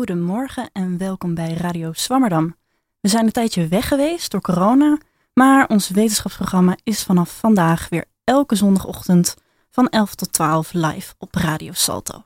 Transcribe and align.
Goedemorgen 0.00 0.70
en 0.72 0.98
welkom 0.98 1.34
bij 1.34 1.52
Radio 1.52 1.92
Swammerdam. 1.92 2.56
We 3.00 3.08
zijn 3.08 3.24
een 3.24 3.32
tijdje 3.32 3.68
weg 3.68 3.88
geweest 3.88 4.30
door 4.30 4.40
corona, 4.40 4.98
maar 5.32 5.68
ons 5.68 5.88
wetenschapsprogramma 5.88 6.76
is 6.84 7.02
vanaf 7.02 7.38
vandaag 7.38 7.88
weer 7.88 8.04
elke 8.24 8.54
zondagochtend 8.54 9.36
van 9.70 9.88
11 9.88 10.14
tot 10.14 10.32
12 10.32 10.72
live 10.72 11.14
op 11.18 11.34
Radio 11.34 11.72
Salto. 11.72 12.22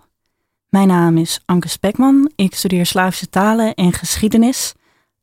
Mijn 0.68 0.88
naam 0.88 1.16
is 1.16 1.40
Anke 1.44 1.68
Spekman. 1.68 2.30
Ik 2.36 2.54
studeer 2.54 2.86
Slavische 2.86 3.28
talen 3.28 3.74
en 3.74 3.92
geschiedenis 3.92 4.74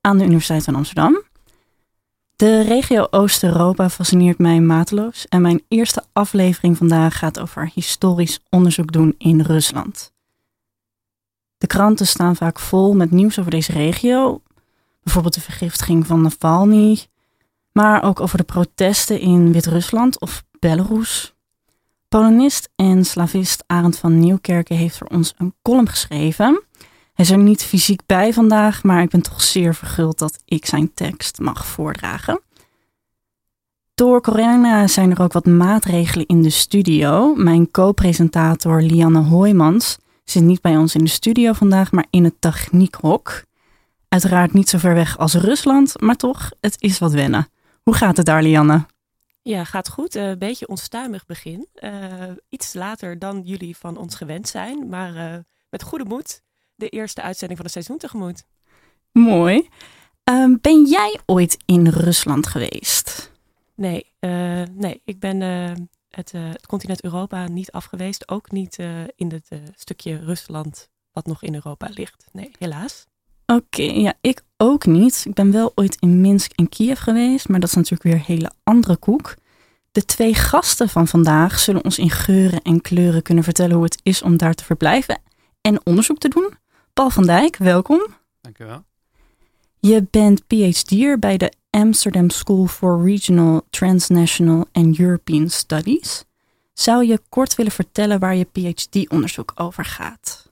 aan 0.02 0.18
de 0.18 0.24
Universiteit 0.24 0.64
van 0.64 0.76
Amsterdam. 0.76 1.22
De 2.36 2.62
regio 2.62 3.08
Oost-Europa 3.10 3.90
fascineert 3.90 4.38
mij 4.38 4.60
mateloos 4.60 5.26
en 5.28 5.42
mijn 5.42 5.64
eerste 5.68 6.04
aflevering 6.14 6.78
vandaag 6.78 7.18
gaat 7.18 7.40
over 7.40 7.72
historisch 7.74 8.40
onderzoek 8.50 8.92
doen 8.92 9.16
in 9.18 9.42
Rusland. 9.42 10.12
De 11.62 11.68
kranten 11.68 12.08
staan 12.08 12.36
vaak 12.36 12.60
vol 12.60 12.94
met 12.94 13.12
nieuws 13.12 13.40
over 13.40 13.52
deze 13.52 13.72
regio, 13.72 14.42
bijvoorbeeld 15.04 15.34
de 15.34 15.42
vergiftiging 15.42 16.08
van 16.08 16.22
Navalny, 16.22 17.06
maar 17.72 18.04
ook 18.04 18.20
over 18.20 18.38
de 18.38 18.44
protesten 18.44 19.20
in 19.20 19.52
Wit-Rusland 19.52 20.20
of 20.20 20.44
Belarus. 20.60 21.34
Polonist 22.08 22.70
en 22.76 23.06
slavist 23.06 23.64
Arend 23.68 23.98
van 23.98 24.20
Nieuwkerken 24.20 24.76
heeft 24.76 24.98
voor 24.98 25.08
ons 25.08 25.34
een 25.38 25.54
column 25.62 25.90
geschreven. 25.90 26.64
Hij 27.14 27.26
is 27.26 27.32
er 27.32 27.38
niet 27.38 27.64
fysiek 27.64 28.02
bij 28.06 28.34
vandaag, 28.34 28.84
maar 28.84 29.02
ik 29.02 29.10
ben 29.10 29.22
toch 29.22 29.42
zeer 29.42 29.76
verguld 29.76 30.20
dat 30.20 30.42
ik 30.46 30.66
zijn 30.66 30.94
tekst 30.94 31.40
mag 31.40 31.66
voordragen. 31.66 32.42
Door 33.94 34.22
corona 34.22 34.88
zijn 34.88 35.12
er 35.12 35.22
ook 35.22 35.34
wat 35.34 35.46
maatregelen 35.46 36.26
in 36.26 36.42
de 36.42 36.50
studio. 36.50 37.36
Mijn 37.36 37.72
co-presentator 37.72 38.82
Lianne 38.82 39.20
Hoijmans 39.22 39.98
zit 40.32 40.44
niet 40.44 40.62
bij 40.62 40.78
ons 40.78 40.96
in 40.96 41.04
de 41.04 41.10
studio 41.10 41.54
vandaag, 41.54 41.92
maar 41.92 42.06
in 42.10 42.24
het 42.24 42.42
techniekhok. 42.42 43.44
Uiteraard 44.08 44.54
niet 44.54 44.70
zo 44.70 44.78
ver 44.78 44.94
weg 44.94 45.18
als 45.18 45.34
Rusland, 45.34 46.02
maar 46.02 46.16
toch, 46.16 46.52
het 46.60 46.76
is 46.82 47.00
wat 47.00 47.12
wennen. 47.12 47.48
Hoe 47.84 47.94
gaat 47.94 48.18
het 48.18 48.26
daar, 48.26 48.44
Lianne? 48.44 48.86
Ja, 49.42 49.64
gaat 49.64 49.90
goed. 49.90 50.16
Een 50.16 50.40
beetje 50.40 50.68
onstuimig 50.68 51.26
begin. 51.26 51.68
Uh, 51.76 51.92
iets 52.50 52.74
later 52.74 53.20
dan 53.20 53.42
jullie 53.44 53.78
van 53.78 53.98
ons 53.98 54.16
gewend 54.16 54.48
zijn, 54.48 54.90
maar 54.90 55.16
uh, 55.16 55.38
met 55.70 55.84
goede 55.84 56.06
moed 56.06 56.42
de 56.76 56.90
eerste 56.90 57.22
uitzending 57.22 57.60
van 57.60 57.66
het 57.66 57.76
seizoen 57.76 57.98
tegemoet. 57.98 58.44
Mooi. 59.12 59.70
Uh, 60.30 60.56
ben 60.62 60.86
jij 60.86 61.20
ooit 61.26 61.58
in 61.66 61.88
Rusland 61.88 62.48
geweest? 62.48 63.32
Nee, 63.76 64.06
nee. 64.72 65.02
ik 65.06 65.20
ben 65.20 65.42
het, 66.12 66.32
het, 66.32 66.66
continent 66.68 67.04
Europa 67.04 67.48
niet 67.48 67.72
afgeweest. 67.72 68.30
Ook 68.30 68.52
niet 68.52 68.78
in 69.16 69.32
het 69.32 69.50
stukje 69.76 70.18
Rusland 70.18 70.90
wat 71.12 71.26
nog 71.26 71.44
in 71.44 71.54
Europa 71.54 71.88
ligt. 71.94 72.26
Nee, 72.32 72.52
helaas. 72.60 73.06
Oké, 73.46 73.82
ja, 73.82 74.14
ik 74.22 74.44
ook 74.58 74.86
niet. 74.86 75.24
Ik 75.28 75.34
ben 75.34 75.52
wel 75.52 75.72
ooit 75.76 75.98
in 76.00 76.22
Minsk 76.22 76.52
en 76.52 76.70
Kiev 76.70 77.00
geweest, 77.00 77.50
maar 77.50 77.60
dat 77.60 77.70
is 77.70 77.76
natuurlijk 77.76 78.04
weer 78.04 78.14
een 78.14 78.36
hele 78.36 78.52
andere 78.64 78.98
koek. 78.98 79.36
De 79.92 80.06
twee 80.06 80.34
gasten 80.34 80.90
van 80.90 81.08
vandaag 81.08 81.60
zullen 81.60 81.84
ons 81.84 81.98
in 81.98 82.10
geuren 82.10 82.62
en 82.62 82.82
kleuren 82.82 83.22
kunnen 83.22 83.44
vertellen 83.44 83.76
hoe 83.76 83.84
het 83.84 84.00
is 84.04 84.22
om 84.22 84.38
daar 84.38 84.54
te 84.54 84.64
verblijven 84.64 85.22
en 85.62 85.86
onderzoek 85.86 86.18
te 86.18 86.28
doen. 86.28 86.54
Paul 86.94 87.10
van 87.10 87.26
Dijk, 87.26 87.58
welkom. 87.58 88.06
Dankjewel. 88.42 88.84
Je 89.80 90.08
bent 90.12 90.44
PhD'er 90.48 91.20
bij 91.20 91.38
de 91.38 91.52
Amsterdam 91.72 92.30
School 92.30 92.68
for 92.68 93.04
Regional, 93.04 93.66
Transnational 93.70 94.68
and 94.72 95.00
European 95.00 95.50
Studies. 95.50 96.26
Zou 96.74 97.06
je 97.06 97.20
kort 97.30 97.56
willen 97.56 97.72
vertellen 97.72 98.20
waar 98.20 98.36
je 98.36 98.48
PhD-onderzoek 98.52 99.52
over 99.56 99.86
gaat? 99.86 100.52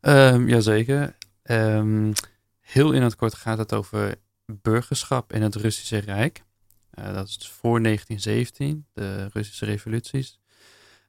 Um, 0.00 0.48
jazeker. 0.48 1.16
Um, 1.42 2.12
heel 2.60 2.92
in 2.92 3.02
het 3.02 3.16
kort 3.16 3.34
gaat 3.34 3.58
het 3.58 3.72
over 3.72 4.14
burgerschap 4.46 5.32
in 5.32 5.42
het 5.42 5.54
Russische 5.54 5.98
Rijk. 5.98 6.42
Uh, 6.98 7.14
dat 7.14 7.28
is 7.28 7.48
voor 7.48 7.82
1917, 7.82 8.86
de 8.92 9.28
Russische 9.32 9.64
revoluties. 9.64 10.40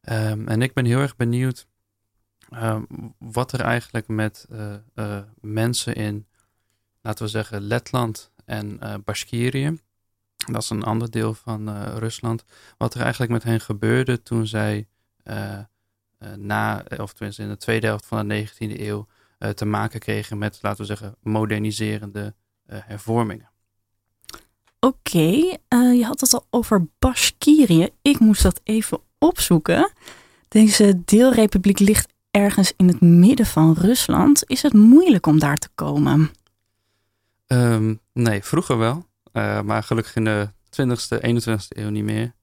Um, 0.09 0.47
en 0.47 0.61
ik 0.61 0.73
ben 0.73 0.85
heel 0.85 0.99
erg 0.99 1.15
benieuwd 1.15 1.67
wat 3.17 3.51
er 3.51 3.59
eigenlijk 3.59 4.07
met 4.07 4.45
uh, 4.51 4.73
uh, 4.95 5.17
mensen 5.41 5.95
in, 5.95 6.27
laten 7.01 7.25
we 7.25 7.31
zeggen, 7.31 7.61
Letland 7.61 8.31
en 8.45 8.79
uh, 8.83 8.93
Bashkirië, 9.03 9.77
dat 10.51 10.61
is 10.61 10.69
een 10.69 10.83
ander 10.83 11.11
deel 11.11 11.33
van 11.33 11.87
Rusland, 11.97 12.43
wat 12.77 12.93
er 12.93 13.01
eigenlijk 13.01 13.31
met 13.31 13.43
hen 13.43 13.61
gebeurde 13.61 14.21
toen 14.21 14.47
zij 14.47 14.87
na, 16.35 16.83
of 16.97 17.13
tenminste 17.13 17.43
in 17.43 17.49
de 17.49 17.57
tweede 17.57 17.87
helft 17.87 18.05
van 18.05 18.27
de 18.27 18.47
19e 18.47 18.79
eeuw, 18.79 19.07
te 19.55 19.65
maken 19.65 19.99
kregen 19.99 20.37
met, 20.37 20.59
laten 20.61 20.79
we 20.79 20.85
zeggen, 20.85 21.15
moderniserende 21.21 22.33
hervormingen. 22.65 23.49
Oké, 24.79 24.95
okay, 24.95 25.59
je 25.97 26.05
had 26.05 26.21
het 26.21 26.33
al 26.33 26.45
over 26.49 26.87
Bashkirië. 26.99 27.89
Ik 28.01 28.19
moest 28.19 28.43
dat 28.43 28.61
even 28.63 28.99
opzoeken. 29.17 29.91
Deze 30.47 31.01
deelrepubliek 31.05 31.79
ligt 31.79 32.13
ergens 32.31 32.73
in 32.77 32.87
het 32.87 33.01
midden 33.01 33.45
van 33.45 33.73
Rusland. 33.73 34.43
Is 34.49 34.61
het 34.61 34.73
moeilijk 34.73 35.25
om 35.25 35.39
daar 35.39 35.57
te 35.57 35.69
komen? 35.75 36.31
Um, 37.47 37.99
nee, 38.13 38.43
vroeger 38.43 38.77
wel. 38.77 39.05
Uh, 39.33 39.61
maar 39.61 39.83
gelukkig 39.83 40.15
in 40.15 40.23
de 40.23 40.49
20e, 40.81 41.17
21e 41.21 41.67
eeuw 41.67 41.89
niet 41.89 42.03
meer. 42.03 42.33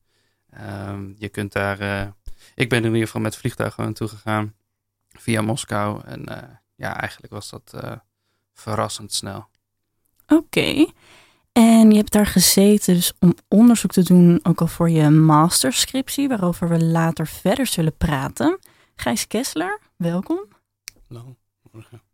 Um, 0.88 1.14
je 1.19 1.28
kunt 1.28 1.53
daar. 1.53 1.81
Uh, 1.81 2.06
ik 2.54 2.69
ben 2.69 2.78
er 2.78 2.84
in 2.84 2.92
ieder 2.92 3.06
geval 3.06 3.20
met 3.20 3.36
vliegtuigen 3.36 3.84
naartoe 3.84 4.09
gegaan. 4.09 4.54
Via 5.09 5.41
Moskou. 5.41 6.00
En 6.04 6.30
uh, 6.30 6.36
ja, 6.75 7.00
eigenlijk 7.00 7.32
was 7.32 7.50
dat 7.50 7.75
verrassend 8.54 9.12
snel. 9.12 9.48
Oké. 10.26 10.34
Okay. 10.34 10.92
En 11.53 11.91
je 11.91 11.97
hebt 11.97 12.12
daar 12.12 12.26
gezeten 12.26 12.94
dus 12.94 13.12
om 13.19 13.34
onderzoek 13.48 13.92
te 13.92 14.03
doen, 14.03 14.41
ook 14.42 14.60
al 14.60 14.66
voor 14.66 14.91
je 14.91 15.10
masterscriptie, 15.10 16.28
waarover 16.28 16.69
we 16.69 16.84
later 16.84 17.26
verder 17.26 17.66
zullen 17.66 17.97
praten. 17.97 18.59
Gijs 18.94 19.26
Kessler, 19.26 19.80
welkom. 19.97 20.44
Hallo, 21.09 21.36
morgen. 21.72 22.09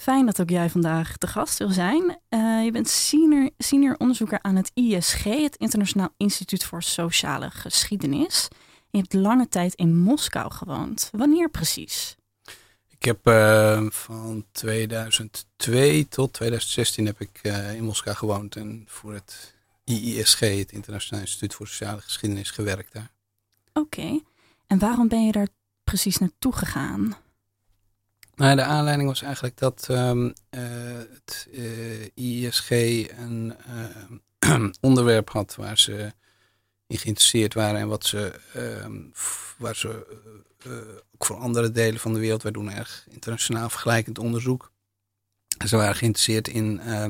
Fijn 0.00 0.26
dat 0.26 0.40
ook 0.40 0.50
jij 0.50 0.70
vandaag 0.70 1.16
te 1.16 1.26
gast 1.26 1.58
wil 1.58 1.70
zijn. 1.70 2.02
Uh, 2.30 2.64
je 2.64 2.70
bent 2.72 2.88
senior, 2.88 3.50
senior 3.58 3.94
onderzoeker 3.98 4.38
aan 4.42 4.56
het 4.56 4.70
ISG, 4.74 5.24
het 5.24 5.56
Internationaal 5.56 6.08
Instituut 6.16 6.64
voor 6.64 6.82
Sociale 6.82 7.50
Geschiedenis. 7.50 8.48
Je 8.90 8.98
hebt 8.98 9.12
lange 9.12 9.48
tijd 9.48 9.74
in 9.74 9.98
Moskou 9.98 10.52
gewoond. 10.52 11.10
Wanneer 11.12 11.50
precies? 11.50 12.16
Ik 12.88 13.02
heb 13.04 13.26
uh, 13.26 13.86
van 13.88 14.44
2002 14.52 16.08
tot 16.08 16.32
2016 16.32 17.06
heb 17.06 17.20
ik 17.20 17.40
uh, 17.42 17.74
in 17.74 17.84
Moskou 17.84 18.16
gewoond 18.16 18.56
en 18.56 18.84
voor 18.86 19.12
het 19.14 19.54
IISG, 19.84 20.40
het 20.40 20.72
Internationaal 20.72 21.20
Instituut 21.20 21.54
voor 21.54 21.68
Sociale 21.68 22.00
Geschiedenis, 22.00 22.50
gewerkt 22.50 22.92
daar. 22.92 23.10
Oké, 23.72 23.80
okay. 23.80 24.24
en 24.66 24.78
waarom 24.78 25.08
ben 25.08 25.26
je 25.26 25.32
daar 25.32 25.48
precies 25.84 26.18
naartoe 26.18 26.52
gegaan? 26.52 27.16
Nou, 28.40 28.56
de 28.56 28.62
aanleiding 28.62 29.08
was 29.08 29.22
eigenlijk 29.22 29.56
dat 29.56 29.86
um, 29.90 30.24
uh, 30.24 30.32
het 31.14 31.48
IISG 32.14 32.70
een 33.18 33.54
onderwerp 34.80 35.30
had 35.30 35.54
waar 35.54 35.78
ze 35.78 36.12
in 36.86 36.98
geïnteresseerd 36.98 37.54
waren 37.54 37.80
en 37.80 37.88
wat 37.88 38.04
ze, 38.04 38.40
um, 38.56 39.12
waar 39.58 39.76
ze 39.76 40.06
uh, 40.66 40.72
ook 41.14 41.24
voor 41.24 41.36
andere 41.36 41.70
delen 41.70 42.00
van 42.00 42.12
de 42.14 42.20
wereld, 42.20 42.42
wij 42.42 42.52
doen 42.52 42.70
erg 42.70 43.06
internationaal 43.10 43.70
vergelijkend 43.70 44.18
onderzoek. 44.18 44.72
Ze 45.66 45.76
waren 45.76 45.94
geïnteresseerd 45.94 46.48
in 46.48 46.80
uh, 46.86 47.06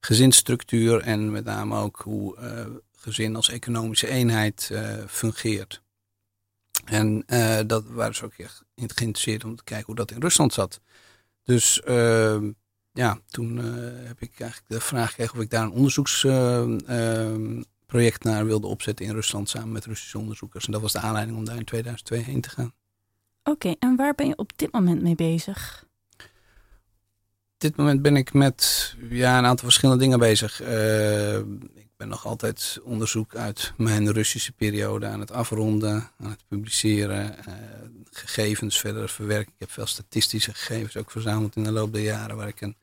gezinsstructuur 0.00 1.00
en 1.00 1.30
met 1.30 1.44
name 1.44 1.78
ook 1.78 2.00
hoe 2.04 2.36
uh, 2.38 2.66
gezin 2.96 3.36
als 3.36 3.50
economische 3.50 4.08
eenheid 4.08 4.70
fungeert. 5.06 5.82
En 6.86 7.24
dat 7.66 7.84
waren 7.86 8.14
ze 8.14 8.24
ook 8.24 8.34
echt 8.36 8.64
geïnteresseerd 8.76 9.44
om 9.44 9.56
te 9.56 9.64
kijken 9.64 9.86
hoe 9.86 9.94
dat 9.94 10.10
in 10.10 10.20
Rusland 10.20 10.52
zat. 10.52 10.80
Dus 11.44 11.82
ehm, 11.82 12.50
ja, 12.92 13.18
toen 13.28 13.56
heb 14.06 14.20
ik 14.20 14.40
eigenlijk 14.40 14.70
de 14.70 14.80
vraag 14.80 15.08
gekregen 15.08 15.34
of 15.34 15.42
ik 15.42 15.50
daar 15.50 15.62
een 15.62 15.70
onderzoeks 15.70 16.24
ehm, 16.24 17.62
project 17.86 18.24
naar 18.24 18.46
wilde 18.46 18.66
opzetten 18.66 19.06
in 19.06 19.12
Rusland 19.12 19.48
samen 19.48 19.72
met 19.72 19.84
Russische 19.84 20.18
onderzoekers. 20.18 20.66
En 20.66 20.72
dat 20.72 20.80
was 20.80 20.92
de 20.92 20.98
aanleiding 20.98 21.36
om 21.36 21.44
daar 21.44 21.56
in 21.56 21.64
2002 21.64 22.22
heen 22.22 22.40
te 22.40 22.50
gaan. 22.50 22.72
Oké, 23.42 23.50
okay, 23.50 23.76
en 23.78 23.96
waar 23.96 24.14
ben 24.14 24.26
je 24.26 24.36
op 24.36 24.52
dit 24.56 24.72
moment 24.72 25.02
mee 25.02 25.14
bezig? 25.14 25.84
Op 27.56 27.62
dit 27.62 27.76
moment 27.76 28.02
ben 28.02 28.16
ik 28.16 28.32
met 28.32 28.94
ja, 29.10 29.38
een 29.38 29.44
aantal 29.44 29.64
verschillende 29.64 30.02
dingen 30.02 30.18
bezig. 30.18 30.62
Uh, 30.62 30.68
ben 31.96 32.08
nog 32.08 32.26
altijd 32.26 32.78
onderzoek 32.82 33.34
uit 33.34 33.72
mijn 33.76 34.12
Russische 34.12 34.52
periode 34.52 35.06
aan 35.06 35.20
het 35.20 35.32
afronden, 35.32 36.10
aan 36.18 36.30
het 36.30 36.44
publiceren, 36.48 37.36
uh, 37.48 37.54
gegevens 38.10 38.80
verder 38.80 39.08
verwerken. 39.08 39.52
Ik 39.52 39.58
heb 39.58 39.70
veel 39.70 39.86
statistische 39.86 40.54
gegevens 40.54 40.96
ook 40.96 41.10
verzameld 41.10 41.56
in 41.56 41.64
de 41.64 41.70
loop 41.70 41.92
der 41.92 42.02
jaren, 42.02 42.36
waar 42.36 42.48
ik 42.48 42.60
een 42.60 42.76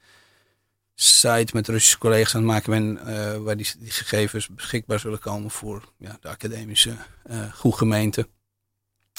site 0.95 1.50
met 1.54 1.68
Russische 1.68 1.98
collega's 1.98 2.36
aan 2.36 2.42
het 2.42 2.51
maken 2.51 2.71
ben, 2.71 3.13
uh, 3.13 3.38
waar 3.38 3.57
die, 3.57 3.68
gegevens 3.80 4.48
beschikbaar 4.48 5.00
zullen 5.00 5.19
komen 5.19 5.51
voor 5.51 5.92
ja, 5.98 6.18
de 6.21 6.30
academische 6.30 6.95
uh, 7.31 7.54
groegemeente. 7.54 8.27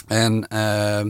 En 0.06 0.46
uh, 0.52 1.04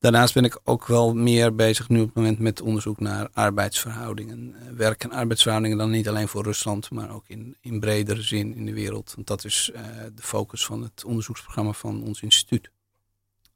Daarnaast 0.00 0.34
ben 0.34 0.44
ik 0.44 0.60
ook 0.64 0.86
wel 0.86 1.14
meer 1.14 1.54
bezig 1.54 1.88
nu 1.88 2.00
op 2.00 2.06
het 2.06 2.14
moment 2.14 2.38
met 2.38 2.60
onderzoek 2.60 3.00
naar 3.00 3.28
arbeidsverhoudingen. 3.32 4.54
Uh, 4.54 4.70
werk- 4.76 5.04
en 5.04 5.10
arbeidsverhoudingen 5.10 5.78
dan 5.78 5.90
niet 5.90 6.08
alleen 6.08 6.28
voor 6.28 6.42
Rusland, 6.42 6.90
maar 6.90 7.10
ook 7.10 7.28
in, 7.28 7.56
in 7.60 7.80
bredere 7.80 8.22
zin 8.22 8.54
in 8.54 8.66
de 8.66 8.72
wereld. 8.72 9.12
Want 9.14 9.26
dat 9.26 9.44
is 9.44 9.70
uh, 9.74 9.82
de 10.14 10.22
focus 10.22 10.64
van 10.64 10.82
het 10.82 11.04
onderzoeksprogramma 11.04 11.72
van 11.72 12.02
ons 12.02 12.22
instituut. 12.22 12.70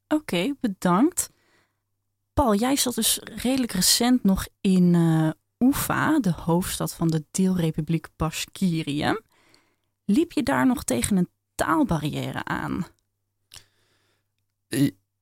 Oké, 0.09 0.15
okay, 0.15 0.55
bedankt. 0.61 1.31
Paul, 2.35 2.55
jij 2.55 2.77
zat 2.77 2.95
dus 2.95 3.19
redelijk 3.23 3.73
recent 3.73 4.23
nog 4.23 4.47
in 4.61 4.95
uh, 4.95 5.31
Ufa, 5.59 6.21
de 6.21 6.33
hoofdstad 6.33 6.95
van 6.95 7.09
de 7.09 7.25
deelrepubliek 7.31 8.09
Bashkirië. 8.17 9.21
Liep 10.05 10.33
je 10.33 10.43
daar 10.43 10.67
nog 10.67 10.85
tegen 10.85 11.17
een 11.17 11.29
taalbarrière 11.55 12.45
aan? 12.45 12.87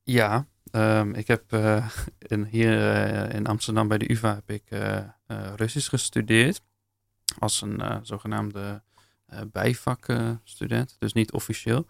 Ja, 0.02 0.46
um, 0.72 1.14
ik 1.14 1.26
heb 1.26 1.52
uh, 1.52 1.88
in, 2.18 2.44
hier 2.44 2.78
uh, 2.78 3.34
in 3.34 3.46
Amsterdam 3.46 3.88
bij 3.88 3.98
de 3.98 4.10
UvA 4.10 4.34
heb 4.34 4.50
ik 4.50 4.70
uh, 4.70 5.04
Russisch 5.56 5.88
gestudeerd. 5.88 6.60
Als 7.38 7.60
een 7.60 8.00
zogenaamde 8.02 8.82
bijvakstudent, 9.52 10.96
dus 10.98 11.12
niet 11.12 11.32
officieel. 11.32 11.86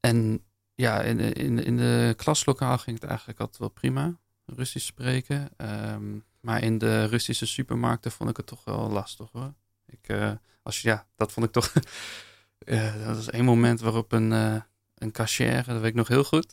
En 0.00 0.44
ja, 0.74 1.02
in, 1.02 1.18
in, 1.18 1.64
in 1.64 1.76
de 1.76 2.14
klaslokaal 2.16 2.78
ging 2.78 3.00
het 3.00 3.08
eigenlijk 3.08 3.40
altijd 3.40 3.58
wel 3.58 3.68
prima, 3.68 4.18
Russisch 4.46 4.86
spreken. 4.86 5.50
Um, 5.56 6.24
maar 6.40 6.62
in 6.62 6.78
de 6.78 7.04
Russische 7.04 7.46
supermarkten 7.46 8.12
vond 8.12 8.30
ik 8.30 8.36
het 8.36 8.46
toch 8.46 8.64
wel 8.64 8.90
lastig 8.90 9.28
hoor. 9.32 9.54
Ik, 9.86 10.16
als, 10.62 10.82
ja, 10.82 11.06
dat 11.16 11.32
vond 11.32 11.46
ik 11.46 11.52
toch... 11.52 11.72
dat 13.04 13.16
was 13.16 13.30
één 13.30 13.44
moment 13.44 13.80
waarop 13.80 14.12
een, 14.12 14.30
een 14.94 15.12
cashier, 15.12 15.64
dat 15.64 15.80
weet 15.80 15.90
ik 15.90 15.94
nog 15.94 16.08
heel 16.08 16.24
goed 16.24 16.50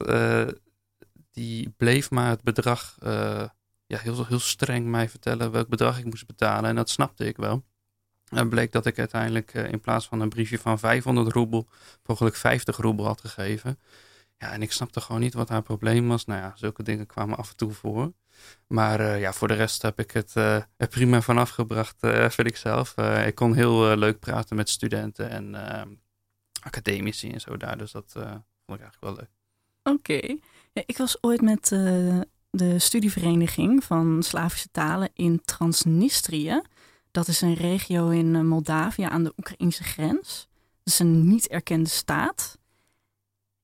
die 1.31 1.69
bleef 1.77 2.11
maar 2.11 2.29
het 2.29 2.43
bedrag 2.43 2.97
uh, 3.03 3.43
ja, 3.85 3.97
heel, 3.97 4.25
heel 4.25 4.39
streng 4.39 4.85
mij 4.85 5.09
vertellen 5.09 5.51
welk 5.51 5.67
bedrag 5.67 5.99
ik 5.99 6.05
moest 6.05 6.27
betalen. 6.27 6.69
En 6.69 6.75
dat 6.75 6.89
snapte 6.89 7.25
ik 7.25 7.37
wel. 7.37 7.63
En 8.29 8.49
bleek 8.49 8.71
dat 8.71 8.85
ik 8.85 8.99
uiteindelijk 8.99 9.53
uh, 9.53 9.71
in 9.71 9.79
plaats 9.79 10.07
van 10.07 10.19
een 10.19 10.29
briefje 10.29 10.59
van 10.59 10.79
500 10.79 11.31
roebel, 11.31 11.67
mogelijk 12.05 12.35
50 12.35 12.77
roebel 12.77 13.05
had 13.05 13.21
gegeven. 13.21 13.79
Ja, 14.37 14.51
en 14.51 14.61
ik 14.61 14.71
snapte 14.71 15.01
gewoon 15.01 15.21
niet 15.21 15.33
wat 15.33 15.49
haar 15.49 15.61
probleem 15.61 16.07
was. 16.07 16.25
Nou 16.25 16.41
ja, 16.41 16.53
zulke 16.55 16.83
dingen 16.83 17.05
kwamen 17.05 17.37
af 17.37 17.49
en 17.49 17.55
toe 17.55 17.71
voor. 17.71 18.13
Maar 18.67 18.99
uh, 18.99 19.19
ja, 19.19 19.33
voor 19.33 19.47
de 19.47 19.53
rest 19.53 19.81
heb 19.81 19.99
ik 19.99 20.11
het 20.11 20.35
er 20.35 20.87
prima 20.89 21.21
van 21.21 21.37
afgebracht, 21.37 21.95
vind 21.99 22.47
ik 22.47 22.57
zelf. 22.57 22.97
ik 22.97 23.35
kon 23.35 23.53
heel 23.53 23.97
leuk 23.97 24.19
praten 24.19 24.55
met 24.55 24.69
studenten 24.69 25.29
en 25.29 25.55
academici 26.61 27.31
en 27.31 27.41
zo 27.41 27.57
daar. 27.57 27.77
Dus 27.77 27.91
dat 27.91 28.11
vond 28.11 28.79
ik 28.79 28.85
eigenlijk 28.85 29.01
wel 29.01 29.15
leuk. 29.15 29.29
Oké. 29.83 30.37
Ik 30.73 30.97
was 30.97 31.17
ooit 31.21 31.41
met 31.41 31.71
uh, 31.71 32.19
de 32.49 32.79
studievereniging 32.79 33.83
van 33.83 34.23
Slavische 34.23 34.69
talen 34.71 35.09
in 35.13 35.41
Transnistrië. 35.45 36.61
Dat 37.11 37.27
is 37.27 37.41
een 37.41 37.53
regio 37.53 38.09
in 38.09 38.33
uh, 38.33 38.41
Moldavië 38.41 39.03
aan 39.03 39.23
de 39.23 39.33
Oekraïnse 39.37 39.83
grens. 39.83 40.47
Dat 40.83 40.93
is 40.93 40.99
een 40.99 41.27
niet 41.27 41.47
erkende 41.47 41.89
staat. 41.89 42.57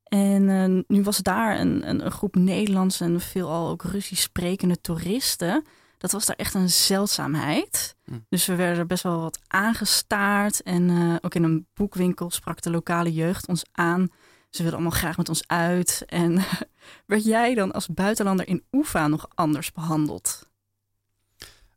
En 0.03 0.43
uh, 0.43 0.83
nu 0.87 1.03
was 1.03 1.17
daar 1.17 1.59
een, 1.59 1.89
een, 1.89 2.05
een, 2.05 2.11
groep 2.11 2.35
Nederlands 2.35 3.01
en 3.01 3.21
veelal 3.21 3.69
ook 3.69 3.83
Russisch 3.83 4.21
sprekende 4.21 4.81
toeristen. 4.81 5.65
Dat 5.97 6.11
was 6.11 6.25
daar 6.25 6.35
echt 6.35 6.53
een 6.53 6.69
zeldzaamheid. 6.69 7.95
Hm. 8.03 8.13
Dus 8.29 8.45
we 8.45 8.55
werden 8.55 8.87
best 8.87 9.03
wel 9.03 9.21
wat 9.21 9.39
aangestaard. 9.47 10.61
En 10.61 11.17
ook 11.21 11.35
in 11.35 11.43
een 11.43 11.67
boekwinkel 11.73 12.29
sprak 12.29 12.61
de 12.61 12.69
lokale 12.69 13.13
jeugd 13.13 13.47
ons 13.47 13.65
aan 13.71 14.09
ze 14.57 14.63
wilden 14.63 14.81
allemaal 14.81 14.99
graag 14.99 15.17
met 15.17 15.29
ons 15.29 15.47
uit. 15.47 16.03
En 16.07 16.43
werd 17.05 17.23
jij 17.23 17.55
dan 17.55 17.71
als 17.71 17.87
buitenlander 17.87 18.47
in 18.47 18.63
Oefa 18.71 19.07
nog 19.07 19.27
anders 19.33 19.71
behandeld? 19.71 20.49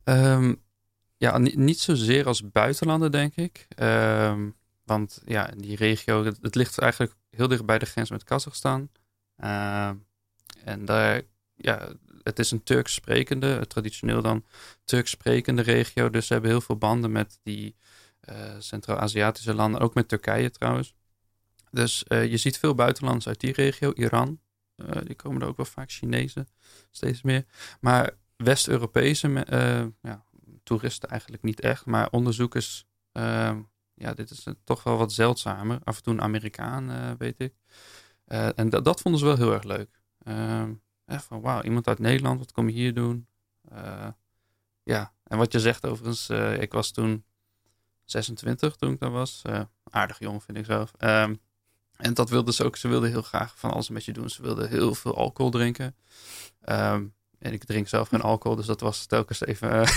Um, 0.05 0.63
ja, 1.17 1.39
niet 1.39 1.79
zozeer 1.79 2.27
als 2.27 2.51
buitenlander, 2.51 3.11
denk 3.11 3.35
ik. 3.35 3.67
Um, 3.77 4.57
want 4.85 5.23
ja, 5.25 5.51
die 5.57 5.77
regio, 5.77 6.25
het, 6.25 6.55
ligt 6.55 6.79
eigenlijk 6.79 7.15
heel 7.31 7.49
dicht 7.49 7.65
bij 7.65 7.79
de 7.79 7.87
grens 7.87 8.11
met 8.11 8.25
Kazachstan. 8.25 8.89
Uh, 9.45 9.91
en 10.65 10.85
daar, 10.85 11.23
ja, 11.55 11.89
het 12.23 12.39
is 12.39 12.51
een 12.51 12.63
Turks 12.63 12.95
sprekende, 12.95 13.67
traditioneel 13.67 14.23
dan 14.23 14.45
Turks 14.85 15.11
sprekende 15.11 15.63
regio. 15.63 16.11
Dus 16.11 16.27
ze 16.27 16.33
hebben 16.33 16.51
heel 16.51 16.61
veel 16.61 16.77
banden 16.77 17.13
met 17.13 17.39
die 17.43 17.77
uh, 18.29 18.55
Centraal-Aziatische 18.59 19.55
landen, 19.55 19.81
ook 19.81 19.95
met 19.95 20.09
Turkije 20.09 20.51
trouwens. 20.51 20.95
Dus 21.71 22.05
uh, 22.09 22.31
je 22.31 22.37
ziet 22.37 22.59
veel 22.59 22.75
buitenlanders 22.75 23.29
uit 23.29 23.41
die 23.41 23.53
regio, 23.53 23.93
Iran. 23.93 24.41
Uh, 24.77 25.03
die 25.05 25.15
komen 25.15 25.43
er 25.43 25.49
ook 25.49 25.57
wel 25.57 25.67
vaak, 25.67 25.91
Chinezen, 25.91 26.49
steeds 26.91 27.23
meer. 27.23 27.45
Maar 27.81 28.11
West-Europese 28.37 29.29
uh, 29.29 29.87
ja, 30.03 30.25
toeristen 30.63 31.09
eigenlijk 31.09 31.43
niet 31.43 31.61
echt. 31.61 31.87
Maar 31.87 32.11
onderzoekers, 32.11 32.87
ehm, 33.13 33.61
ja, 33.95 34.15
dit 34.15 34.31
is 34.31 34.47
toch 34.65 34.83
wel 34.83 34.97
wat 34.97 35.13
zeldzamer. 35.13 35.81
Af 35.85 35.97
en 35.97 36.03
toe 36.03 36.13
een 36.13 36.23
Amerikaan, 36.23 37.17
weet 37.19 37.41
ik. 37.41 37.55
en 38.55 38.69
dat, 38.69 38.85
dat 38.85 39.01
vonden 39.01 39.21
ze 39.21 39.27
wel 39.27 39.37
heel 39.37 39.53
erg 39.53 39.63
leuk. 39.63 40.01
Ehm, 40.19 40.75
van 41.07 41.41
wauw, 41.41 41.63
iemand 41.63 41.89
uit 41.89 41.99
Nederland, 41.99 42.39
wat 42.39 42.53
kom 42.53 42.69
je 42.69 42.75
hier 42.75 42.95
doen? 42.95 43.29
ja, 44.83 45.15
en 45.25 45.39
wat 45.39 45.53
je 45.53 45.61
zegt 45.61 45.87
overigens, 45.87 46.29
ik 46.61 46.73
was 46.73 46.91
toen 46.91 47.25
26 48.05 48.77
toen 48.77 48.93
ik 48.93 49.01
daar 49.01 49.11
was. 49.11 49.43
aardig 49.85 50.19
jong 50.19 50.43
vind 50.43 50.59
ik 50.59 50.65
zelf. 50.65 50.93
Um, 50.99 51.41
en 52.01 52.15
dat 52.15 52.31
wilden 52.31 52.55
ze 52.55 52.65
ook. 52.65 52.77
Ze 52.77 52.89
wilden 52.89 53.11
heel 53.11 53.23
graag 53.23 53.55
van 53.57 53.71
alles 53.71 53.89
met 53.89 54.05
je 54.05 54.13
doen. 54.13 54.31
Ze 54.31 54.43
wilden 54.43 54.69
heel 54.69 54.95
veel 54.95 55.17
alcohol 55.17 55.51
drinken. 55.51 55.95
Um, 56.65 57.15
en 57.39 57.53
ik 57.53 57.65
drink 57.65 57.89
zelf 57.89 58.09
geen 58.09 58.21
alcohol, 58.21 58.57
dus 58.57 58.67
dat 58.67 58.81
was 58.81 59.07
telkens 59.07 59.41
even. 59.41 59.71
Uh, 59.71 59.89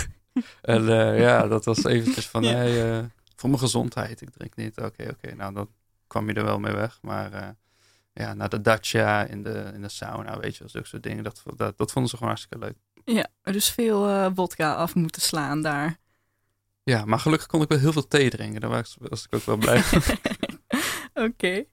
en 0.61 0.81
uh, 0.81 1.19
ja, 1.19 1.47
dat 1.47 1.65
was 1.65 1.83
eventjes 1.83 2.27
van 2.27 2.43
ja. 2.43 2.53
hey, 2.53 2.97
uh, 2.97 3.05
voor 3.35 3.49
mijn 3.49 3.61
gezondheid. 3.61 4.21
Ik 4.21 4.29
drink 4.29 4.55
niet. 4.55 4.77
Oké, 4.77 4.87
okay, 4.87 5.05
oké. 5.05 5.15
Okay. 5.15 5.37
Nou, 5.37 5.53
dan 5.53 5.69
kwam 6.07 6.27
je 6.27 6.33
er 6.33 6.43
wel 6.43 6.59
mee 6.59 6.73
weg. 6.73 6.99
Maar 7.01 7.55
ja, 8.13 8.33
naar 8.33 8.49
de 8.49 8.61
dacha 8.61 9.25
in 9.25 9.43
de, 9.43 9.71
in 9.73 9.81
de 9.81 9.89
sauna, 9.89 10.39
weet 10.39 10.55
je, 10.55 10.67
zulke 10.67 10.87
soort 10.87 11.03
dingen. 11.03 11.23
Dat, 11.23 11.43
dat, 11.55 11.77
dat 11.77 11.91
vonden 11.91 12.11
ze 12.11 12.17
gewoon 12.17 12.33
hartstikke 12.33 12.65
leuk. 12.65 12.77
Ja, 13.05 13.27
dus 13.51 13.69
veel 13.69 14.31
vodka 14.33 14.73
af 14.73 14.95
moeten 14.95 15.21
slaan 15.21 15.61
daar. 15.61 15.97
Ja, 16.83 17.05
maar 17.05 17.19
gelukkig 17.19 17.47
kon 17.47 17.61
ik 17.61 17.69
wel 17.69 17.79
heel 17.79 17.91
veel 17.91 18.07
thee 18.07 18.29
drinken. 18.29 18.61
Daar 18.61 18.69
was, 18.69 18.97
was 18.99 19.23
ik 19.23 19.35
ook 19.35 19.45
wel 19.45 19.57
blij 19.57 19.83
Oké. 21.27 21.65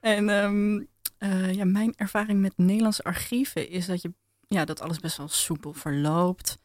En 0.00 0.28
um, 0.28 0.88
uh, 1.18 1.52
ja, 1.54 1.64
mijn 1.64 1.94
ervaring 1.96 2.40
met 2.40 2.52
Nederlandse 2.56 3.04
archieven 3.04 3.68
is 3.68 3.86
dat, 3.86 4.02
je, 4.02 4.14
ja, 4.48 4.64
dat 4.64 4.80
alles 4.80 4.98
best 4.98 5.16
wel 5.16 5.28
soepel 5.28 5.72
verloopt. 5.72 6.58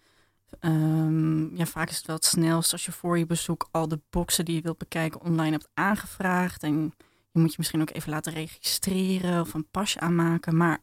Um, 0.60 1.58
ja, 1.58 1.66
vaak 1.66 1.90
is 1.90 1.98
het 1.98 2.06
wel 2.06 2.16
het 2.16 2.26
snelst 2.26 2.72
als 2.72 2.86
je 2.86 2.92
voor 2.92 3.18
je 3.18 3.26
bezoek 3.26 3.68
al 3.72 3.88
de 3.88 4.00
boxen 4.10 4.46
die 4.46 4.56
je 4.56 4.62
wilt 4.62 4.78
bekijken 4.78 5.22
online 5.22 5.52
hebt 5.52 5.70
aangevraagd. 5.74 6.64
En 6.64 6.94
je 7.32 7.40
moet 7.40 7.52
je 7.52 7.56
misschien 7.58 7.82
ook 7.82 7.92
even 7.92 8.10
laten 8.10 8.34
registreren 8.34 9.42
of 9.42 9.54
een 9.54 9.70
pasje 9.70 10.00
aanmaken. 10.00 10.58
Maar 10.58 10.80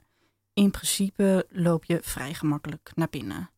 in 0.55 0.71
principe 0.71 1.47
loop 1.51 1.85
je 1.85 1.99
vrij 2.03 2.35
gemakkelijk 2.35 2.91
naar 2.95 3.09
binnen. 3.11 3.51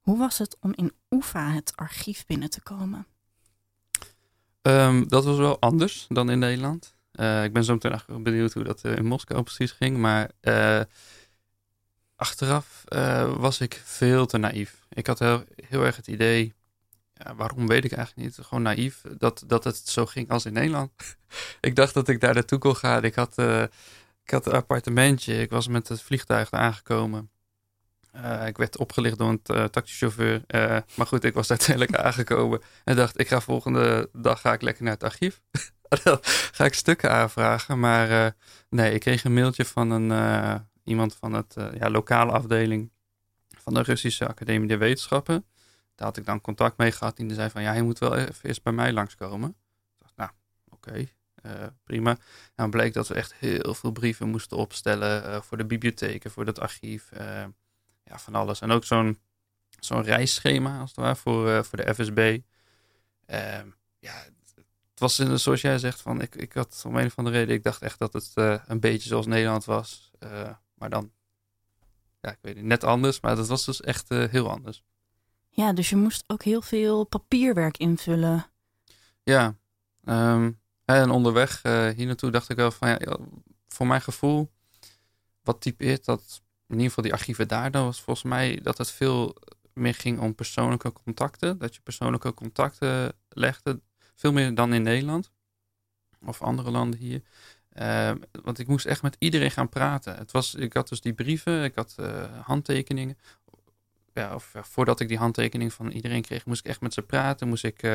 Hoe 0.00 0.18
was 0.18 0.38
het 0.38 0.56
om 0.60 0.72
in 0.74 0.92
Oefa 1.10 1.50
het 1.50 1.72
archief 1.76 2.26
binnen 2.26 2.50
te 2.50 2.62
komen? 2.62 3.06
Um, 4.62 5.08
dat 5.08 5.24
was 5.24 5.36
wel 5.36 5.60
anders 5.60 6.06
dan 6.08 6.30
in 6.30 6.38
Nederland. 6.38 6.98
Uh, 7.20 7.44
ik 7.44 7.52
ben 7.52 7.64
zo 7.64 7.72
meteen 7.72 8.22
benieuwd 8.22 8.52
hoe 8.52 8.64
dat 8.64 8.84
uh, 8.84 8.96
in 8.96 9.04
Moskou 9.04 9.42
precies 9.42 9.72
ging. 9.72 9.96
Maar 9.96 10.30
uh, 10.42 10.80
achteraf 12.16 12.84
was 13.36 13.60
ik 13.60 13.80
veel 13.84 14.26
te 14.26 14.38
naïef. 14.38 14.86
Ik 14.88 15.06
had 15.06 15.18
heel, 15.18 15.44
heel 15.68 15.84
erg 15.84 15.96
het 15.96 16.06
idee, 16.06 16.54
ja, 17.14 17.34
waarom 17.34 17.66
weet 17.66 17.84
ik 17.84 17.92
eigenlijk 17.92 18.26
niet, 18.26 18.46
gewoon 18.46 18.62
naïef, 18.62 19.02
dat, 19.18 19.44
dat 19.46 19.64
het 19.64 19.76
zo 19.76 20.06
ging 20.06 20.30
als 20.30 20.44
in 20.44 20.52
Nederland. 20.52 20.90
ik 21.60 21.76
dacht 21.76 21.94
dat 21.94 22.08
ik 22.08 22.20
daar 22.20 22.34
naartoe 22.34 22.58
kon 22.58 22.76
gaan. 22.76 23.04
Ik 23.04 23.14
had, 23.14 23.38
ik 24.24 24.30
had 24.30 24.46
een 24.46 24.52
appartementje, 24.52 25.40
ik 25.40 25.50
was 25.50 25.68
met 25.68 25.88
het 25.88 26.02
vliegtuig 26.02 26.50
aangekomen. 26.50 27.30
Ik 28.46 28.56
werd 28.56 28.76
opgelicht 28.76 29.18
door 29.18 29.28
een 29.28 29.70
taxichauffeur. 29.70 30.42
Maar 30.94 31.06
goed, 31.06 31.24
ik 31.24 31.34
was 31.34 31.50
uiteindelijk 31.56 31.96
aangekomen 31.96 32.60
en 32.84 32.96
dacht, 32.96 33.20
ik 33.20 33.28
ga 33.28 33.40
volgende 33.40 34.08
dag 34.12 34.40
ga 34.40 34.52
ik 34.52 34.62
lekker 34.62 34.84
naar 34.84 34.92
het 34.92 35.04
archief. 35.04 35.40
ga 36.56 36.64
ik 36.64 36.74
stukken 36.74 37.10
aanvragen. 37.10 37.80
Maar 37.80 38.36
nee, 38.68 38.94
ik 38.94 39.00
kreeg 39.00 39.24
een 39.24 39.34
mailtje 39.34 39.64
van 39.64 39.90
een, 39.90 40.66
iemand 40.84 41.16
van 41.16 41.32
het 41.32 41.54
ja, 41.78 41.90
lokale 41.90 42.32
afdeling 42.32 42.90
van 43.48 43.74
de 43.74 43.82
Russische 43.82 44.28
Academie 44.28 44.68
der 44.68 44.78
Wetenschappen. 44.78 45.44
Daar 45.94 46.06
had 46.06 46.16
ik 46.16 46.26
dan 46.26 46.40
contact 46.40 46.76
mee 46.76 46.92
gehad. 46.92 47.18
En 47.18 47.26
die 47.26 47.36
zei 47.36 47.50
van, 47.50 47.62
ja, 47.62 47.72
je 47.72 47.82
moet 47.82 47.98
wel 47.98 48.16
even 48.16 48.48
eerst 48.48 48.62
bij 48.62 48.72
mij 48.72 48.92
langskomen. 48.92 49.48
Ik 49.48 49.98
dacht, 49.98 50.16
nou, 50.16 50.30
oké. 50.68 51.08
Prima. 51.84 52.10
En 52.10 52.18
dan 52.54 52.70
bleek 52.70 52.92
dat 52.92 53.08
we 53.08 53.14
echt 53.14 53.34
heel 53.34 53.74
veel 53.74 53.90
brieven 53.92 54.28
moesten 54.28 54.56
opstellen 54.56 55.44
voor 55.44 55.56
de 55.56 55.66
bibliotheken, 55.66 56.30
voor 56.30 56.46
het 56.46 56.60
archief 56.60 57.10
ja, 58.04 58.18
van 58.18 58.34
alles. 58.34 58.60
En 58.60 58.70
ook 58.70 58.84
zo'n 58.84 59.18
zo'n 59.78 60.02
reisschema, 60.02 60.78
als 60.78 60.90
het 60.90 60.98
ware, 60.98 61.16
voor, 61.16 61.64
voor 61.64 61.78
de 61.78 61.94
FSB. 61.94 62.38
Ehm, 63.26 63.68
ja, 63.98 64.24
was 65.00 65.14
zoals 65.16 65.60
jij 65.60 65.78
zegt, 65.78 66.00
van, 66.00 66.20
ik, 66.20 66.34
ik 66.34 66.52
had 66.52 66.82
om 66.86 66.96
een 66.96 67.06
of 67.06 67.18
andere 67.18 67.38
reden, 67.38 67.54
ik 67.54 67.62
dacht 67.62 67.82
echt 67.82 67.98
dat 67.98 68.12
het 68.12 68.30
uh, 68.34 68.62
een 68.66 68.80
beetje 68.80 69.08
zoals 69.08 69.26
Nederland 69.26 69.64
was. 69.64 70.10
Uh, 70.20 70.50
maar 70.74 70.90
dan 70.90 71.12
ja, 72.20 72.30
ik 72.30 72.38
weet 72.40 72.54
niet, 72.54 72.64
net 72.64 72.84
anders. 72.84 73.20
Maar 73.20 73.36
dat 73.36 73.48
was 73.48 73.64
dus 73.64 73.80
echt 73.80 74.08
heel 74.08 74.50
anders. 74.50 74.84
Ja, 75.48 75.72
dus 75.72 75.88
je 75.88 75.96
moest 75.96 76.24
ook 76.26 76.42
heel 76.42 76.62
veel 76.62 77.04
papierwerk 77.04 77.76
invullen. 77.76 78.46
Ja, 79.22 79.56
um, 80.04 80.60
en 80.84 81.10
onderweg 81.10 81.62
hier 81.62 82.06
naartoe 82.06 82.30
dacht 82.30 82.48
ik 82.48 82.56
wel 82.56 82.70
van, 82.70 82.88
ja, 82.88 83.18
voor 83.68 83.86
mijn 83.86 84.00
gevoel, 84.00 84.50
wat 85.42 85.60
typeert 85.60 86.04
dat 86.04 86.42
in 86.66 86.74
ieder 86.74 86.88
geval 86.88 87.04
die 87.04 87.12
archieven 87.12 87.48
daar, 87.48 87.70
dan 87.70 87.84
was 87.84 88.00
volgens 88.00 88.26
mij 88.26 88.60
dat 88.62 88.78
het 88.78 88.90
veel 88.90 89.36
meer 89.74 89.94
ging 89.94 90.20
om 90.20 90.34
persoonlijke 90.34 90.92
contacten. 90.92 91.58
Dat 91.58 91.74
je 91.74 91.80
persoonlijke 91.80 92.34
contacten 92.34 93.12
legde, 93.28 93.80
veel 94.20 94.32
meer 94.32 94.54
dan 94.54 94.72
in 94.72 94.82
Nederland 94.82 95.30
of 96.24 96.42
andere 96.42 96.70
landen 96.70 96.98
hier. 96.98 97.22
Uh, 97.78 98.12
want 98.42 98.58
ik 98.58 98.66
moest 98.66 98.86
echt 98.86 99.02
met 99.02 99.16
iedereen 99.18 99.50
gaan 99.50 99.68
praten. 99.68 100.16
Het 100.16 100.30
was, 100.30 100.54
ik 100.54 100.72
had 100.72 100.88
dus 100.88 101.00
die 101.00 101.12
brieven, 101.12 101.64
ik 101.64 101.74
had 101.74 101.96
uh, 102.00 102.24
handtekeningen. 102.42 103.18
Ja, 104.14 104.34
of 104.34 104.52
voordat 104.54 105.00
ik 105.00 105.08
die 105.08 105.18
handtekening 105.18 105.72
van 105.72 105.90
iedereen 105.90 106.22
kreeg, 106.22 106.46
moest 106.46 106.60
ik 106.60 106.70
echt 106.70 106.80
met 106.80 106.94
ze 106.94 107.02
praten. 107.02 107.48
Moest 107.48 107.64
ik, 107.64 107.82
uh, 107.82 107.90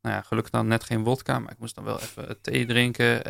nou 0.00 0.14
ja, 0.14 0.22
gelukkig 0.22 0.52
dan 0.52 0.66
net 0.66 0.84
geen 0.84 1.04
wodka, 1.04 1.38
maar 1.38 1.52
ik 1.52 1.58
moest 1.58 1.74
dan 1.74 1.84
wel 1.84 2.00
even 2.00 2.40
thee 2.40 2.66
drinken. 2.66 3.22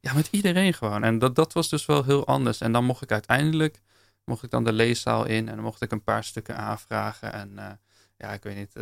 ja, 0.00 0.14
met 0.14 0.28
iedereen 0.30 0.74
gewoon. 0.74 1.04
En 1.04 1.18
dat, 1.18 1.34
dat 1.34 1.52
was 1.52 1.68
dus 1.68 1.86
wel 1.86 2.04
heel 2.04 2.26
anders. 2.26 2.60
En 2.60 2.72
dan 2.72 2.84
mocht 2.84 3.02
ik 3.02 3.12
uiteindelijk, 3.12 3.80
mocht 4.24 4.42
ik 4.42 4.50
dan 4.50 4.64
de 4.64 4.72
leeszaal 4.72 5.24
in 5.24 5.48
en 5.48 5.54
dan 5.54 5.64
mocht 5.64 5.82
ik 5.82 5.92
een 5.92 6.02
paar 6.02 6.24
stukken 6.24 6.56
aanvragen. 6.56 7.32
En 7.32 7.80
ja, 8.16 8.32
ik 8.32 8.42
weet 8.42 8.56
niet, 8.56 8.72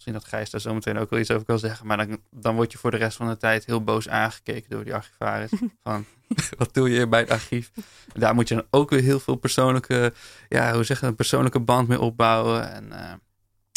Misschien 0.00 0.20
dat 0.20 0.28
Gijs 0.28 0.50
daar 0.50 0.60
zometeen 0.60 0.98
ook 0.98 1.10
wel 1.10 1.18
iets 1.18 1.30
over 1.30 1.46
kan 1.46 1.58
zeggen. 1.58 1.86
Maar 1.86 1.96
dan, 1.96 2.20
dan 2.30 2.54
word 2.54 2.72
je 2.72 2.78
voor 2.78 2.90
de 2.90 2.96
rest 2.96 3.16
van 3.16 3.28
de 3.28 3.36
tijd 3.36 3.64
heel 3.64 3.84
boos 3.84 4.08
aangekeken 4.08 4.70
door 4.70 4.84
die 4.84 4.94
archivaris. 4.94 5.50
van, 5.82 6.04
wat 6.58 6.74
doe 6.74 6.90
je 6.90 7.08
bij 7.08 7.20
het 7.20 7.30
archief? 7.30 7.72
Daar 8.12 8.34
moet 8.34 8.48
je 8.48 8.54
dan 8.54 8.66
ook 8.70 8.90
weer 8.90 9.02
heel 9.02 9.20
veel 9.20 9.34
persoonlijke, 9.34 10.12
ja, 10.48 10.72
hoe 10.72 10.84
zeg 10.84 11.00
je, 11.00 11.06
een 11.06 11.14
persoonlijke 11.14 11.60
band 11.60 11.88
mee 11.88 12.00
opbouwen. 12.00 12.72
En 12.72 12.84
uh, 12.84 13.12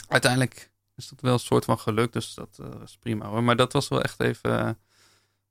uiteindelijk 0.08 0.72
is 0.96 1.10
dat 1.10 1.22
wel 1.22 1.34
een 1.34 1.40
soort 1.40 1.66
van 1.66 1.80
geluk. 1.80 2.14
Dus 2.14 2.34
dat 2.34 2.58
uh, 2.62 2.82
is 2.84 2.98
prima 2.98 3.26
hoor. 3.26 3.44
Maar 3.44 3.56
dat 3.56 3.74
was 3.74 3.88
wel 3.88 4.02
echt 4.02 4.20
even, 4.20 4.66
uh, 4.66 4.70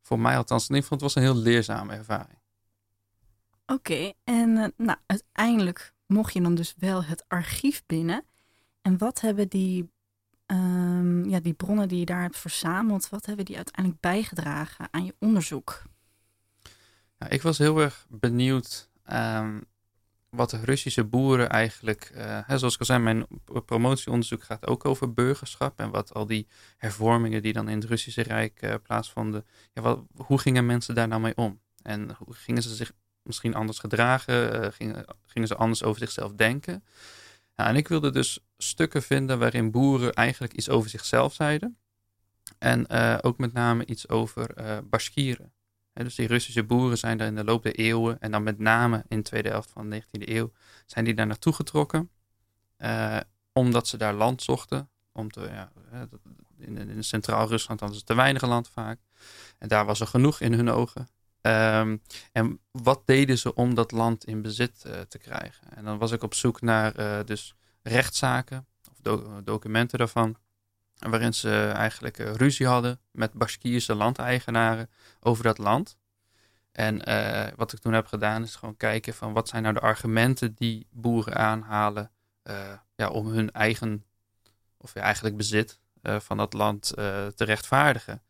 voor 0.03 0.21
mij 0.21 0.37
althans, 0.37 0.69
in 0.69 0.75
ieder 0.75 0.83
geval, 0.83 0.99
het 0.99 1.15
was 1.15 1.15
een 1.15 1.33
heel 1.33 1.43
leerzame 1.43 1.93
ervaring. 1.93 2.39
Oké, 3.67 4.13
en 4.25 4.73
nou, 4.77 4.99
uiteindelijk 5.07 5.95
mocht 6.07 6.33
je 6.33 6.43
dan 6.43 6.55
dus 6.55 6.75
wel 6.79 7.05
het 7.05 7.25
archief 7.29 7.83
binnen. 7.87 8.25
En 8.83 8.99
wat 8.99 9.21
hebben 9.21 9.49
die 9.49 9.92
um, 10.53 11.29
ja, 11.29 11.41
die 11.41 11.53
bronnen 11.53 11.89
die 11.89 11.99
je 11.99 12.05
daar 12.05 12.23
hebt 12.23 12.39
verzameld, 12.39 13.09
wat 13.09 13.27
hebben 13.27 13.45
die 13.45 13.57
uiteindelijk 13.57 14.01
bijgedragen 14.03 14.89
aan 14.91 15.05
je 15.05 15.15
onderzoek? 15.19 15.83
Ja, 17.19 17.29
ik 17.29 17.43
was 17.43 17.59
heel 17.59 17.81
erg 17.81 18.07
benieuwd 18.09 18.91
um, 19.13 19.65
wat 20.37 20.51
de 20.51 20.61
Russische 20.65 21.05
boeren 21.05 21.49
eigenlijk, 21.49 22.13
uh, 22.15 22.39
hè, 22.47 22.59
zoals 22.59 22.75
ik 22.75 22.81
al 22.81 22.87
zei, 22.87 22.99
mijn 22.99 23.27
promotieonderzoek 23.67 24.43
gaat 24.43 24.67
ook 24.67 24.85
over 24.85 25.13
burgerschap 25.13 25.81
en 25.81 25.91
wat 25.91 26.15
al 26.15 26.27
die 26.27 26.47
hervormingen 26.77 27.43
die 27.43 27.53
dan 27.53 27.69
in 27.69 27.79
het 27.79 27.89
Russische 27.89 28.23
Rijk 28.23 28.63
uh, 28.63 28.75
plaatsvonden, 28.83 29.47
ja, 29.73 29.83
wat, 29.83 30.03
hoe 30.17 30.39
gingen 30.39 30.67
mensen 30.67 30.95
daar 30.95 31.09
nou 31.09 31.21
mee 31.21 31.37
om? 31.37 31.61
En 31.83 32.17
hoe 32.19 32.35
gingen 32.35 32.63
ze 32.63 32.75
zich 32.75 32.93
misschien 33.23 33.55
anders 33.55 33.79
gedragen? 33.79 34.65
Uh, 34.65 34.71
gingen, 34.73 35.05
gingen 35.27 35.49
ze 35.49 35.57
anders 35.57 35.83
over 35.83 36.01
zichzelf 36.01 36.33
denken? 36.33 36.85
En 37.55 37.77
ik 37.77 37.89
wilde 37.89 38.11
dus 38.11 38.39
stukken 38.59 39.03
vinden 39.03 39.39
waarin 39.39 39.71
boeren 39.71 40.13
eigenlijk 40.13 40.53
iets 40.53 40.69
over 40.69 40.91
zichzelf 40.91 41.35
zeiden. 41.35 41.77
En 42.59 42.87
uh, 42.91 43.19
ook 43.21 43.39
met 43.39 43.53
name 43.53 43.87
iets 43.87 44.09
over 44.09 44.61
uh, 44.61 44.79
dus 45.93 46.15
die 46.15 46.27
Russische 46.27 46.65
boeren 46.65 46.99
zijn 46.99 47.19
daar 47.19 47.27
in 47.27 47.35
de 47.35 47.45
loop 47.45 47.63
der 47.63 47.75
eeuwen, 47.75 48.21
en 48.21 48.31
dan 48.31 48.43
met 48.43 48.59
name 48.59 49.05
in 49.09 49.17
de 49.17 49.23
tweede 49.23 49.49
helft 49.49 49.71
van 49.71 49.91
de 49.91 50.03
19e 50.03 50.29
eeuw, 50.29 50.53
zijn 50.87 51.05
die 51.05 51.15
daar 51.15 51.27
naartoe 51.27 51.53
getrokken. 51.53 52.11
Uh, 52.79 53.17
omdat 53.53 53.89
ze 53.89 53.97
daar 53.97 54.15
land 54.15 54.43
zochten. 54.43 54.91
Om 55.13 55.31
te, 55.31 55.41
ja, 55.41 55.73
in, 56.59 56.77
in 56.77 57.05
Centraal 57.05 57.49
Rusland 57.49 57.81
hadden 57.81 57.99
ze 57.99 58.05
te 58.05 58.15
weinig 58.15 58.43
land 58.43 58.69
vaak. 58.69 59.01
En 59.59 59.69
daar 59.69 59.85
was 59.85 60.01
er 60.01 60.07
genoeg 60.07 60.41
in 60.41 60.53
hun 60.53 60.71
ogen. 60.71 61.09
Um, 61.43 62.03
en 62.33 62.61
wat 62.71 63.03
deden 63.05 63.39
ze 63.39 63.55
om 63.55 63.75
dat 63.75 63.91
land 63.93 64.25
in 64.25 64.43
bezit 64.43 64.85
uh, 64.87 65.01
te 65.01 65.19
krijgen? 65.19 65.71
En 65.71 65.85
dan 65.85 65.99
was 65.99 66.11
ik 66.11 66.23
op 66.23 66.35
zoek 66.35 66.61
naar 66.61 67.01
uh, 67.01 67.19
dus 67.25 67.55
rechtszaken 67.83 68.67
of 68.91 68.99
do 69.01 69.43
documenten 69.45 69.99
daarvan. 69.99 70.37
Waarin 70.99 71.35
ze 71.35 71.73
eigenlijk 71.75 72.19
uh, 72.19 72.35
ruzie 72.35 72.67
hadden 72.67 73.01
met 73.11 73.33
Bashkirse 73.33 73.95
landeigenaren 73.95 74.91
over 75.21 75.45
dat 75.45 75.59
land. 75.59 75.97
En 76.73 76.97
wat 77.57 77.73
ik 77.73 77.79
toen 77.79 77.93
heb 77.93 78.07
gedaan 78.07 78.43
is 78.43 78.57
gewoon 78.57 78.77
kijken 78.77 79.15
van 79.15 79.33
wat 79.33 79.49
zijn 79.49 79.63
nou 79.63 79.75
de 79.75 79.81
argumenten 79.81 80.55
die 80.55 80.87
boeren 80.91 81.37
aanhalen 81.37 82.11
ja, 82.95 83.09
om 83.11 83.27
hun 83.27 83.51
eigen, 83.51 84.05
of 84.77 84.95
ja, 84.95 85.01
eigenlijk 85.01 85.37
bezit 85.37 85.79
van 86.03 86.37
dat 86.37 86.53
land 86.53 86.87
te 87.35 87.45
rechtvaardigen. 87.45 88.23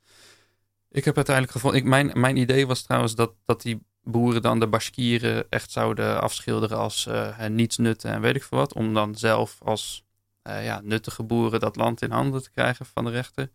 Ik 0.93 1.05
heb 1.05 1.17
uiteindelijk 1.17 1.55
gevonden. 1.55 1.81
Ik, 1.81 1.87
mijn, 1.87 2.11
mijn 2.15 2.37
idee 2.37 2.67
was 2.67 2.83
trouwens 2.83 3.15
dat, 3.15 3.35
dat 3.45 3.63
die 3.63 3.87
boeren 4.03 4.43
dan 4.43 4.61
de 4.61 4.69
Bashkieren 4.69 5.47
echt 5.51 5.71
zouden 5.71 6.21
afschilderen 6.21 6.79
als 6.79 7.07
uh, 7.07 7.47
niets 7.47 7.77
nutten 7.77 8.11
en 8.11 8.21
weet 8.21 8.37
ik 8.37 8.43
veel 8.43 8.59
wat. 8.59 8.75
Om 8.75 8.95
dan 8.95 9.15
zelf 9.15 9.59
als 9.63 10.05
uh, 10.49 10.65
ja, 10.65 10.81
nuttige 10.85 11.23
boeren 11.23 11.61
dat 11.61 11.77
land 11.77 12.03
in 12.03 12.11
handen 12.11 12.43
te 12.43 12.51
krijgen 12.51 12.87
van 12.87 13.05
de 13.05 13.11
rechter. 13.11 13.51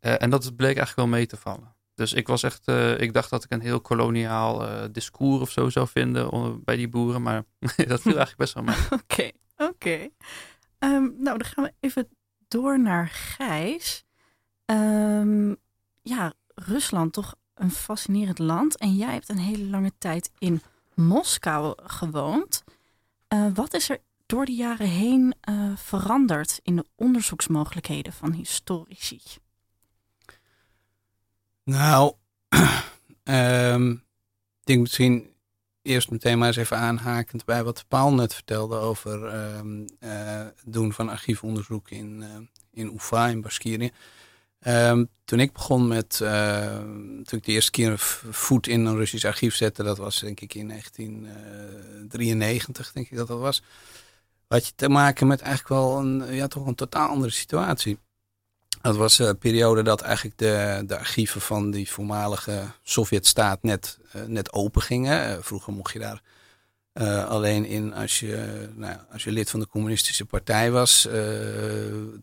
Uh, 0.00 0.22
en 0.22 0.30
dat 0.30 0.56
bleek 0.56 0.76
eigenlijk 0.76 0.96
wel 0.96 1.18
mee 1.18 1.26
te 1.26 1.36
vallen. 1.36 1.76
Dus 1.94 2.12
ik 2.12 2.26
was 2.26 2.42
echt, 2.42 2.68
ik 2.98 3.12
dacht 3.12 3.30
dat 3.30 3.44
ik 3.44 3.52
een 3.52 3.60
heel 3.60 3.80
koloniaal 3.80 4.66
discours 4.92 5.40
of 5.40 5.50
zo 5.50 5.68
zou 5.68 5.88
vinden 5.88 6.64
bij 6.64 6.76
die 6.76 6.88
boeren. 6.88 7.22
Maar 7.22 7.44
dat 7.88 8.00
viel 8.00 8.16
eigenlijk 8.16 8.36
best 8.36 8.54
wel 8.54 8.62
mee. 8.62 8.76
Oké, 9.02 9.30
oké. 9.56 10.08
Um, 10.78 11.14
nou, 11.18 11.38
dan 11.38 11.44
gaan 11.44 11.64
we 11.64 11.72
even 11.80 12.08
door 12.48 12.80
naar 12.80 13.08
Gijs. 13.08 14.04
Um, 14.66 15.56
ja, 16.02 16.34
Rusland 16.58 17.12
toch 17.12 17.34
een 17.54 17.70
fascinerend 17.70 18.38
land. 18.38 18.76
En 18.76 18.96
jij 18.96 19.12
hebt 19.12 19.28
een 19.28 19.38
hele 19.38 19.64
lange 19.64 19.92
tijd 19.98 20.30
in 20.38 20.62
Moskou 20.94 21.74
gewoond. 21.82 22.64
Uh, 23.28 23.46
wat 23.54 23.74
is 23.74 23.90
er 23.90 23.98
door 24.26 24.44
de 24.44 24.54
jaren 24.54 24.88
heen 24.88 25.34
uh, 25.48 25.76
veranderd 25.76 26.60
in 26.62 26.76
de 26.76 26.84
onderzoeksmogelijkheden 26.94 28.12
van 28.12 28.32
historici? 28.32 29.20
Nou, 31.64 32.14
um, 33.24 33.92
ik 34.60 34.64
denk 34.64 34.80
misschien 34.80 35.32
eerst 35.82 36.10
meteen 36.10 36.38
maar 36.38 36.46
eens 36.46 36.56
even 36.56 36.76
aanhakend 36.76 37.44
bij 37.44 37.64
wat 37.64 37.84
Paul 37.88 38.14
net 38.14 38.34
vertelde 38.34 38.76
over 38.76 39.34
um, 39.56 39.80
uh, 39.80 40.08
het 40.38 40.62
doen 40.64 40.92
van 40.92 41.08
archiefonderzoek 41.08 41.90
in, 41.90 42.24
in 42.70 42.94
Ufa 42.94 43.26
in 43.26 43.40
Baskirië. 43.40 43.92
Um, 44.66 45.08
toen 45.24 45.40
ik 45.40 45.52
begon 45.52 45.88
met, 45.88 46.20
uh, 46.22 46.76
toen 47.22 47.38
ik 47.38 47.44
de 47.44 47.52
eerste 47.52 47.70
keer 47.70 47.94
voet 48.30 48.66
in 48.66 48.84
een 48.84 48.96
Russisch 48.96 49.24
archief 49.24 49.54
zette, 49.54 49.82
dat 49.82 49.98
was 49.98 50.20
denk 50.20 50.40
ik 50.40 50.54
in 50.54 50.68
1993, 50.68 52.86
eh, 52.86 52.92
denk 52.94 53.10
ik 53.10 53.16
dat 53.16 53.28
dat 53.28 53.38
was. 53.38 53.62
Had 54.46 54.66
je 54.66 54.72
te 54.76 54.88
maken 54.88 55.26
met 55.26 55.40
eigenlijk 55.40 55.80
wel 55.80 55.98
een, 55.98 56.34
ja, 56.34 56.46
toch 56.46 56.66
een 56.66 56.74
totaal 56.74 57.08
andere 57.08 57.32
situatie. 57.32 57.98
Dat 58.82 58.96
was 58.96 59.18
een 59.18 59.38
periode 59.38 59.82
dat 59.82 60.00
eigenlijk 60.00 60.38
de, 60.38 60.82
de 60.86 60.98
archieven 60.98 61.40
van 61.40 61.70
die 61.70 61.90
voormalige 61.90 62.62
Sovjetstaat 62.82 63.62
net, 63.62 63.98
uh, 64.16 64.22
net 64.22 64.52
open 64.52 64.82
gingen. 64.82 65.44
vroeger 65.44 65.72
mocht 65.72 65.92
je 65.92 65.98
daar 65.98 66.22
uh, 67.00 67.28
alleen 67.28 67.64
in 67.64 67.94
als 67.94 68.20
je, 68.20 68.68
nou, 68.74 68.96
als 69.12 69.24
je 69.24 69.32
lid 69.32 69.50
van 69.50 69.60
de 69.60 69.68
communistische 69.68 70.24
partij 70.24 70.70
was, 70.70 71.06
uh, 71.06 71.12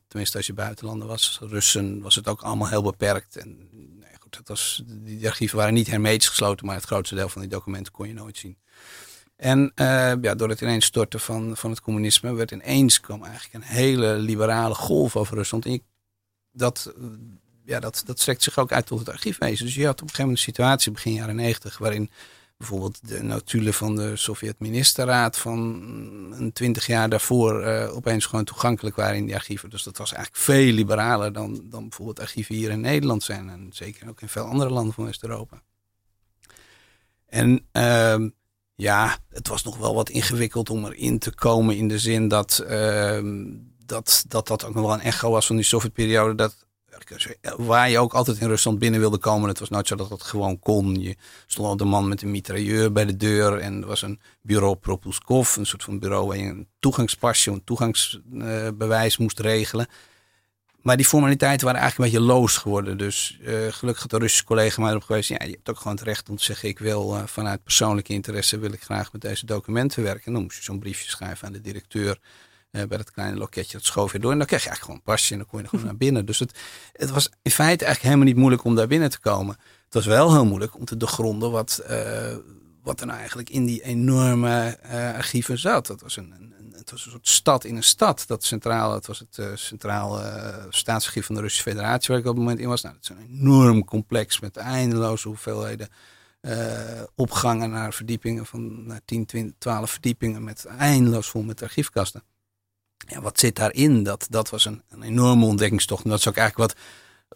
tenminste 0.08 0.38
als 0.38 0.46
je 0.46 0.53
buitenlander 0.53 1.08
was, 1.08 1.39
Russen, 1.41 2.01
was 2.01 2.15
het 2.15 2.27
ook 2.27 2.41
allemaal 2.41 2.70
heel 2.70 2.84
beperkt. 2.84 3.38
En 3.38 3.70
nee, 4.00 4.15
goed, 4.20 4.36
dat 4.36 4.48
was, 4.48 4.84
die 4.86 5.27
archieven 5.27 5.58
waren 5.58 5.74
niet 5.74 5.88
hermetisch 5.88 6.29
gesloten, 6.29 6.65
maar 6.65 6.75
het 6.75 6.86
grootste 6.86 7.15
deel 7.15 7.29
van 7.29 7.41
die 7.41 7.50
documenten 7.50 7.94
kon 7.94 8.08
je 8.08 8.13
nooit 8.13 8.38
zien. 8.38 8.58
En 9.36 9.72
uh, 9.75 10.13
ja, 10.22 10.36
door 10.36 10.50
het 10.50 10.62
ineenstorten 10.62 11.20
van, 11.20 11.58
van 11.58 11.70
het 11.70 11.82
communisme 11.82 12.34
werd 12.34 12.51
ineens 12.51 13.00
kwam 13.00 13.24
eigenlijk 13.24 13.53
een 13.53 13.75
hele 13.75 14.15
liberale 14.15 14.75
golf 14.75 15.15
over 15.15 15.38
Rusland. 15.38 15.65
En 15.65 15.84
dat, 16.51 16.94
ja, 17.65 17.79
dat, 17.79 18.03
dat 18.05 18.20
strekt 18.20 18.44
zich 18.44 18.58
ook 18.58 18.72
uit 18.72 18.86
tot 18.86 19.00
het 19.00 19.10
archiefwezen. 19.10 19.65
Dus 19.65 19.75
je 19.75 19.86
had 19.86 19.94
op 19.94 20.01
een 20.01 20.08
gegeven 20.08 20.24
moment 20.24 20.48
een 20.48 20.53
situatie 20.53 20.91
begin 20.91 21.13
jaren 21.13 21.36
negentig 21.36 21.77
waarin 21.77 22.10
bijvoorbeeld 22.57 23.07
de 23.07 23.24
notulen 23.24 23.74
van 23.74 23.95
de 23.95 24.15
Sovjet-ministerraad 24.15 25.38
van 25.38 25.59
een 26.31 26.53
twintig 26.53 26.88
jaar 26.88 27.09
daarvoor 27.09 27.67
uh, 27.67 27.95
opeens 27.95 28.25
gewoon 28.25 28.45
toegankelijk 28.45 28.95
waren 28.95 29.17
in 29.17 29.25
die 29.25 29.35
archieven. 29.35 29.69
Dus 29.69 29.83
dat 29.83 29.97
was 29.97 30.13
eigenlijk 30.13 30.43
veel 30.43 30.74
liberaler 30.74 31.33
dan, 31.33 31.62
dan 31.69 31.81
bijvoorbeeld 31.81 32.19
archieven 32.19 32.55
hier 32.55 32.69
in 32.69 32.81
Nederland 32.81 33.24
zijn. 33.24 33.50
En 33.50 33.69
zeker 33.74 34.09
ook 34.09 34.21
in 34.21 34.29
veel 34.29 34.43
andere 34.43 34.69
landen 34.69 34.93
van 34.93 35.05
West-Europa. 35.05 35.62
En 37.25 37.67
uh, 37.74 38.29
ja, 38.75 39.17
het 39.29 39.47
was 39.47 39.63
nog 39.63 39.77
wel 39.77 39.95
wat 39.95 40.09
ingewikkeld 40.09 40.69
om 40.69 40.85
erin 40.85 41.19
te 41.19 41.33
komen 41.33 41.75
in 41.77 41.88
de 41.88 42.00
zin 42.00 42.27
dat 42.27 42.63
uh, 42.69 43.19
dat, 43.85 44.25
dat, 44.27 44.47
dat 44.47 44.65
ook 44.65 44.74
nog 44.74 44.83
wel 44.83 44.93
een 44.93 45.00
echo 45.00 45.31
was 45.31 45.45
van 45.45 45.55
die 45.55 45.65
Sovjetperiode. 45.65 46.35
Dat 46.35 46.64
waar 47.57 47.89
je 47.89 47.99
ook 47.99 48.13
altijd 48.13 48.39
in 48.39 48.47
Rusland 48.47 48.79
binnen 48.79 48.99
wilde 48.99 49.17
komen. 49.17 49.49
Het 49.49 49.59
was 49.59 49.69
nooit 49.69 49.87
zo 49.87 49.95
dat 49.95 50.09
dat 50.09 50.23
gewoon 50.23 50.59
kon. 50.59 51.01
Je 51.01 51.15
stond 51.45 51.79
de 51.79 51.85
man 51.85 52.07
met 52.07 52.21
een 52.21 52.31
mitrailleur 52.31 52.91
bij 52.91 53.05
de 53.05 53.17
deur. 53.17 53.57
En 53.57 53.81
er 53.81 53.87
was 53.87 54.01
een 54.01 54.19
bureau 54.41 54.75
Propulskov, 54.75 55.55
een 55.55 55.65
soort 55.65 55.83
van 55.83 55.99
bureau 55.99 56.27
waar 56.27 56.37
je 56.37 56.43
een 56.43 56.67
toegangspasje, 56.79 57.51
een 57.51 57.63
toegangsbewijs 57.63 59.17
moest 59.17 59.39
regelen. 59.39 59.87
Maar 60.85 60.97
die 60.97 61.05
formaliteiten 61.05 61.65
waren 61.65 61.81
eigenlijk 61.81 62.13
een 62.13 62.19
beetje 62.19 62.33
loos 62.33 62.57
geworden. 62.57 62.97
Dus 62.97 63.39
uh, 63.41 63.47
gelukkig 63.69 64.01
had 64.01 64.11
de 64.11 64.17
Russische 64.17 64.45
collega 64.45 64.81
mij 64.81 64.89
erop 64.89 65.03
geweest. 65.03 65.29
Ja, 65.29 65.37
je 65.43 65.51
hebt 65.51 65.69
ook 65.69 65.77
gewoon 65.77 65.93
het 65.93 66.05
recht 66.05 66.29
om 66.29 66.35
te 66.35 66.43
zeggen: 66.43 66.69
ik 66.69 66.79
wil 66.79 67.15
uh, 67.15 67.23
vanuit 67.25 67.63
persoonlijke 67.63 68.13
interesse 68.13 68.57
wil 68.57 68.73
ik 68.73 68.81
graag 68.81 69.11
met 69.11 69.21
deze 69.21 69.45
documenten 69.45 70.03
werken. 70.03 70.25
En 70.25 70.33
dan 70.33 70.41
moest 70.41 70.57
je 70.57 70.63
zo'n 70.63 70.79
briefje 70.79 71.09
schrijven 71.09 71.47
aan 71.47 71.53
de 71.53 71.61
directeur. 71.61 72.19
Uh, 72.75 72.84
bij 72.84 72.98
dat 72.98 73.12
kleine 73.12 73.38
loketje, 73.38 73.77
dat 73.77 73.86
schoof 73.86 74.12
je 74.12 74.20
door. 74.20 74.32
En 74.32 74.38
dan 74.38 74.48
kreeg 74.48 74.63
je 74.63 74.70
eigenlijk 74.70 74.86
gewoon 74.98 75.13
een 75.13 75.13
pasje 75.15 75.32
en 75.32 75.38
dan 75.38 75.48
kon 75.48 75.58
je 75.58 75.63
er 75.63 75.70
gewoon 75.70 75.86
naar 75.91 75.98
binnen. 75.98 76.25
Dus 76.25 76.39
het, 76.39 76.60
het 76.91 77.10
was 77.10 77.29
in 77.41 77.51
feite 77.51 77.86
eigenlijk 77.86 78.01
helemaal 78.01 78.25
niet 78.25 78.36
moeilijk 78.36 78.63
om 78.63 78.75
daar 78.75 78.88
binnen 78.88 79.10
te 79.10 79.20
komen. 79.20 79.58
Het 79.86 79.94
was 79.94 80.05
wel 80.05 80.34
heel 80.34 80.46
moeilijk 80.46 80.75
om 80.75 80.86
te 80.86 80.98
doorgronden 80.98 81.51
wat, 81.51 81.84
wat 82.84 83.00
er 83.00 83.05
nou 83.05 83.20
eigenlijk 83.20 83.50
in 83.50 83.65
die 83.65 83.84
enorme 83.84 84.77
archieven 85.15 85.60
zat. 85.60 85.88
Dat 85.88 86.01
was 86.01 86.17
een, 86.17 86.34
een 86.39 86.53
het 86.72 86.91
was 86.91 87.05
een 87.05 87.12
soort 87.12 87.27
stad 87.27 87.63
in 87.63 87.75
een 87.75 87.84
stad. 87.84 88.24
Dat 88.27 88.44
centraal, 88.44 88.94
het 88.94 89.08
was 89.08 89.20
het 89.20 89.38
uh, 89.38 89.48
centraal 89.55 90.22
staatsarchief 90.70 91.25
van 91.25 91.36
de 91.36 91.41
Russische 91.41 91.70
Federatie 91.70 92.08
waar 92.08 92.17
ik 92.17 92.25
op 92.25 92.36
het 92.36 92.44
moment 92.44 92.60
in 92.60 92.67
was. 92.67 92.82
Nou, 92.82 92.96
dat 92.96 93.03
is 93.03 93.10
een 93.10 93.38
enorm 93.39 93.86
complex 93.86 94.39
met 94.39 94.58
eindeloze 94.58 95.27
hoeveelheden 95.27 95.89
uh, 96.41 97.01
opgangen 97.15 97.70
naar 97.70 97.94
verdiepingen 97.94 98.46
van 98.46 98.86
naar 98.86 99.01
10, 99.05 99.25
20, 99.25 99.55
12 99.58 99.91
verdiepingen 99.91 100.44
met 100.44 100.65
eindeloos 100.65 101.29
vol 101.29 101.41
met 101.41 101.62
archiefkasten. 101.62 102.24
Ja, 102.97 103.21
wat 103.21 103.39
zit 103.39 103.55
daarin? 103.55 104.03
Dat, 104.03 104.27
dat 104.29 104.49
was 104.49 104.65
een, 104.65 104.81
een 104.89 105.03
enorme 105.03 105.45
ontdekkingstocht. 105.45 106.03
En 106.03 106.09
dat 106.09 106.19
is 106.19 106.27
ook 106.27 106.37
eigenlijk 106.37 106.71
wat 106.71 106.81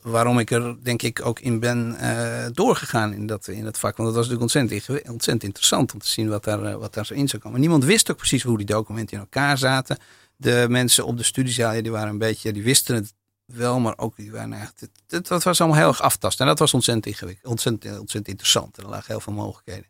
waarom 0.02 0.40
ik 0.40 0.52
er 0.52 0.84
denk 0.84 1.02
ik 1.02 1.26
ook 1.26 1.40
in 1.40 1.60
ben 1.60 1.98
uh, 2.02 2.46
doorgegaan 2.54 3.14
in 3.14 3.28
dat, 3.28 3.48
in 3.48 3.64
dat 3.64 3.80
vak. 3.80 3.98
Want 3.98 4.10
dat 4.10 4.18
was 4.18 4.28
natuurlijk 4.28 4.70
ontzettend, 4.72 5.10
ontzettend 5.10 5.44
interessant 5.44 5.94
om 5.94 6.00
te 6.00 6.08
zien 6.08 6.30
wat 6.30 6.44
daar, 6.44 6.64
uh, 6.64 6.76
wat 6.76 6.94
daar 6.94 7.06
zo 7.06 7.14
in 7.14 7.28
zou 7.28 7.42
komen. 7.42 7.60
Niemand 7.60 7.84
wist 7.84 8.12
ook 8.12 8.18
precies 8.18 8.44
hoe 8.44 8.58
die 8.58 8.66
documenten 8.66 9.18
in 9.18 9.24
elkaar 9.24 9.58
zaten. 9.58 9.98
De 10.36 10.66
mensen 10.70 11.06
op 11.06 11.18
de 11.18 11.24
studiezaal, 11.24 11.82
die 11.82 11.92
waren 11.92 12.10
een 12.10 12.18
beetje, 12.18 12.54
die 12.54 12.64
wisten 12.64 12.96
het 12.96 13.14
wel, 13.46 13.80
maar 13.80 13.98
ook 13.98 14.16
die 14.16 14.32
waren 14.32 14.54
echt, 14.54 14.88
het 15.08 15.44
was 15.44 15.62
allemaal 15.62 15.80
heel 15.80 15.88
erg 15.88 16.02
aftast. 16.02 16.40
En 16.40 16.46
dat 16.46 16.60
was 16.60 16.74
ontzettend 16.74 17.22
ontzettend, 17.44 17.84
ontzettend 17.86 18.28
interessant. 18.28 18.78
En 18.78 18.84
er 18.84 18.90
lagen 18.90 19.06
heel 19.08 19.20
veel 19.20 19.34
mogelijkheden. 19.34 19.86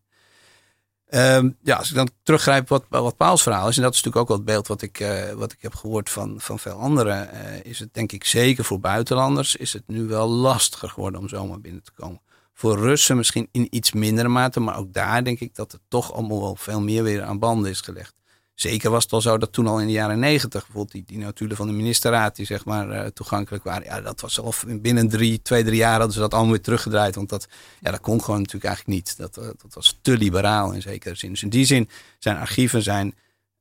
Um, 1.12 1.58
ja, 1.62 1.76
als 1.76 1.90
ik 1.90 1.96
dan 1.96 2.10
teruggrijp 2.24 2.68
wat, 2.68 2.86
wat 2.90 3.18
Pauls 3.18 3.44
verhaal 3.44 3.68
is, 3.68 3.78
en 3.78 3.84
dat 3.84 3.94
is 3.94 4.04
natuurlijk 4.04 4.22
ook 4.22 4.28
wel 4.28 4.38
het 4.38 4.46
beeld 4.46 4.68
wat 4.68 4.82
ik, 4.82 5.00
uh, 5.00 5.32
wat 5.32 5.52
ik 5.52 5.58
heb 5.62 5.76
gehoord 5.76 6.10
van, 6.10 6.36
van 6.38 6.60
veel 6.60 6.74
anderen, 6.74 7.30
uh, 7.34 7.64
is 7.64 7.80
het 7.80 7.94
denk 7.94 8.12
ik 8.12 8.24
zeker 8.24 8.64
voor 8.64 8.80
buitenlanders, 8.80 9.56
is 9.56 9.74
het 9.74 9.84
nu 9.88 10.06
wel 10.06 10.30
lastiger 10.30 10.90
geworden 10.90 11.20
om 11.20 11.30
zomaar 11.30 11.62
binnen 11.62 11.84
te 11.84 11.92
komen. 11.92 12.22
Voor 12.54 12.78
Russen 12.78 13.18
misschien 13.18 13.48
in 13.52 13.68
iets 13.70 13.92
mindere 13.92 14.28
mate, 14.28 14.60
maar 14.60 14.78
ook 14.78 14.94
daar 14.94 15.24
denk 15.24 15.40
ik 15.40 15.56
dat 15.56 15.72
het 15.72 15.82
toch 15.88 16.14
allemaal 16.14 16.42
wel 16.42 16.56
veel 16.56 16.82
meer 16.82 17.04
weer 17.04 17.24
aan 17.24 17.40
banden 17.40 17.72
is 17.72 17.82
gelegd. 17.82 18.14
Zeker 18.60 18.90
was 18.90 19.04
het 19.04 19.14
al 19.14 19.22
zo 19.22 19.38
dat 19.38 19.54
toen 19.54 19.68
al 19.68 19.80
in 19.80 19.86
de 19.86 19.94
jaren 19.94 20.20
negentig, 20.20 20.62
bijvoorbeeld 20.62 20.92
die, 20.92 21.04
die 21.06 21.18
notulen 21.18 21.56
van 21.56 21.68
de 21.68 21.74
ministerraad, 21.74 22.36
die 22.36 22.46
zeg 22.46 22.66
maar 22.66 22.90
uh, 22.90 23.06
toegankelijk 23.06 23.64
waren. 23.64 23.84
Ja, 23.84 24.02
dat 24.02 24.22
was 24.22 24.40
al 24.40 24.54
binnen 24.68 25.10
drie, 25.10 25.42
twee, 25.42 25.64
drie 25.64 25.76
jaar 25.76 25.92
hadden 25.92 26.12
ze 26.12 26.20
dat 26.20 26.34
allemaal 26.34 26.52
weer 26.52 26.62
teruggedraaid. 26.62 27.16
Want 27.16 27.30
dat, 27.30 27.48
ja, 27.80 27.92
dat 27.92 28.00
kon 28.00 28.22
gewoon 28.24 28.40
natuurlijk 28.40 28.66
eigenlijk 28.66 28.96
niet. 28.98 29.18
Dat, 29.18 29.38
uh, 29.38 29.44
dat 29.44 29.74
was 29.74 30.00
te 30.02 30.18
liberaal 30.18 30.72
in 30.72 30.82
zekere 30.82 31.16
zin. 31.16 31.30
Dus 31.30 31.44
in 31.44 31.50
die 31.50 31.66
zin 31.66 31.90
zijn 32.18 32.38
archieven 32.38 32.84
zijn, 32.84 33.16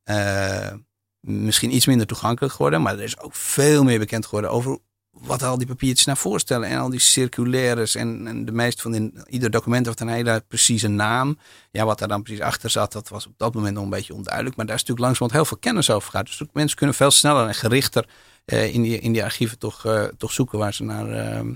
uh, 0.04 0.72
misschien 1.20 1.74
iets 1.74 1.86
minder 1.86 2.06
toegankelijk 2.06 2.52
geworden. 2.52 2.82
Maar 2.82 2.94
er 2.94 3.02
is 3.02 3.20
ook 3.20 3.34
veel 3.34 3.84
meer 3.84 3.98
bekend 3.98 4.24
geworden 4.24 4.50
over 4.50 4.78
wat 5.20 5.42
al 5.42 5.58
die 5.58 5.66
papiertjes 5.66 6.06
naar 6.06 6.16
voorstellen. 6.16 6.68
En 6.68 6.78
al 6.78 6.90
die 6.90 7.00
circulaires 7.00 7.94
en, 7.94 8.26
en 8.26 8.44
de 8.44 8.52
meeste 8.52 8.82
van 8.82 8.94
in 8.94 9.24
ieder 9.26 9.50
document 9.50 9.86
heeft 9.86 10.00
een 10.00 10.08
hele 10.08 10.44
precieze 10.48 10.88
naam. 10.88 11.38
Ja, 11.70 11.84
wat 11.84 11.98
daar 11.98 12.08
dan 12.08 12.22
precies 12.22 12.42
achter 12.42 12.70
zat, 12.70 12.92
dat 12.92 13.08
was 13.08 13.26
op 13.26 13.32
dat 13.36 13.54
moment 13.54 13.74
nog 13.74 13.84
een 13.84 13.90
beetje 13.90 14.14
onduidelijk. 14.14 14.56
Maar 14.56 14.66
daar 14.66 14.74
is 14.74 14.80
natuurlijk 14.80 15.06
langzamerhand 15.06 15.32
heel 15.40 15.58
veel 15.58 15.70
kennis 15.70 15.90
over 15.90 16.10
gaat. 16.10 16.26
Dus 16.26 16.42
mensen 16.52 16.76
kunnen 16.76 16.96
veel 16.96 17.10
sneller 17.10 17.46
en 17.46 17.54
gerichter 17.54 18.08
uh, 18.46 18.74
in, 18.74 18.82
die, 18.82 18.98
in 18.98 19.12
die 19.12 19.24
archieven 19.24 19.58
toch, 19.58 19.86
uh, 19.86 20.04
toch 20.04 20.32
zoeken 20.32 20.58
waar 20.58 20.74
ze 20.74 20.84
naar, 20.84 21.08
uh, 21.08 21.54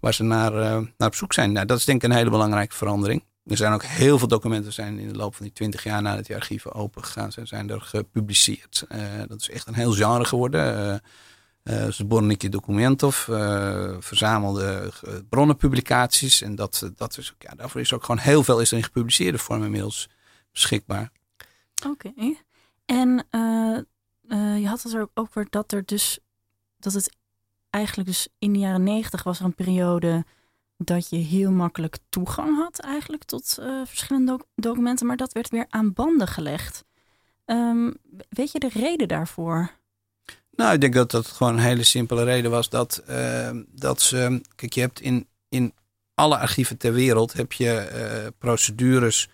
waar 0.00 0.14
ze 0.14 0.22
naar, 0.22 0.52
naar 0.96 1.08
op 1.08 1.14
zoek 1.14 1.32
zijn. 1.32 1.52
Nou, 1.52 1.66
dat 1.66 1.78
is 1.78 1.84
denk 1.84 2.02
ik 2.02 2.10
een 2.10 2.16
hele 2.16 2.30
belangrijke 2.30 2.74
verandering. 2.74 3.24
Er 3.44 3.56
zijn 3.56 3.72
ook 3.72 3.84
heel 3.84 4.18
veel 4.18 4.28
documenten 4.28 4.72
zijn 4.72 4.98
in 4.98 5.08
de 5.08 5.16
loop 5.16 5.34
van 5.34 5.44
die 5.44 5.54
twintig 5.54 5.84
jaar 5.84 6.02
nadat 6.02 6.26
die 6.26 6.36
archieven 6.36 6.72
open 6.72 7.04
gegaan 7.04 7.32
zijn, 7.32 7.46
zijn 7.46 7.70
er 7.70 7.80
gepubliceerd. 7.80 8.86
dat 9.28 9.40
is 9.40 9.50
echt 9.50 9.66
een 9.66 9.74
heel 9.74 9.92
genre 9.92 10.24
geworden. 10.24 11.00
Uh, 11.64 11.88
Zborniki 11.88 12.48
Dokumentov, 12.48 13.28
uh, 13.28 13.96
verzamelde 13.98 14.92
uh, 15.04 15.14
bronnenpublicaties. 15.28 16.42
En 16.42 16.54
dat, 16.54 16.90
dat 16.96 17.18
is, 17.18 17.34
ja, 17.38 17.54
daarvoor 17.54 17.80
is 17.80 17.92
ook 17.92 18.04
gewoon 18.04 18.20
heel 18.20 18.42
veel 18.42 18.60
is 18.60 18.72
in 18.72 18.82
gepubliceerde 18.82 19.38
vorm 19.38 19.64
inmiddels 19.64 20.08
beschikbaar. 20.52 21.10
Oké. 21.86 22.12
En 22.84 23.26
je 24.60 24.66
had 24.66 24.82
het 24.82 24.92
er 24.92 25.00
ook 25.00 25.10
over 25.14 25.46
dat 25.50 25.72
er 25.72 25.84
dus, 25.84 26.18
dat 26.78 26.92
het 26.92 27.16
eigenlijk 27.70 28.08
dus 28.08 28.28
in 28.38 28.52
de 28.52 28.58
jaren 28.58 28.82
negentig 28.82 29.22
was 29.22 29.38
er 29.38 29.44
een 29.44 29.54
periode 29.54 30.24
dat 30.76 31.08
je 31.08 31.16
heel 31.16 31.50
makkelijk 31.50 31.98
toegang 32.08 32.56
had 32.56 32.78
eigenlijk 32.78 33.24
tot 33.24 33.58
verschillende 33.84 34.32
doc 34.32 34.42
documenten. 34.54 35.06
Maar 35.06 35.16
dat 35.16 35.32
werd 35.32 35.48
weer 35.48 35.66
aan 35.68 35.92
banden 35.92 36.28
gelegd. 36.28 36.84
Um, 37.46 37.94
weet 38.28 38.52
je 38.52 38.58
de 38.58 38.70
reden 38.72 39.08
daarvoor? 39.08 39.70
Nou, 40.56 40.72
ik 40.72 40.80
denk 40.80 40.94
dat 40.94 41.10
dat 41.10 41.26
gewoon 41.26 41.52
een 41.52 41.64
hele 41.64 41.82
simpele 41.82 42.24
reden 42.24 42.50
was 42.50 42.68
dat, 42.68 43.02
uh, 43.10 43.50
dat 43.66 44.00
ze. 44.00 44.40
Kijk, 44.54 44.72
je 44.72 44.80
hebt 44.80 45.00
in, 45.00 45.28
in 45.48 45.74
alle 46.14 46.38
archieven 46.38 46.76
ter 46.76 46.92
wereld 46.92 47.32
heb 47.32 47.52
je 47.52 47.90
uh, 48.24 48.28
procedures 48.38 49.28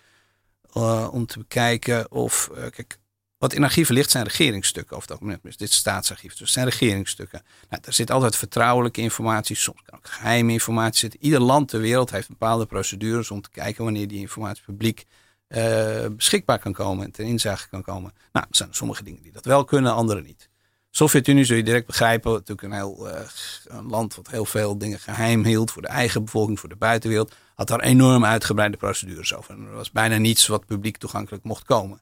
uh, 0.77 1.07
om 1.11 1.25
te 1.25 1.39
bekijken 1.39 2.11
of. 2.11 2.49
kijk, 2.53 2.99
wat 3.37 3.53
in 3.53 3.63
archieven 3.63 3.95
ligt 3.95 4.11
zijn 4.11 4.23
regeringsstukken 4.23 4.97
het 4.97 5.11
algemeen. 5.11 5.39
Dus 5.41 5.57
dit 5.57 5.69
is 5.69 5.75
staatsarchief, 5.75 6.31
dus 6.31 6.39
het 6.39 6.49
zijn 6.49 6.65
regeringsstukken. 6.65 7.41
Nou, 7.69 7.81
daar 7.81 7.93
zit 7.93 8.11
altijd 8.11 8.35
vertrouwelijke 8.35 9.01
informatie, 9.01 9.55
soms 9.55 9.81
kan 9.83 9.97
ook 9.97 10.07
geheime 10.07 10.51
informatie 10.51 10.99
zitten. 10.99 11.23
Ieder 11.23 11.39
land 11.39 11.67
ter 11.67 11.79
wereld 11.79 12.11
heeft 12.11 12.27
bepaalde 12.27 12.65
procedures 12.65 13.31
om 13.31 13.41
te 13.41 13.49
kijken 13.49 13.83
wanneer 13.83 14.07
die 14.07 14.19
informatie 14.19 14.63
publiek 14.63 15.05
beschikbaar 16.11 16.59
kan 16.59 16.73
komen 16.73 17.05
en 17.05 17.11
ten 17.11 17.25
inzage 17.25 17.69
kan 17.69 17.81
komen. 17.81 18.13
Nou, 18.31 18.45
er 18.49 18.55
zijn 18.55 18.73
sommige 18.73 19.03
dingen 19.03 19.21
die 19.21 19.31
dat 19.31 19.45
wel 19.45 19.63
kunnen, 19.63 19.93
andere 19.93 20.21
niet. 20.21 20.49
Sovjet-Unie 20.91 21.43
zul 21.43 21.57
je 21.57 21.63
direct 21.63 21.85
begrijpen, 21.85 22.31
natuurlijk 22.31 22.61
een 22.61 22.73
heel 22.73 23.07
uh, 23.07 23.19
een 23.63 23.87
land 23.87 24.15
wat 24.15 24.29
heel 24.29 24.45
veel 24.45 24.77
dingen 24.77 24.99
geheim 24.99 25.43
hield 25.45 25.71
voor 25.71 25.81
de 25.81 25.87
eigen 25.87 26.23
bevolking, 26.23 26.59
voor 26.59 26.69
de 26.69 26.75
buitenwereld, 26.75 27.35
had 27.55 27.67
daar 27.67 27.79
enorm 27.79 28.25
uitgebreide 28.25 28.77
procedures 28.77 29.35
over. 29.35 29.53
En 29.53 29.65
er 29.65 29.71
was 29.71 29.91
bijna 29.91 30.17
niets 30.17 30.47
wat 30.47 30.65
publiek 30.65 30.97
toegankelijk 30.97 31.43
mocht 31.43 31.63
komen. 31.63 32.01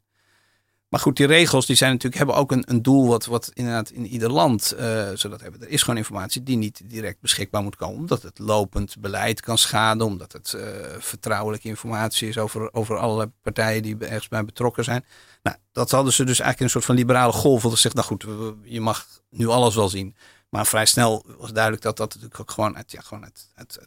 Maar 0.89 0.99
goed, 0.99 1.17
die 1.17 1.25
regels 1.25 1.65
die 1.65 1.75
zijn 1.75 1.91
natuurlijk, 1.91 2.17
hebben 2.17 2.35
ook 2.35 2.51
een, 2.51 2.63
een 2.67 2.81
doel 2.81 3.07
wat, 3.07 3.25
wat 3.25 3.51
inderdaad 3.53 3.89
in 3.89 4.05
ieder 4.05 4.31
land 4.31 4.73
uh, 4.79 5.09
zodat 5.13 5.41
hebben. 5.41 5.61
Er 5.61 5.69
is 5.69 5.81
gewoon 5.81 5.97
informatie 5.97 6.43
die 6.43 6.57
niet 6.57 6.81
direct 6.85 7.21
beschikbaar 7.21 7.63
moet 7.63 7.75
komen. 7.75 7.97
Omdat 7.97 8.21
het 8.21 8.39
lopend 8.39 8.95
beleid 8.99 9.41
kan 9.41 9.57
schaden. 9.57 10.05
Omdat 10.05 10.31
het 10.31 10.53
uh, 10.55 10.61
vertrouwelijke 10.99 11.67
informatie 11.67 12.27
is 12.27 12.37
over, 12.37 12.73
over 12.73 12.97
allerlei 12.97 13.31
partijen 13.41 13.81
die 13.81 13.97
ergens 13.97 14.27
bij 14.27 14.45
betrokken 14.45 14.83
zijn. 14.83 15.05
Nou, 15.43 15.57
dat 15.71 15.91
hadden 15.91 16.13
ze 16.13 16.23
dus 16.23 16.39
eigenlijk 16.39 16.59
een 16.59 16.69
soort 16.69 16.85
van 16.85 16.95
liberale 16.95 17.33
golf. 17.33 17.61
Dat 17.61 17.77
zegt, 17.77 17.95
nou 17.95 18.07
goed, 18.07 18.25
je 18.63 18.81
mag 18.81 19.05
nu 19.29 19.47
alles 19.47 19.75
wel 19.75 19.89
zien. 19.89 20.15
Maar 20.49 20.67
vrij 20.67 20.85
snel 20.85 21.25
was 21.37 21.51
duidelijk 21.51 21.83
dat 21.83 21.97
dat 21.97 22.13
natuurlijk 22.13 22.39
ook 22.39 22.51
gewoon 22.51 22.75
uit, 22.75 22.91
ja, 22.91 23.01
gewoon 23.01 23.31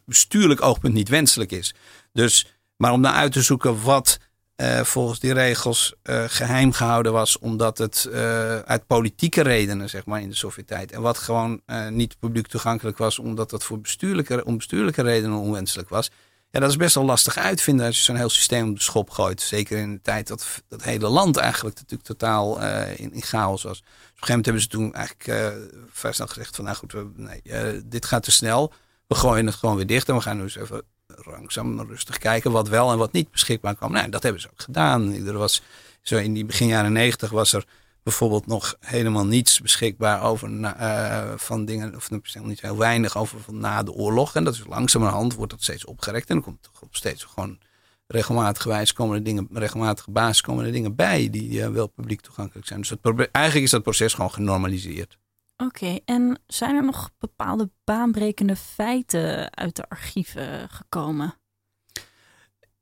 bestuurlijk 0.05 0.63
oogpunt 0.63 0.95
niet 0.95 1.09
wenselijk 1.09 1.53
is. 1.53 1.75
Dus, 2.13 2.55
maar 2.77 2.93
om 2.93 3.01
nou 3.01 3.15
uit 3.15 3.33
te 3.33 3.43
zoeken 3.43 3.83
wat 3.83 4.19
uh, 4.63 4.81
volgens 4.81 5.21
die 5.21 5.33
regels 5.33 5.95
uh, 6.03 6.25
geheim 6.27 6.73
gehouden 6.73 7.13
was, 7.13 7.39
omdat 7.39 7.79
het 7.79 8.09
uh, 8.09 8.59
uit 8.59 8.87
politieke 8.87 9.41
redenen, 9.41 9.89
zeg 9.89 10.07
maar, 10.07 10.21
in 10.21 10.29
de 10.29 10.35
Sovjet-tijd. 10.35 10.93
En 10.93 11.01
wat 11.01 11.19
gewoon 11.19 11.61
niet 11.91 12.19
publiek 12.19 12.47
toegankelijk 12.47 12.99
was, 12.99 13.19
omdat 13.19 13.51
dat 13.51 13.65
voor 13.65 13.81
bestuurlijke, 13.81 14.45
om 14.45 14.57
bestuurlijke 14.57 15.03
redenen 15.03 15.39
onwenselijk 15.39 15.89
was. 15.89 16.11
Ja, 16.51 16.61
dat 16.61 16.71
is 16.71 16.77
best 16.77 16.95
wel 16.95 17.05
lastig 17.05 17.37
uitvinden 17.37 17.87
als 17.87 17.97
je 17.97 18.03
zo'n 18.03 18.17
heel 18.17 18.29
systeem 18.29 18.69
op 18.69 18.77
de 18.77 18.83
schop 18.83 19.11
gooit. 19.11 19.41
Zeker 19.41 19.79
in 19.79 19.93
de 19.93 20.01
tijd 20.03 20.29
dat 20.29 20.63
dat 20.69 20.83
hele 20.83 21.09
land 21.09 21.37
eigenlijk 21.37 21.77
natuurlijk 21.77 22.09
totaal 22.09 22.61
in, 22.97 23.13
in, 23.13 23.23
chaos 23.23 23.63
was. 23.63 23.73
Dus 23.73 23.81
op 23.81 23.87
een 23.87 24.27
gegeven 24.27 24.27
moment 24.27 24.45
hebben 24.45 24.63
ze 24.63 24.69
toen 24.69 24.95
eigenlijk 24.95 25.55
vrij 25.93 26.13
snel 26.13 26.27
gezegd 26.27 26.57
van, 26.57 26.65
nou 26.65 26.77
goed, 26.77 26.93
we, 26.93 27.83
dit 27.85 28.07
gaat 28.07 28.23
te 28.23 28.31
snel. 28.31 28.73
We 29.07 29.15
gooien 29.15 29.47
het 29.47 29.55
gewoon 29.55 29.77
weer 29.77 29.87
dicht 29.87 30.09
en 30.09 30.15
we 30.15 30.21
gaan 30.21 30.37
nu 30.37 30.43
eens 30.43 30.57
even 30.57 30.83
langzaam 31.27 31.81
rustig 31.81 32.19
kijken 32.19 32.53
wat 32.53 32.69
wel 32.69 32.93
en 32.93 32.99
wat 32.99 33.13
niet 33.13 33.31
beschikbaar 33.31 33.75
kwam. 33.75 33.93
Nou, 33.93 34.09
dat 34.09 34.23
hebben 34.23 34.41
ze 34.41 34.49
ook 34.51 34.63
gedaan. 34.63 35.13
Er 35.27 35.39
was, 35.39 35.63
zo 36.03 36.17
in 36.17 36.35
die 36.35 36.45
begin 36.45 36.67
jaren 36.67 36.93
negentig 36.93 37.31
was 37.31 37.53
er 37.53 37.65
bijvoorbeeld 38.03 38.47
nog 38.47 38.77
helemaal 38.81 39.27
niets 39.27 39.61
beschikbaar 39.61 40.23
over 40.23 40.51
uh, 40.51 41.33
van 41.37 41.65
dingen, 41.65 41.97
of 41.97 42.11
niet 42.43 42.61
heel 42.61 42.77
weinig 42.77 43.17
over 43.17 43.41
van 43.41 43.59
na 43.59 43.83
de 43.83 43.93
oorlog. 43.93 44.35
En 44.35 44.45
dat 44.45 44.55
is 44.55 44.65
langzamerhand 44.69 45.35
wordt 45.35 45.53
dat 45.53 45.63
steeds 45.63 45.85
opgerekt 45.85 46.29
en 46.29 46.35
dan 46.35 46.45
komt 46.45 46.65
er 46.65 46.71
op 46.81 46.97
steeds 46.97 47.25
gewoon 47.25 47.59
regelmatig 48.07 48.65
wijs 48.65 48.93
komen 48.93 49.17
er 49.17 49.23
dingen, 49.23 49.49
regelmatige 49.53 50.11
basis 50.11 50.41
komen 50.41 50.65
er 50.65 50.73
dingen 50.73 50.95
bij 50.95 51.31
die 51.31 51.51
uh, 51.51 51.69
wel 51.69 51.87
publiek 51.87 52.21
toegankelijk 52.21 52.67
zijn. 52.67 52.81
Dus 52.81 52.93
eigenlijk 53.33 53.65
is 53.65 53.71
dat 53.71 53.83
proces 53.83 54.15
gewoon 54.15 54.31
genormaliseerd. 54.31 55.19
Oké, 55.67 55.99
en 56.05 56.39
zijn 56.47 56.77
er 56.77 56.85
nog 56.85 57.11
bepaalde 57.19 57.71
baanbrekende 57.85 58.57
feiten 58.57 59.57
uit 59.57 59.77
de 59.77 59.89
archieven 59.89 60.69
gekomen? 60.69 61.35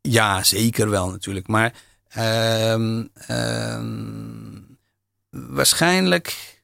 Ja, 0.00 0.42
zeker 0.42 0.90
wel 0.90 1.10
natuurlijk. 1.10 1.46
Maar 1.46 1.74
ehm, 2.08 3.06
ehm, 3.14 4.60
waarschijnlijk 5.30 6.58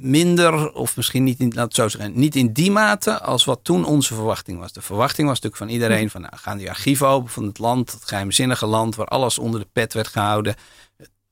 minder, 0.00 0.72
of 0.72 0.96
misschien 0.96 1.24
niet 1.24 1.40
in, 1.40 1.52
laat 1.54 1.64
het 1.64 1.74
zo 1.74 1.88
zeggen, 1.88 2.18
niet 2.18 2.36
in 2.36 2.52
die 2.52 2.70
mate 2.70 3.20
als 3.20 3.44
wat 3.44 3.60
toen 3.62 3.84
onze 3.84 4.14
verwachting 4.14 4.58
was. 4.58 4.72
De 4.72 4.82
verwachting 4.82 5.28
was 5.28 5.40
natuurlijk 5.40 5.62
van 5.62 5.80
iedereen 5.80 6.10
van, 6.10 6.20
nou, 6.20 6.36
gaan 6.36 6.58
die 6.58 6.68
archieven 6.68 7.06
open 7.06 7.30
van 7.30 7.44
het 7.44 7.58
land, 7.58 7.92
het 7.92 8.04
geheimzinnige 8.04 8.66
land 8.66 8.94
waar 8.94 9.06
alles 9.06 9.38
onder 9.38 9.60
de 9.60 9.68
pet 9.72 9.92
werd 9.92 10.08
gehouden. 10.08 10.54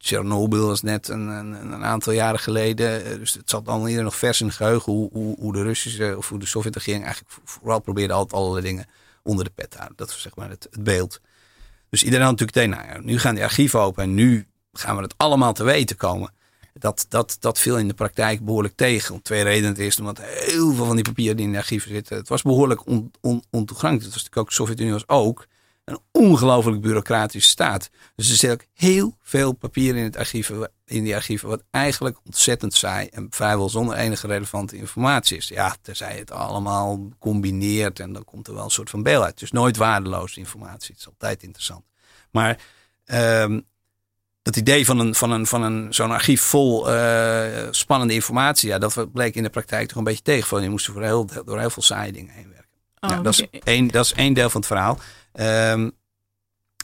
Chernobyl 0.05 0.67
was 0.67 0.83
net 0.83 1.09
een, 1.09 1.29
een, 1.29 1.73
een, 1.73 1.85
aantal 1.85 2.13
jaren 2.13 2.41
geleden. 2.41 3.05
Eh, 3.05 3.19
dus 3.19 3.35
het 3.35 3.51
zat 3.51 3.67
allemaal 3.67 3.87
iedereen 3.87 4.05
nog 4.05 4.17
vers 4.17 4.41
in 4.41 4.47
het 4.47 4.57
geheugen 4.57 4.93
hoe, 4.93 5.09
hoe, 5.13 5.37
hoe 5.39 5.53
de 5.53 5.63
Russische 5.63 6.15
of 6.17 6.29
hoe 6.29 6.39
de 6.39 6.47
Sovjet-regering 6.47 7.05
eigenlijk 7.05 7.35
vooral 7.45 7.81
probeerde 7.81 8.13
altijd 8.13 8.41
allerlei 8.41 8.65
dingen 8.67 8.87
onder 9.23 9.45
de 9.45 9.51
pet 9.55 9.71
te 9.71 9.77
houden. 9.77 9.97
Dat 9.97 10.09
was 10.09 10.21
zeg 10.21 10.37
maar 10.37 10.51
het, 10.51 10.67
het 10.71 10.85
beeld. 10.85 11.21
Dus 11.91 12.03
iedereen 12.03 12.27
had 12.27 12.39
natuurlijk 12.41 12.59
tegen, 12.59 12.87
nou 12.87 12.99
ja, 12.99 13.07
nu 13.07 13.19
gaan 13.19 13.35
die 13.35 13.45
archieven 13.45 13.81
open 13.81 14.03
en 14.03 14.15
nu 14.15 14.47
gaan 14.73 14.97
we 14.97 15.03
het 15.03 15.15
allemaal 15.17 15.53
te 15.53 15.65
weten 15.65 15.97
komen. 15.97 16.33
Dat, 16.75 17.07
dat, 17.09 17.37
dat 17.41 17.59
viel 17.59 17.79
in 17.79 17.89
de 17.89 17.95
praktijk 17.95 18.45
behoorlijk 18.45 18.77
tegen. 18.77 19.15
Om 19.15 19.23
twee 19.23 19.43
redenen. 19.43 19.75
Ten 19.75 19.85
eerste 19.85 20.01
omdat 20.01 20.21
heel 20.23 20.75
veel 20.75 20.85
van 20.85 20.95
die 20.95 21.05
papieren 21.05 21.37
die 21.37 21.47
in 21.47 21.53
de 21.53 21.59
archieven 21.59 21.91
zitten. 21.91 22.17
Het 22.17 22.29
was 22.29 22.43
behoorlijk 22.43 22.87
on, 22.87 23.11
on, 23.21 23.43
ontoegankelijk. 23.51 24.05
Het 24.05 24.15
was 24.15 24.23
natuurlijk 24.23 24.37
ook 24.37 24.49
de 24.49 24.55
Sovjet-Unie 24.55 24.93
was 24.93 25.09
ook 25.09 25.47
een 25.85 25.99
ongelooflijk 26.11 26.81
bureaucratische 26.81 27.51
staat. 27.51 27.91
Dus 28.15 28.31
er 28.31 28.37
zit 28.37 28.51
ook 28.51 28.65
heel 28.75 29.17
veel 29.23 29.53
papier 29.53 29.97
in, 29.97 30.05
het 30.05 30.17
archieven, 30.17 30.71
in 30.85 31.05
die 31.05 31.15
archieven, 31.15 31.49
wat 31.49 31.63
eigenlijk 31.71 32.19
ontzettend 32.25 32.75
saai 32.75 33.07
en 33.07 33.27
vrijwel 33.31 33.69
zonder 33.69 33.97
enige 33.97 34.27
relevante 34.27 34.77
informatie 34.77 35.37
is. 35.37 35.49
Ja, 35.49 35.77
terzij 35.83 36.17
het 36.17 36.31
allemaal 36.31 37.09
combineert 37.19 38.01
en 38.01 38.13
dan 38.13 38.25
komt 38.25 38.49
er 38.49 38.55
wel 38.55 38.65
een 38.65 38.71
soort 38.71 38.91
van 38.91 39.03
beeld 39.03 39.25
uit. 39.25 39.39
Dus 39.39 39.53
nooit 39.53 39.77
waardeloze 39.77 40.39
informatie. 40.39 40.91
Het 40.91 40.99
is 40.99 41.07
altijd 41.07 41.43
interessant. 41.43 41.85
Maar 42.31 42.59
um, 43.05 43.67
dat 44.43 44.57
idee 44.57 44.85
van, 44.85 44.99
een, 44.99 45.15
van, 45.15 45.31
een, 45.31 45.47
van 45.47 45.63
een, 45.63 45.95
zo'n 45.95 46.11
archief 46.11 46.43
vol 46.43 46.93
uh, 46.93 47.67
spannende 47.71 48.15
informatie, 48.15 48.69
ja, 48.69 48.79
dat 48.79 49.13
bleek 49.13 49.35
in 49.35 49.43
de 49.43 49.51
praktijk 49.51 49.89
toch 49.89 49.99
een 49.99 50.05
beetje 50.05 50.23
tegen. 50.23 50.63
Je 50.63 50.71
moest 50.71 50.87
voor 50.87 51.03
heel, 51.03 51.27
door 51.45 51.59
heel 51.59 51.71
veel 51.71 51.83
saaie 51.83 52.13
dingen 52.13 52.33
heen 52.33 52.49
werken. 52.49 52.71
Oh, 53.01 53.11
ja, 53.11 53.21
dat, 53.23 53.33
is 53.33 53.61
één, 53.65 53.89
dat 53.89 54.05
is 54.05 54.13
één 54.13 54.33
deel 54.33 54.51
van 54.51 54.61
het 54.61 54.71
verhaal. 54.71 54.99
Um, 55.33 55.93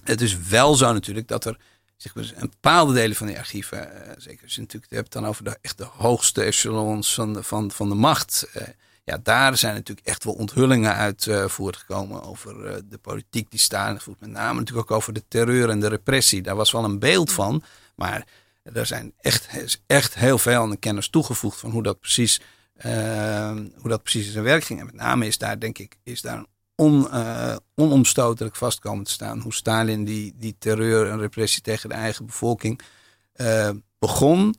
het 0.04 0.20
is 0.20 0.38
wel 0.38 0.74
zo 0.74 0.92
natuurlijk 0.92 1.28
dat 1.28 1.44
er 1.44 1.58
zeg 1.96 2.14
maar, 2.14 2.32
een 2.34 2.50
bepaalde 2.50 2.92
delen 2.92 3.16
van 3.16 3.26
die 3.26 3.38
archieven, 3.38 3.78
uh, 3.78 4.12
zeker 4.16 4.42
als 4.44 4.54
je 4.54 4.61
natuurlijk 4.61 4.92
hebt 4.92 5.12
dan 5.12 5.26
over 5.26 5.44
de, 5.44 5.58
echt 5.61 5.78
de 5.78 5.84
hoogste 5.84 6.42
echelons 6.42 7.14
van 7.14 7.32
de, 7.32 7.42
van, 7.42 7.70
van 7.70 7.88
de 7.88 7.94
macht. 7.94 8.48
Uh, 8.56 8.62
ja, 9.04 9.18
daar 9.22 9.56
zijn 9.56 9.74
natuurlijk 9.74 10.06
echt 10.06 10.24
wel 10.24 10.34
onthullingen 10.34 10.94
uit 10.94 11.26
uh, 11.26 11.48
voortgekomen 11.48 12.22
over 12.22 12.82
de 12.88 12.98
politiek 12.98 13.50
die 13.50 13.61
staan. 13.61 13.98
Met 14.18 14.30
name 14.30 14.58
natuurlijk 14.58 14.90
ook 14.90 14.96
over 14.96 15.12
de 15.12 15.24
terreur 15.28 15.70
en 15.70 15.80
de 15.80 15.88
repressie. 15.88 16.42
Daar 16.42 16.56
was 16.56 16.72
wel 16.72 16.84
een 16.84 16.98
beeld 16.98 17.32
van, 17.32 17.62
maar 17.96 18.26
er 18.62 18.87
zijn 18.87 19.12
echt, 19.20 19.48
echt 19.87 20.14
heel 20.14 20.38
veel 20.38 20.61
aan 20.61 20.70
de 20.70 20.76
kennis 20.76 21.08
toegevoegd 21.08 21.58
van 21.58 21.70
hoe 21.70 21.82
dat 21.82 22.00
precies, 22.00 22.40
hoe 23.76 23.88
dat 23.88 24.02
precies 24.02 24.26
in 24.26 24.32
zijn 24.32 24.44
werk 24.44 24.64
ging. 24.64 24.80
En 24.80 24.87
met 24.87 24.94
name 24.94 25.26
is 25.26 25.38
daar, 25.38 25.58
denk 25.58 25.78
ik, 25.78 25.96
is 26.02 26.20
daar 26.20 26.44
on, 26.81 27.07
uh, 27.12 27.57
onomstotelijk 27.75 28.57
vast 28.57 28.79
komen 28.79 29.05
te 29.05 29.11
staan. 29.11 29.41
Hoe 29.41 29.55
Stalin 29.55 30.05
die, 30.05 30.35
die 30.37 30.57
terreur 30.59 31.11
en 31.11 31.19
repressie 31.19 31.62
tegen 31.62 31.88
de 31.88 31.95
eigen 31.95 32.27
bevolking 32.27 32.81
uh, 33.37 33.71
begon, 33.99 34.55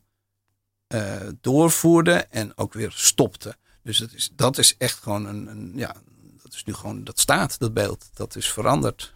uh, 0.96 1.16
doorvoerde 1.42 2.14
en 2.14 2.58
ook 2.58 2.74
weer 2.74 2.92
stopte. 2.92 3.56
Dus 3.84 3.98
dat 3.98 4.14
is, 4.14 4.30
dat 4.34 4.58
is 4.58 4.78
echt 4.78 5.00
gewoon 5.00 5.26
een, 5.26 5.48
een, 5.48 5.72
ja, 5.76 5.96
dat 6.44 6.54
is 6.54 6.64
nu 6.64 6.74
gewoon, 6.74 7.04
dat 7.04 7.20
staat, 7.20 7.60
dat 7.60 7.74
beeld. 7.74 8.10
Dat 8.14 8.36
is 8.36 8.52
veranderd. 8.52 9.14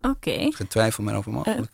Oké. 0.00 0.08
Okay. 0.08 0.50
Geen 0.50 0.68
twijfel 0.68 1.04
meer 1.04 1.14
over 1.14 1.32
mogelijk. 1.32 1.72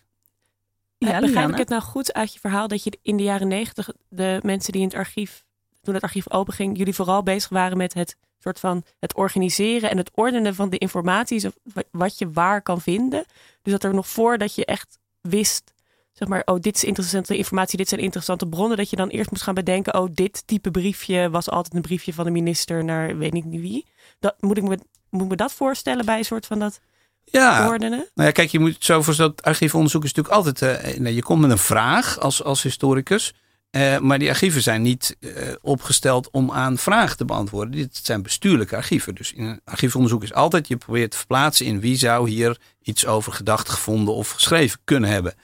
ja, 0.99 1.21
begrijp 1.21 1.51
ik 1.51 1.57
het 1.57 1.69
nou 1.69 1.83
goed 1.83 2.12
uit 2.12 2.33
je 2.33 2.41
verhaal 2.41 2.69
dat 2.69 2.85
je 2.85 2.99
in 3.03 3.17
de 3.17 3.23
jaren 3.23 3.49
negentig 3.49 3.89
de 4.09 4.41
mensen 4.43 4.73
die 4.73 4.83
in 4.83 4.89
het 4.89 4.97
archief, 4.97 5.45
toen 5.83 5.95
het 5.95 6.03
archief 6.03 6.31
openging, 6.31 6.79
jullie 6.79 6.95
vooral 6.95 7.23
bezig 7.23 7.51
waren 7.51 7.77
met 7.77 7.95
het 7.95 8.17
soort 8.38 8.61
van 8.61 8.85
het 8.99 9.14
organiseren 9.14 9.90
en 9.90 9.96
het 9.96 10.11
ordenen 10.14 10.55
van 10.55 10.70
de 10.70 10.79
informatie, 10.79 11.51
wat 11.90 12.18
je 12.18 12.31
waar 12.31 12.62
kan 12.62 12.81
vinden. 12.81 13.25
Dus 13.62 13.72
dat 13.72 13.85
er 13.85 13.94
nog 13.94 14.09
voordat 14.09 14.55
je 14.55 14.64
echt 14.64 14.99
wist, 15.20 15.72
zeg 16.12 16.29
maar, 16.29 16.42
oh, 16.44 16.61
dit 16.61 16.77
is 16.77 16.85
interessante 16.85 17.37
informatie, 17.37 17.79
dit 17.79 17.88
zijn 17.88 18.01
interessante 18.01 18.46
bronnen, 18.46 18.77
dat 18.77 18.90
je 18.90 18.96
dan 18.96 19.09
eerst 19.09 19.31
moest 19.31 19.42
gaan 19.42 19.55
bedenken, 19.55 19.94
oh, 19.94 20.09
dit 20.12 20.46
type 20.46 20.70
briefje 20.70 21.31
was 21.31 21.51
altijd 21.51 21.75
een 21.75 21.81
briefje 21.81 22.12
van 22.12 22.25
de 22.25 22.31
minister 22.31 22.85
naar 22.85 23.18
weet 23.18 23.35
ik 23.35 23.44
niet 23.44 23.61
wie. 23.61 23.87
Dat, 24.18 24.35
moet, 24.40 24.57
ik 24.57 24.62
me, 24.62 24.79
moet 25.11 25.29
me 25.29 25.37
dat 25.37 25.53
voorstellen 25.53 26.05
bij 26.05 26.18
een 26.18 26.25
soort 26.25 26.46
van 26.46 26.59
dat 26.59 26.81
ja, 27.25 27.68
ordenen? 27.68 28.09
Nou 28.14 28.29
ja, 28.29 28.31
kijk, 28.31 28.51
je 28.51 28.59
moet 28.59 28.77
zo 28.79 29.03
voor 29.03 29.16
dat 29.16 29.42
archiefonderzoek 29.42 30.05
is 30.05 30.12
natuurlijk 30.12 30.46
altijd, 30.46 30.99
uh, 30.99 31.14
je 31.14 31.22
komt 31.22 31.40
met 31.40 31.51
een 31.51 31.59
vraag 31.59 32.18
als, 32.18 32.42
als 32.42 32.62
historicus. 32.62 33.35
Uh, 33.77 33.99
maar 33.99 34.19
die 34.19 34.29
archieven 34.29 34.62
zijn 34.62 34.83
niet 34.83 35.17
uh, 35.21 35.33
opgesteld 35.61 36.31
om 36.31 36.51
aan 36.51 36.79
vragen 36.79 37.17
te 37.17 37.25
beantwoorden. 37.25 37.73
Dit 37.73 38.01
zijn 38.03 38.23
bestuurlijke 38.23 38.77
archieven. 38.77 39.15
Dus 39.15 39.33
in 39.33 39.45
een 39.45 39.61
archiefonderzoek 39.65 40.23
is 40.23 40.33
altijd 40.33 40.69
je 40.69 40.77
probeert 40.77 41.11
te 41.11 41.17
verplaatsen 41.17 41.67
in 41.67 41.81
wie 41.81 41.97
zou 41.97 42.31
hier 42.31 42.59
iets 42.83 43.07
over 43.07 43.33
gedacht, 43.33 43.69
gevonden 43.69 44.15
of 44.15 44.31
geschreven 44.31 44.81
kunnen 44.85 45.11
hebben. 45.11 45.35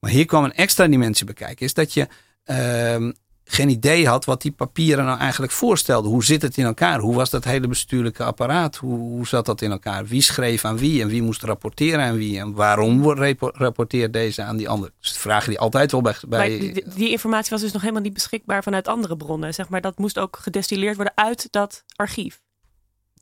Maar 0.00 0.10
hier 0.10 0.26
kwam 0.26 0.44
een 0.44 0.54
extra 0.54 0.86
dimensie 0.86 1.26
bekijken. 1.26 1.66
Is 1.66 1.74
dat 1.74 1.94
je 1.94 2.08
uh, 2.46 3.12
geen 3.48 3.68
idee 3.68 4.06
had 4.06 4.24
wat 4.24 4.42
die 4.42 4.52
papieren 4.52 5.04
nou 5.04 5.18
eigenlijk 5.18 5.52
voorstelden. 5.52 6.10
Hoe 6.10 6.24
zit 6.24 6.42
het 6.42 6.56
in 6.56 6.64
elkaar? 6.64 6.98
Hoe 6.98 7.14
was 7.14 7.30
dat 7.30 7.44
hele 7.44 7.68
bestuurlijke 7.68 8.24
apparaat? 8.24 8.76
Hoe, 8.76 8.98
hoe 8.98 9.26
zat 9.26 9.46
dat 9.46 9.62
in 9.62 9.70
elkaar? 9.70 10.06
Wie 10.06 10.20
schreef 10.20 10.64
aan 10.64 10.78
wie 10.78 11.02
en 11.02 11.08
wie 11.08 11.22
moest 11.22 11.42
rapporteren 11.42 12.00
aan 12.00 12.16
wie? 12.16 12.38
En 12.38 12.54
waarom 12.54 13.12
rapporteert 13.38 14.12
deze 14.12 14.42
aan 14.42 14.56
die 14.56 14.68
ander? 14.68 14.90
Dus 15.00 15.18
vragen 15.18 15.48
die 15.48 15.58
altijd 15.58 15.92
wel 15.92 16.00
bij... 16.00 16.14
bij 16.28 16.58
die, 16.58 16.84
die, 16.94 17.10
informatie 17.10 17.50
was 17.50 17.60
dus 17.60 17.72
nog 17.72 17.82
helemaal 17.82 18.02
niet 18.02 18.12
beschikbaar 18.12 18.62
vanuit 18.62 18.88
andere 18.88 19.16
bronnen. 19.16 19.54
Zeg 19.54 19.68
maar, 19.68 19.80
dat 19.80 19.98
moest 19.98 20.18
ook 20.18 20.36
gedestilleerd 20.40 20.96
worden 20.96 21.16
uit 21.16 21.48
dat 21.50 21.84
archief. 21.96 22.40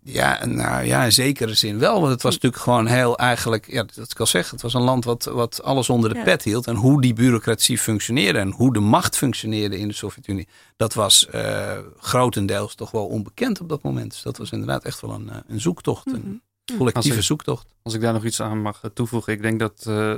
Ja, 0.06 0.46
nou 0.46 0.84
ja, 0.84 1.04
in 1.04 1.12
zekere 1.12 1.54
zin 1.54 1.78
wel. 1.78 2.00
Want 2.00 2.12
het 2.12 2.22
was 2.22 2.34
natuurlijk 2.34 2.62
gewoon 2.62 2.86
heel 2.86 3.18
eigenlijk, 3.18 3.70
ja, 3.70 3.84
dat 3.94 4.10
ik 4.10 4.20
al 4.20 4.26
zeg, 4.26 4.50
het 4.50 4.62
was 4.62 4.74
een 4.74 4.82
land 4.82 5.04
wat, 5.04 5.24
wat 5.24 5.62
alles 5.62 5.90
onder 5.90 6.14
de 6.14 6.22
pet 6.22 6.42
hield. 6.42 6.66
En 6.66 6.74
hoe 6.74 7.00
die 7.00 7.12
bureaucratie 7.12 7.78
functioneerde 7.78 8.38
en 8.38 8.50
hoe 8.50 8.72
de 8.72 8.80
macht 8.80 9.16
functioneerde 9.16 9.78
in 9.78 9.88
de 9.88 9.94
Sovjet-Unie, 9.94 10.48
dat 10.76 10.94
was 10.94 11.28
uh, 11.34 11.78
grotendeels 11.98 12.74
toch 12.74 12.90
wel 12.90 13.06
onbekend 13.06 13.60
op 13.60 13.68
dat 13.68 13.82
moment. 13.82 14.10
Dus 14.10 14.22
dat 14.22 14.36
was 14.36 14.50
inderdaad 14.50 14.84
echt 14.84 15.00
wel 15.00 15.10
een, 15.10 15.30
eh, 15.30 15.36
een 15.48 15.60
zoektocht, 15.60 16.06
een 16.06 16.42
mhm. 16.64 16.78
collectieve 16.78 17.22
zoektocht. 17.22 17.66
Als 17.82 17.94
ik 17.94 18.00
daar 18.00 18.12
nog 18.12 18.24
iets 18.24 18.40
aan 18.40 18.62
mag 18.62 18.80
toevoegen, 18.94 19.32
ik 19.32 19.42
denk 19.42 19.58
dat, 19.58 19.84
uh, 19.88 20.14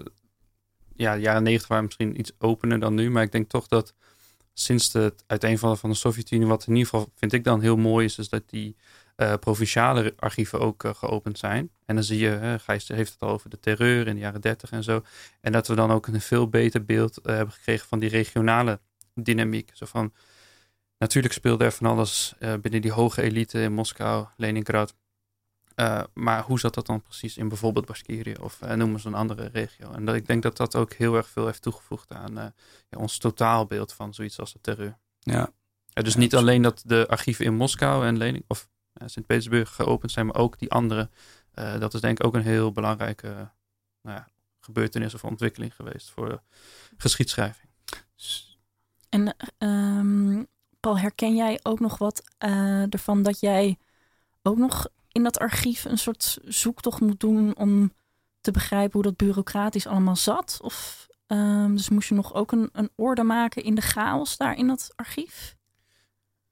ja, 0.96 1.14
de 1.14 1.20
jaren 1.20 1.42
negentig 1.42 1.68
waren 1.68 1.84
misschien 1.84 2.18
iets 2.18 2.32
opener 2.38 2.80
dan 2.80 2.94
nu, 2.94 3.10
maar 3.10 3.22
ik 3.22 3.32
denk 3.32 3.48
toch 3.48 3.66
dat 3.66 3.92
sinds 4.54 4.92
het 4.92 5.24
uiteenvallen 5.26 5.78
van 5.78 5.90
de 5.90 5.96
Sovjet-Unie, 5.96 6.46
wat 6.46 6.66
in 6.66 6.74
ieder 6.76 6.90
geval 6.90 7.10
vind 7.14 7.32
ik 7.32 7.44
dan 7.44 7.60
heel 7.60 7.76
mooi 7.76 8.04
is, 8.04 8.18
is 8.18 8.28
dat 8.28 8.42
die 8.46 8.76
uh, 9.16 9.34
provinciale 9.40 10.14
archieven 10.18 10.60
ook 10.60 10.84
uh, 10.84 10.94
geopend 10.94 11.38
zijn. 11.38 11.70
En 11.84 11.94
dan 11.94 12.04
zie 12.04 12.18
je, 12.18 12.58
Gijs 12.60 12.88
heeft 12.88 13.12
het 13.12 13.22
al 13.22 13.28
over 13.28 13.50
de 13.50 13.60
terreur 13.60 14.06
in 14.06 14.14
de 14.14 14.20
jaren 14.20 14.40
30 14.40 14.70
en 14.70 14.84
zo. 14.84 15.02
En 15.40 15.52
dat 15.52 15.68
we 15.68 15.74
dan 15.74 15.90
ook 15.90 16.06
een 16.06 16.20
veel 16.20 16.48
beter 16.48 16.84
beeld 16.84 17.18
hebben 17.22 17.54
gekregen 17.54 17.88
van 17.88 17.98
die 17.98 18.08
regionale 18.08 18.80
dynamiek. 19.14 19.70
Zo 19.74 19.86
van, 19.86 20.12
natuurlijk 20.98 21.34
speelde 21.34 21.64
er 21.64 21.72
van 21.72 21.86
alles 21.86 22.34
binnen 22.38 22.80
die 22.80 22.92
hoge 22.92 23.22
elite 23.22 23.60
in 23.60 23.72
Moskou, 23.72 24.26
Leningrad. 24.36 24.94
maar 26.14 26.42
hoe 26.42 26.60
zat 26.60 26.74
dat 26.74 26.86
dan 26.86 27.02
precies 27.02 27.36
in 27.36 27.48
bijvoorbeeld 27.48 27.86
Bashkirië 27.86 28.34
of 28.40 28.60
noem 28.60 28.92
eens 28.92 29.04
een 29.04 29.14
andere 29.14 29.48
regio? 29.52 29.92
En 29.92 30.04
dat, 30.04 30.14
ik 30.14 30.26
denk 30.26 30.42
dat 30.42 30.56
dat 30.56 30.76
ook 30.76 30.92
heel 30.92 31.16
erg 31.16 31.28
veel 31.28 31.46
heeft 31.46 31.62
toegevoegd 31.62 32.12
aan 32.12 32.34
ja, 32.88 32.98
ons 32.98 33.18
totaalbeeld 33.18 33.92
van 33.92 34.14
zoiets 34.14 34.38
als 34.38 34.52
de 34.52 34.60
terreur. 34.60 34.98
Ja, 35.18 35.52
dus 35.92 36.16
niet 36.16 36.34
alleen 36.34 36.62
dat 36.62 36.82
de 36.86 37.06
archieven 37.08 37.44
in 37.44 37.54
Moskou 37.54 38.06
en 38.06 38.16
Lening, 38.16 38.44
of 38.46 38.68
Sint-Petersburg 39.04 39.74
geopend 39.74 40.12
zijn, 40.12 40.26
maar 40.26 40.36
ook 40.36 40.58
die 40.58 40.70
andere. 40.70 41.10
Uh, 41.54 41.78
dat 41.78 41.94
is 41.94 42.00
denk 42.00 42.18
ik 42.18 42.26
ook 42.26 42.34
een 42.34 42.42
heel 42.42 42.72
belangrijke 42.72 43.50
nou 44.02 44.16
ja, 44.16 44.28
gebeurtenis 44.60 45.14
of 45.14 45.24
ontwikkeling 45.24 45.74
geweest 45.74 46.10
voor 46.10 46.42
geschiedschrijving. 46.96 47.70
En 49.08 49.36
um, 49.58 50.46
Paul, 50.80 50.98
herken 50.98 51.36
jij 51.36 51.60
ook 51.62 51.80
nog 51.80 51.98
wat 51.98 52.22
uh, 52.44 52.92
ervan 52.92 53.22
dat 53.22 53.40
jij 53.40 53.78
ook 54.42 54.58
nog 54.58 54.88
in 55.12 55.22
dat 55.22 55.38
archief 55.38 55.84
een 55.84 55.98
soort 55.98 56.38
zoektocht 56.44 57.00
moet 57.00 57.20
doen 57.20 57.56
om 57.56 57.92
te 58.40 58.50
begrijpen 58.50 58.92
hoe 58.92 59.02
dat 59.02 59.16
bureaucratisch 59.16 59.86
allemaal 59.86 60.16
zat? 60.16 60.58
Of 60.62 61.06
um, 61.26 61.76
dus 61.76 61.88
moest 61.88 62.08
je 62.08 62.14
nog 62.14 62.34
ook 62.34 62.52
een, 62.52 62.68
een 62.72 62.90
orde 62.94 63.22
maken 63.22 63.62
in 63.62 63.74
de 63.74 63.80
chaos 63.80 64.36
daar 64.36 64.56
in 64.56 64.66
dat 64.66 64.92
archief? 64.96 65.56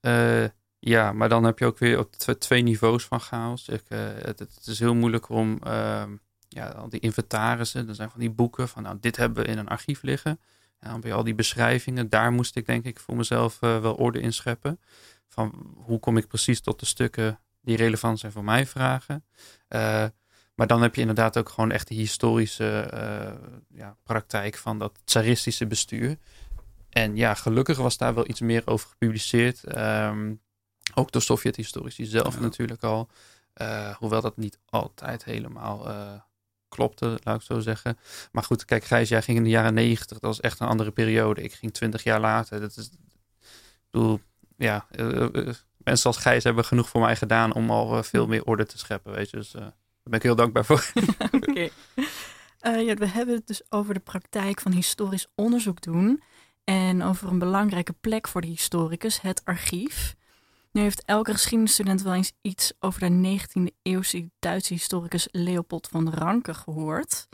Uh, 0.00 0.44
ja, 0.86 1.12
maar 1.12 1.28
dan 1.28 1.44
heb 1.44 1.58
je 1.58 1.64
ook 1.64 1.78
weer 1.78 1.98
op 1.98 2.12
twee 2.14 2.62
niveaus 2.62 3.04
van 3.04 3.20
chaos. 3.20 3.68
Uh, 3.68 3.76
het, 4.22 4.60
is 4.64 4.78
heel 4.78 4.94
moeilijk 4.94 5.28
om 5.28 5.60
uh, 5.66 6.02
ja, 6.48 6.68
al 6.68 6.88
die 6.88 7.00
inventarissen, 7.00 7.88
er 7.88 7.94
zijn 7.94 8.10
van 8.10 8.20
die 8.20 8.30
boeken 8.30 8.68
van 8.68 8.82
nou, 8.82 8.96
dit 9.00 9.16
hebben 9.16 9.44
we 9.44 9.50
in 9.50 9.58
een 9.58 9.68
archief 9.68 10.02
liggen. 10.02 10.40
Ja, 10.80 10.98
bij 10.98 11.12
al 11.12 11.24
die 11.24 11.34
beschrijvingen, 11.34 12.08
daar 12.08 12.32
moest 12.32 12.56
ik 12.56 12.66
denk 12.66 12.84
ik 12.84 13.00
voor 13.00 13.16
mezelf 13.16 13.58
wel 13.60 13.94
orde 13.94 14.20
in 14.20 14.32
scheppen. 14.32 14.80
Van 15.28 15.74
hoe 15.76 15.98
kom 15.98 16.16
ik 16.16 16.26
precies 16.26 16.60
tot 16.60 16.80
de 16.80 16.86
stukken 16.86 17.40
die 17.60 17.76
relevant 17.76 18.18
zijn 18.18 18.32
voor 18.32 18.44
mij 18.44 18.66
vragen. 18.66 19.24
Maar 20.54 20.66
dan 20.66 20.82
heb 20.82 20.94
je 20.94 21.00
inderdaad 21.00 21.38
ook 21.38 21.48
gewoon 21.48 21.70
echt 21.70 21.88
de 21.88 21.94
historische 21.94 22.90
ja, 23.68 23.96
praktijk 24.02 24.56
van 24.56 24.78
dat 24.78 25.00
tsaristische 25.04 25.66
bestuur. 25.66 26.16
En 26.90 27.16
ja, 27.16 27.34
gelukkig 27.34 27.78
was 27.78 27.96
daar 27.96 28.14
wel 28.14 28.28
iets 28.28 28.40
meer 28.40 28.62
over 28.64 28.88
gepubliceerd. 28.88 29.76
Um, 29.76 30.42
ook 30.94 31.12
door 31.12 31.22
Sovjet-historici 31.22 32.04
zelf 32.04 32.40
natuurlijk 32.40 32.82
al. 32.82 33.08
Uh, 33.62 33.96
hoewel 33.96 34.20
dat 34.20 34.36
niet 34.36 34.58
altijd 34.70 35.24
helemaal 35.24 35.88
uh, 35.88 36.12
klopte, 36.68 37.18
laat 37.22 37.36
ik 37.36 37.46
zo 37.46 37.60
zeggen. 37.60 37.98
Maar 38.32 38.42
goed, 38.42 38.64
kijk, 38.64 38.84
Gijs, 38.84 39.08
jij 39.08 39.22
ging 39.22 39.36
in 39.36 39.44
de 39.44 39.50
jaren 39.50 39.74
negentig. 39.74 40.18
Dat 40.18 40.30
was 40.30 40.40
echt 40.40 40.60
een 40.60 40.66
andere 40.66 40.90
periode. 40.90 41.42
Ik 41.42 41.52
ging 41.52 41.72
twintig 41.72 42.02
jaar 42.02 42.20
later. 42.20 42.60
Dat 42.60 42.76
is, 42.76 42.86
ik 42.86 43.90
bedoel, 43.90 44.20
ja, 44.56 44.86
uh, 44.90 45.52
mensen 45.76 46.06
als 46.06 46.16
Gijs 46.16 46.44
hebben 46.44 46.64
genoeg 46.64 46.88
voor 46.88 47.00
mij 47.00 47.16
gedaan 47.16 47.54
om 47.54 47.70
al 47.70 48.02
veel 48.02 48.26
meer 48.26 48.44
orde 48.44 48.66
te 48.66 48.78
scheppen, 48.78 49.12
weet 49.12 49.30
je. 49.30 49.36
Dus 49.36 49.50
daar 49.50 49.72
ben 50.02 50.18
ik 50.18 50.22
heel 50.22 50.36
dankbaar 50.36 50.64
voor. 50.64 50.92
Oké. 51.30 51.68
ja, 52.60 52.94
we 52.94 53.06
hebben 53.06 53.34
het 53.34 53.46
dus 53.46 53.62
over 53.68 53.94
de 53.94 54.00
praktijk 54.00 54.60
van 54.60 54.72
historisch 54.72 55.26
onderzoek 55.34 55.82
doen. 55.82 56.22
En 56.64 57.02
over 57.02 57.28
een 57.28 57.38
belangrijke 57.38 57.92
plek 57.92 58.28
voor 58.28 58.40
de 58.40 58.46
historicus, 58.46 59.20
het 59.20 59.44
archief. 59.44 60.14
Nu 60.74 60.80
heeft 60.80 61.04
elke 61.04 61.32
geschiedenisstudent 61.32 62.02
wel 62.02 62.14
eens 62.14 62.32
iets 62.40 62.72
over 62.80 63.00
de 63.00 63.38
19e 63.38 63.76
eeuwse 63.82 64.30
Duitse 64.38 64.72
historicus 64.72 65.28
Leopold 65.30 65.88
van 65.88 66.10
Ranke 66.10 66.54
gehoord. 66.54 67.28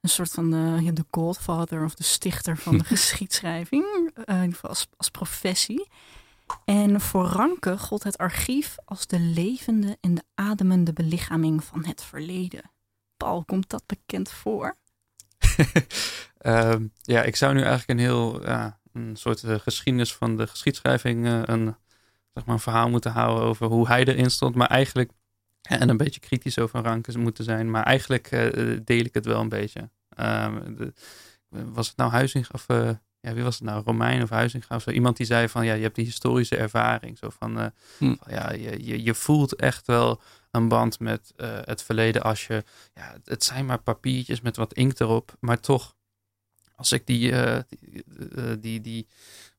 Een 0.00 0.08
soort 0.08 0.30
van 0.30 0.50
de, 0.50 0.92
de 0.92 1.04
godfather 1.10 1.84
of 1.84 1.94
de 1.94 2.02
stichter 2.02 2.56
van 2.56 2.78
de 2.78 2.84
geschiedschrijving, 2.94 3.84
uh, 3.84 4.24
in 4.26 4.34
ieder 4.34 4.52
geval 4.52 4.70
als, 4.70 4.88
als 4.96 5.08
professie. 5.08 5.88
En 6.64 7.00
voor 7.00 7.24
Ranke 7.24 7.78
gold 7.78 8.02
het 8.02 8.18
archief 8.18 8.76
als 8.84 9.06
de 9.06 9.20
levende 9.20 9.98
en 10.00 10.14
de 10.14 10.24
ademende 10.34 10.92
belichaming 10.92 11.64
van 11.64 11.84
het 11.84 12.02
verleden. 12.02 12.70
Paul, 13.16 13.44
komt 13.44 13.70
dat 13.70 13.86
bekend 13.86 14.30
voor? 14.30 14.76
Ehm, 16.38 16.86
ja, 17.02 17.22
ik 17.22 17.36
zou 17.36 17.54
nu 17.54 17.60
eigenlijk 17.60 17.88
een 17.88 18.06
heel 18.06 18.46
een 18.92 19.16
soort 19.16 19.42
uh, 19.42 19.58
geschiedenis 19.58 20.14
van 20.14 20.36
de 20.36 20.46
geschiedschrijving, 20.46 21.26
een, 21.26 21.76
zeg 22.32 22.44
maar 22.44 22.54
een 22.54 22.60
verhaal 22.60 22.88
moeten 22.88 23.12
houden 23.12 23.44
over 23.44 23.66
hoe 23.66 23.86
hij 23.86 24.04
erin 24.04 24.30
stond. 24.30 24.54
Maar 24.54 24.68
eigenlijk, 24.68 25.10
en 25.62 25.88
een 25.88 25.96
beetje 25.96 26.20
kritisch 26.20 26.58
over 26.58 26.82
Ranke 26.82 27.18
moeten 27.18 27.44
zijn, 27.44 27.70
maar 27.70 27.82
eigenlijk 27.82 28.30
uh, 28.30 28.78
deel 28.84 29.04
ik 29.04 29.14
het 29.14 29.24
wel 29.24 29.40
een 29.40 29.48
beetje. 29.48 29.90
Ehm, 30.08 30.74
de, 30.76 30.92
was 31.48 31.88
het 31.88 31.96
nou 31.96 32.10
Huizing 32.10 32.46
of 32.52 32.66
ja, 33.20 33.34
wie 33.34 33.42
was 33.42 33.54
het 33.54 33.64
nou, 33.64 33.82
Romein 33.84 34.22
of 34.22 34.30
Huizing 34.30 34.64
of 34.68 34.82
zo? 34.82 34.90
Iemand 34.90 35.16
die 35.16 35.26
zei 35.26 35.48
van 35.48 35.64
ja, 35.64 35.74
je 35.74 35.82
hebt 35.82 35.94
die 35.94 36.04
historische 36.04 36.56
ervaring. 36.56 37.18
Zo 37.18 37.30
van, 37.38 37.56
hm. 37.98 38.14
van 38.20 38.32
ja, 38.32 38.52
je, 38.52 38.84
je, 38.84 39.02
je 39.02 39.14
voelt 39.14 39.54
echt 39.54 39.86
wel 39.86 40.20
een 40.50 40.68
band 40.68 41.00
met 41.00 41.32
het 41.64 41.82
verleden 41.82 42.22
als 42.22 42.46
je, 42.46 42.64
ja, 42.94 43.14
het 43.24 43.44
zijn 43.44 43.66
maar 43.66 43.82
papiertjes 43.82 44.40
met 44.40 44.56
wat 44.56 44.72
inkt 44.72 45.00
erop, 45.00 45.36
maar 45.40 45.60
toch, 45.60 45.94
als 46.82 46.92
ik 46.92 47.06
die, 47.06 47.30
uh, 47.30 47.58
die, 47.68 48.04
uh, 48.36 48.52
die, 48.60 48.80
die, 48.80 49.06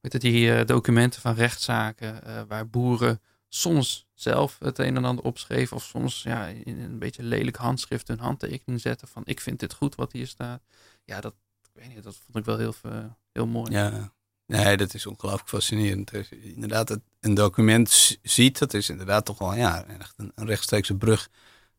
weet 0.02 0.14
het, 0.14 0.22
die 0.22 0.66
documenten 0.66 1.22
van 1.22 1.36
rechtszaken, 1.36 2.48
waar 2.48 2.68
boeren 2.68 3.22
soms 3.50 4.06
zelf 4.14 4.58
het 4.60 4.80
een 4.80 4.96
en 4.96 5.06
ander 5.06 5.26
opschreven, 5.26 5.76
of 5.76 5.84
soms 5.84 6.24
ja, 6.24 6.48
in 6.48 6.80
een 6.80 7.00
beetje 7.00 7.24
lelijk 7.24 7.56
handschrift 7.56 8.08
hun 8.08 8.20
handtekening 8.20 8.82
zetten 8.82 9.08
van 9.08 9.22
ik 9.26 9.40
vind 9.40 9.60
dit 9.60 9.74
goed 9.74 9.96
wat 9.96 10.12
hier 10.12 10.28
staat. 10.28 10.62
Ja, 11.06 11.22
dat, 11.22 11.34
ik 11.64 11.82
weet 11.82 11.94
niet, 11.96 12.04
dat 12.04 12.16
vond 12.16 12.38
ik 12.38 12.46
wel 12.46 12.58
heel, 12.58 12.76
heel 13.32 13.48
mooi. 13.48 13.72
Ja, 13.72 14.14
Nee, 14.46 14.78
dat 14.78 14.94
is 14.94 15.06
ongelooflijk 15.06 15.50
fascinerend. 15.50 16.12
inderdaad, 16.42 16.90
het, 16.90 17.02
een 17.20 17.34
document 17.34 18.18
ziet, 18.22 18.60
dat 18.60 18.74
is 18.74 18.90
inderdaad 18.90 19.26
toch 19.26 19.38
wel 19.38 19.56
ja, 19.56 19.86
echt 19.86 20.14
een, 20.18 20.32
een 20.36 20.46
rechtstreekse 20.46 20.96
brug 20.96 21.30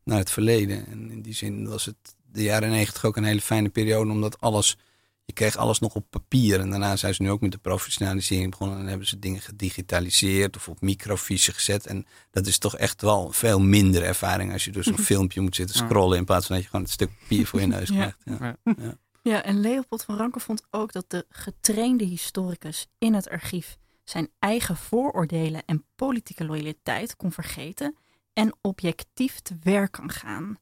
naar 0.04 0.18
het 0.18 0.30
verleden. 0.30 0.86
En 0.86 1.10
in 1.10 1.22
die 1.22 1.34
zin 1.34 1.68
was 1.68 1.84
het 1.84 2.16
de 2.32 2.42
jaren 2.42 2.70
negentig 2.70 3.04
ook 3.04 3.16
een 3.16 3.24
hele 3.24 3.40
fijne 3.40 3.68
periode, 3.68 4.10
omdat 4.10 4.40
alles, 4.40 4.76
je 5.24 5.32
kreeg 5.32 5.56
alles 5.56 5.78
nog 5.78 5.94
op 5.94 6.06
papier. 6.10 6.60
En 6.60 6.70
daarna 6.70 6.96
zijn 6.96 7.14
ze 7.14 7.22
nu 7.22 7.30
ook 7.30 7.40
met 7.40 7.52
de 7.52 7.58
professionalisering 7.58 8.50
begonnen 8.50 8.78
en 8.78 8.86
hebben 8.86 9.06
ze 9.06 9.18
dingen 9.18 9.40
gedigitaliseerd 9.40 10.56
of 10.56 10.68
op 10.68 10.80
microfiche 10.80 11.52
gezet. 11.52 11.86
En 11.86 12.06
dat 12.30 12.46
is 12.46 12.58
toch 12.58 12.76
echt 12.76 13.02
wel 13.02 13.32
veel 13.32 13.60
minder 13.60 14.02
ervaring 14.02 14.52
als 14.52 14.64
je 14.64 14.70
door 14.70 14.84
zo'n 14.84 14.98
filmpje 15.12 15.40
moet 15.40 15.54
zitten 15.54 15.76
scrollen 15.76 16.18
in 16.18 16.24
plaats 16.24 16.46
van 16.46 16.54
dat 16.54 16.64
je 16.64 16.70
gewoon 16.70 16.86
een 16.86 16.92
stuk 16.92 17.18
papier 17.18 17.46
voor 17.46 17.60
je 17.60 17.66
neus 17.66 17.90
krijgt. 17.98 18.18
Ja. 18.24 18.56
Ja. 18.64 18.98
Ja, 19.22 19.42
en 19.50 19.60
Leopold 19.60 20.04
van 20.04 20.16
Ranke 20.16 20.40
vond 20.40 20.62
ook 20.70 20.92
dat 20.92 21.10
de 21.10 21.26
getrainde 21.28 22.04
historicus 22.04 22.86
in 22.98 23.14
het 23.14 23.28
archief 23.28 23.76
zijn 24.04 24.28
eigen 24.38 24.76
vooroordelen 24.76 25.62
en 25.66 25.84
politieke 25.94 26.44
loyaliteit 26.44 27.16
kon 27.16 27.32
vergeten 27.32 27.96
en 28.32 28.56
objectief 28.60 29.40
te 29.40 29.56
werk 29.62 29.92
kan 29.92 30.10
gaan. 30.10 30.58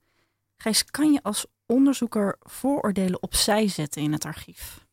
Gijs, 0.57 0.85
kan 0.85 1.13
je 1.13 1.23
als 1.23 1.47
onderzoeker 1.73 2.37
vooroordelen 2.41 3.23
opzij 3.23 3.69
zetten 3.69 4.03
in 4.03 4.13
het 4.13 4.25
archief? 4.25 4.87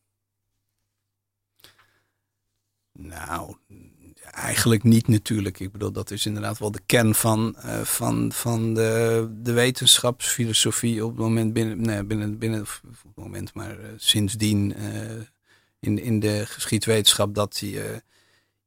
Nou, 2.92 3.56
eigenlijk 4.22 4.82
niet 4.82 5.08
natuurlijk. 5.08 5.60
Ik 5.60 5.72
bedoel, 5.72 5.92
dat 5.92 6.10
is 6.10 6.26
inderdaad 6.26 6.58
wel 6.58 6.70
de 6.70 6.80
kern 6.86 7.14
van, 7.14 7.56
uh, 7.64 7.80
van, 7.80 8.32
van 8.32 8.74
de, 8.74 9.28
de 9.42 9.52
wetenschapsfilosofie 9.52 11.04
op 11.04 11.10
het 11.10 11.18
moment 11.18 11.52
binnen, 11.52 11.80
nee, 11.80 12.04
binnen, 12.04 12.38
binnen 12.38 12.60
op 12.60 12.80
het 12.82 13.16
moment, 13.16 13.54
maar 13.54 13.80
uh, 13.80 13.86
sindsdien 13.96 14.74
uh, 14.78 15.20
in, 15.80 15.98
in 15.98 16.20
de 16.20 16.46
geschiedwetenschap 16.46 17.34
dat 17.34 17.58
je, 17.58 18.02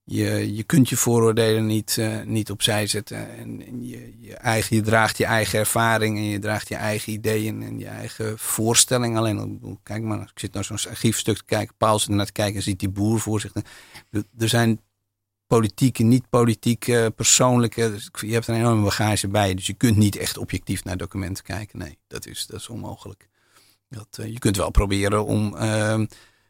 je, 0.03 0.55
je 0.55 0.63
kunt 0.63 0.89
je 0.89 0.97
vooroordelen 0.97 1.65
niet, 1.65 2.01
niet 2.25 2.51
opzij 2.51 2.87
zetten. 2.87 3.37
En, 3.37 3.65
en 3.65 3.87
je, 3.87 4.13
je, 4.19 4.33
eigen, 4.35 4.75
je 4.75 4.81
draagt 4.81 5.17
je 5.17 5.25
eigen 5.25 5.59
ervaring 5.59 6.17
en 6.17 6.23
je 6.23 6.39
draagt 6.39 6.67
je 6.67 6.75
eigen 6.75 7.13
ideeën 7.13 7.63
en 7.63 7.79
je 7.79 7.87
eigen 7.87 8.39
voorstelling. 8.39 9.17
Alleen, 9.17 9.79
kijk 9.83 10.03
maar, 10.03 10.21
ik 10.21 10.39
zit 10.39 10.53
naar 10.53 10.63
zo'n 10.63 10.79
archiefstuk 10.89 11.37
te 11.37 11.45
kijken, 11.45 11.75
Paul 11.77 11.99
zit 11.99 12.09
naar 12.09 12.25
te 12.25 12.31
kijken 12.31 12.55
en 12.55 12.61
ziet 12.61 12.79
die 12.79 12.89
boer 12.89 13.19
voor 13.19 13.39
zich. 13.39 13.51
Er 14.37 14.49
zijn 14.49 14.79
politieke, 15.47 16.03
niet 16.03 16.29
politieke, 16.29 17.13
persoonlijke. 17.15 17.91
Dus 17.91 18.09
je 18.21 18.33
hebt 18.33 18.47
een 18.47 18.55
enorme 18.55 18.83
bagage 18.83 19.27
bij. 19.27 19.53
Dus 19.53 19.67
je 19.67 19.73
kunt 19.73 19.97
niet 19.97 20.15
echt 20.15 20.37
objectief 20.37 20.83
naar 20.83 20.97
documenten 20.97 21.43
kijken. 21.43 21.79
Nee, 21.79 21.97
dat 22.07 22.25
is, 22.25 22.45
dat 22.45 22.59
is 22.59 22.69
onmogelijk. 22.69 23.27
Dat, 23.89 24.17
uh, 24.19 24.27
je 24.27 24.39
kunt 24.39 24.57
wel 24.57 24.71
proberen 24.71 25.25
om 25.25 25.55
uh, 25.55 26.01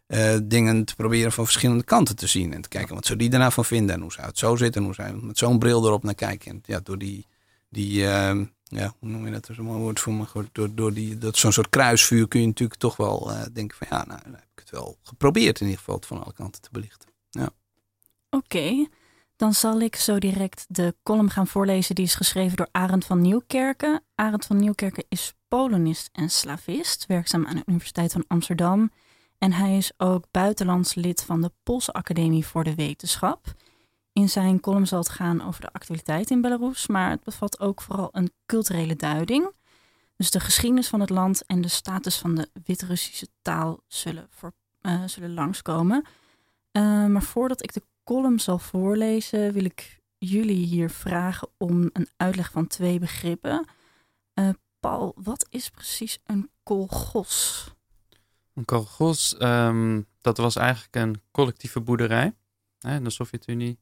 uh, 0.07 0.37
dingen 0.43 0.85
te 0.85 0.95
proberen 0.95 1.31
van 1.31 1.43
verschillende 1.43 1.83
kanten 1.83 2.15
te 2.15 2.27
zien. 2.27 2.53
En 2.53 2.61
te 2.61 2.69
kijken 2.69 2.95
wat 2.95 3.05
zou 3.05 3.19
die 3.19 3.29
daarna 3.29 3.51
van 3.51 3.65
vinden. 3.65 3.95
En 3.95 4.01
hoe 4.01 4.11
zou 4.11 4.27
het 4.27 4.37
zo 4.37 4.55
zitten. 4.55 4.81
En 4.81 4.87
hoe 4.87 4.95
zou 4.95 5.25
met 5.25 5.37
zo'n 5.37 5.59
bril 5.59 5.85
erop 5.85 6.03
naar 6.03 6.15
kijken. 6.15 6.51
En 6.51 6.61
ja, 6.65 6.79
door 6.83 6.97
die, 6.97 7.27
die 7.69 8.07
ehm, 8.07 8.45
ja, 8.63 8.93
hoe 8.99 9.09
noem 9.09 9.25
je 9.25 9.31
dat? 9.31 9.45
Er 9.45 9.51
is 9.51 9.57
een 9.57 9.63
mooi 9.63 9.79
woord 9.79 9.99
voor 9.99 10.13
me. 10.13 10.25
Door, 10.51 10.69
door 10.75 10.93
die, 10.93 11.17
dat 11.17 11.37
zo'n 11.37 11.51
soort 11.51 11.69
kruisvuur 11.69 12.27
kun 12.27 12.41
je 12.41 12.47
natuurlijk 12.47 12.79
toch 12.79 12.97
wel 12.97 13.31
denken 13.53 13.77
van 13.77 13.87
ja, 13.89 14.05
nou, 14.05 14.19
dan 14.23 14.33
heb 14.33 14.47
ik 14.53 14.59
het 14.59 14.69
wel 14.69 14.97
geprobeerd 15.01 15.59
in 15.59 15.65
ieder 15.65 15.79
geval 15.79 15.95
het 15.95 16.05
van 16.05 16.23
alle 16.23 16.33
kanten 16.33 16.61
te 16.61 16.69
belichten. 16.71 17.09
Ja. 17.29 17.49
Oké, 18.29 18.87
dan 19.35 19.53
zal 19.53 19.79
ik 19.79 19.95
zo 19.95 20.19
direct 20.19 20.65
de 20.67 20.95
column 21.03 21.29
gaan 21.29 21.47
voorlezen 21.47 21.95
die 21.95 22.05
is 22.05 22.15
geschreven 22.15 22.57
door 22.57 22.67
Arend 22.71 23.05
van 23.05 23.21
Nieuwkerken. 23.21 24.03
Arend 24.15 24.45
van 24.45 24.57
Nieuwkerken 24.57 25.05
is 25.09 25.33
Polonist 25.47 26.09
en 26.11 26.29
slavist, 26.29 27.05
werkzaam 27.05 27.45
aan 27.45 27.55
de 27.55 27.63
Universiteit 27.65 28.11
van 28.11 28.23
Amsterdam. 28.27 28.91
En 29.37 29.51
hij 29.51 29.77
is 29.77 29.91
ook 29.97 30.25
buitenlands 30.31 30.93
lid 30.93 31.23
van 31.23 31.41
de 31.41 31.51
Poolse 31.63 31.93
Academie 31.93 32.45
voor 32.45 32.63
de 32.63 32.75
Wetenschap. 32.75 33.53
In 34.13 34.29
zijn 34.29 34.59
column 34.59 34.87
zal 34.87 34.99
het 34.99 35.09
gaan 35.09 35.41
over 35.41 35.61
de 35.61 35.71
actualiteit 35.71 36.29
in 36.29 36.41
Belarus, 36.41 36.87
maar 36.87 37.09
het 37.09 37.23
bevat 37.23 37.59
ook 37.59 37.81
vooral 37.81 38.09
een 38.11 38.31
culturele 38.45 38.95
duiding. 38.95 39.51
Dus 40.17 40.31
de 40.31 40.39
geschiedenis 40.39 40.87
van 40.87 40.99
het 40.99 41.09
land 41.09 41.45
en 41.45 41.61
de 41.61 41.67
status 41.67 42.17
van 42.17 42.35
de 42.35 42.49
Wit-Russische 42.65 43.27
taal 43.41 43.79
zullen, 43.87 44.27
voor, 44.29 44.53
uh, 44.81 45.03
zullen 45.05 45.33
langskomen. 45.33 46.05
Uh, 46.71 47.05
maar 47.05 47.23
voordat 47.23 47.63
ik 47.63 47.73
de 47.73 47.83
column 48.03 48.39
zal 48.39 48.59
voorlezen, 48.59 49.53
wil 49.53 49.65
ik 49.65 50.01
jullie 50.17 50.65
hier 50.65 50.89
vragen 50.89 51.47
om 51.57 51.89
een 51.93 52.07
uitleg 52.17 52.51
van 52.51 52.67
twee 52.67 52.99
begrippen. 52.99 53.65
Uh, 54.33 54.49
Paul, 54.79 55.13
wat 55.15 55.47
is 55.49 55.69
precies 55.69 56.19
een 56.25 56.49
kolgos? 56.63 57.67
Een 58.53 58.65
kolgos, 58.65 59.35
um, 59.39 60.07
dat 60.21 60.37
was 60.37 60.55
eigenlijk 60.55 60.95
een 60.95 61.21
collectieve 61.31 61.79
boerderij 61.79 62.33
hè, 62.79 62.95
in 62.95 63.03
de 63.03 63.09
Sovjet-Unie. 63.09 63.79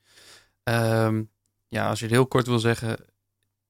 Um, 0.64 1.30
ja, 1.68 1.90
als 1.90 2.00
je 2.00 2.06
het 2.06 2.14
heel 2.14 2.28
kort 2.28 2.48
wil 2.48 2.60
zeggen, 2.60 2.98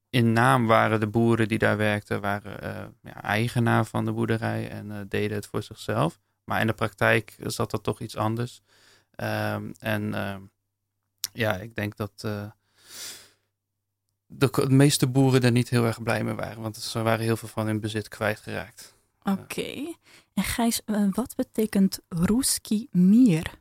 in 0.10 0.34
naam 0.34 0.68
waren 0.68 1.00
de 1.00 1.08
boeren 1.08 1.48
die 1.48 1.58
daar 1.58 1.78
werkten, 1.78 2.22
waren 2.22 2.64
uh, 2.64 3.12
ja, 3.14 3.22
eigenaar 3.22 3.86
van 3.86 4.06
de 4.06 4.12
boerderij 4.12 4.70
en 4.70 4.90
uh, 4.90 4.98
deden 5.08 5.36
het 5.36 5.48
voor 5.48 5.64
zichzelf. 5.64 6.20
Maar 6.44 6.62
in 6.62 6.68
de 6.68 6.74
praktijk 6.74 7.36
zat 7.40 7.72
dat 7.72 7.84
toch 7.84 8.00
iets 8.00 8.18
anders. 8.18 8.62
Um, 9.16 9.74
en 9.80 10.14
ja, 11.34 11.58
ik 11.58 11.76
denk 11.76 11.96
dat 11.96 12.24
uh, 12.26 12.46
de, 14.26 14.50
de, 14.52 14.70
meeste 14.70 15.08
boeren 15.08 15.42
er 15.42 15.52
niet 15.52 15.70
heel 15.70 15.86
erg 15.86 16.04
blij 16.04 16.24
mee 16.24 16.34
waren. 16.34 16.62
Want 16.62 16.78
ze 16.78 17.02
waren 17.02 17.26
heel 17.26 17.38
veel 17.38 17.48
van 17.48 17.66
hun 17.66 17.80
bezit 17.80 18.08
kwijtgeraakt. 18.08 18.96
Oké. 19.24 19.94
En 20.34 20.44
Gijs, 20.44 20.82
eh, 20.86 21.08
wat 21.12 21.36
betekent 21.36 22.00
Ruski 22.10 22.88
Mir? 22.92 23.60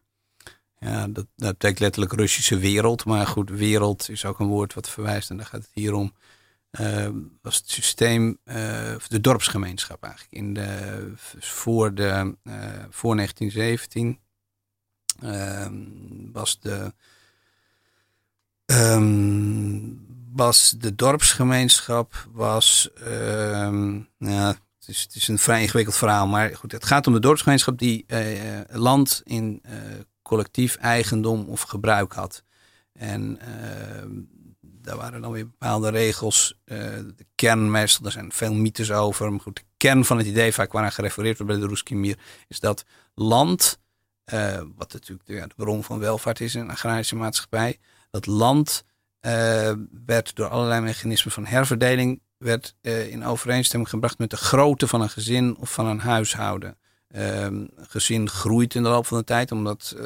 Ja, 0.78 1.08
dat, 1.08 1.26
dat 1.36 1.52
betekent 1.52 1.78
letterlijk 1.78 2.12
Russische 2.12 2.58
wereld. 2.58 3.04
Maar 3.04 3.26
goed, 3.26 3.50
wereld 3.50 4.08
is 4.08 4.24
ook 4.24 4.38
een 4.38 4.46
woord 4.46 4.74
wat 4.74 4.90
verwijst. 4.90 5.30
En 5.30 5.36
daar 5.36 5.46
gaat 5.46 5.62
het 5.62 5.70
hier 5.74 5.92
om. 5.92 6.12
Was 7.42 7.56
het 7.56 7.70
systeem, 7.70 8.38
uh, 8.44 8.54
de 9.08 9.20
dorpsgemeenschap 9.20 10.02
eigenlijk. 10.02 10.32
In 10.32 10.54
de, 10.54 11.12
voor, 11.38 11.94
de, 11.94 12.36
uh, 12.44 12.84
voor 12.90 13.16
1917 13.16 14.18
ehm, 15.20 15.72
was 16.32 16.60
de, 16.60 16.92
um, 18.66 20.06
was 20.32 20.74
de 20.78 20.94
dorpsgemeenschap 20.94 22.28
was, 22.32 22.90
ehm, 22.94 24.00
ja, 24.18 24.56
het 24.86 25.14
is, 25.14 25.28
een 25.28 25.38
vrij 25.38 25.62
ingewikkeld 25.62 25.96
verhaal, 25.96 26.26
maar 26.26 26.56
goed, 26.56 26.72
het 26.72 26.84
gaat 26.84 27.06
om 27.06 27.12
de 27.12 27.20
dorpsgemeenschap 27.20 27.78
die 27.78 28.06
land 28.68 29.22
in 29.24 29.62
collectief 30.22 30.76
eigendom 30.76 31.48
of 31.48 31.60
gebruik 31.60 32.12
had. 32.12 32.44
En 32.92 33.38
daar 34.60 34.96
waren 34.96 35.20
dan 35.20 35.32
weer 35.32 35.48
bepaalde 35.48 35.90
regels. 35.90 36.58
De 36.64 37.26
kern, 37.34 37.70
meestal, 37.70 38.06
er 38.06 38.12
zijn 38.12 38.32
veel 38.32 38.54
mythes 38.54 38.92
over. 38.92 39.30
Maar 39.30 39.40
goed, 39.40 39.56
de 39.56 39.64
kern 39.76 40.04
van 40.04 40.18
het 40.18 40.26
idee, 40.26 40.52
vaak 40.52 40.72
waaraan 40.72 40.92
gerefereerd 40.92 41.38
wordt 41.38 41.52
bij 41.52 41.62
de 41.62 41.68
Roeskimir, 41.68 42.18
is 42.48 42.60
dat 42.60 42.84
land, 43.14 43.78
wat 44.76 44.92
natuurlijk 44.92 45.26
de, 45.26 45.34
de, 45.34 45.54
bron 45.56 45.84
van 45.84 45.98
welvaart 45.98 46.40
is 46.40 46.54
in 46.54 46.60
een 46.60 46.70
agrarische 46.70 47.16
maatschappij, 47.16 47.78
dat 48.10 48.26
land 48.26 48.84
werd 50.04 50.34
door 50.34 50.48
allerlei 50.48 50.80
mechanismen 50.80 51.32
van 51.32 51.46
herverdeling 51.46 52.20
werd, 52.40 52.74
in 52.82 53.24
overeenstemming 53.24 53.90
gebracht 53.90 54.18
met 54.18 54.30
de 54.30 54.36
grootte 54.36 54.88
van 54.88 55.00
een 55.00 55.10
gezin 55.10 55.56
of 55.56 55.72
van 55.72 55.86
een 55.86 56.00
huishouden. 56.00 56.76
Um, 57.16 57.68
gezin 57.76 58.28
groeit 58.28 58.74
in 58.74 58.82
de 58.82 58.88
loop 58.88 59.06
van 59.06 59.18
de 59.18 59.24
tijd, 59.24 59.52
omdat 59.52 59.94
uh, 59.96 60.04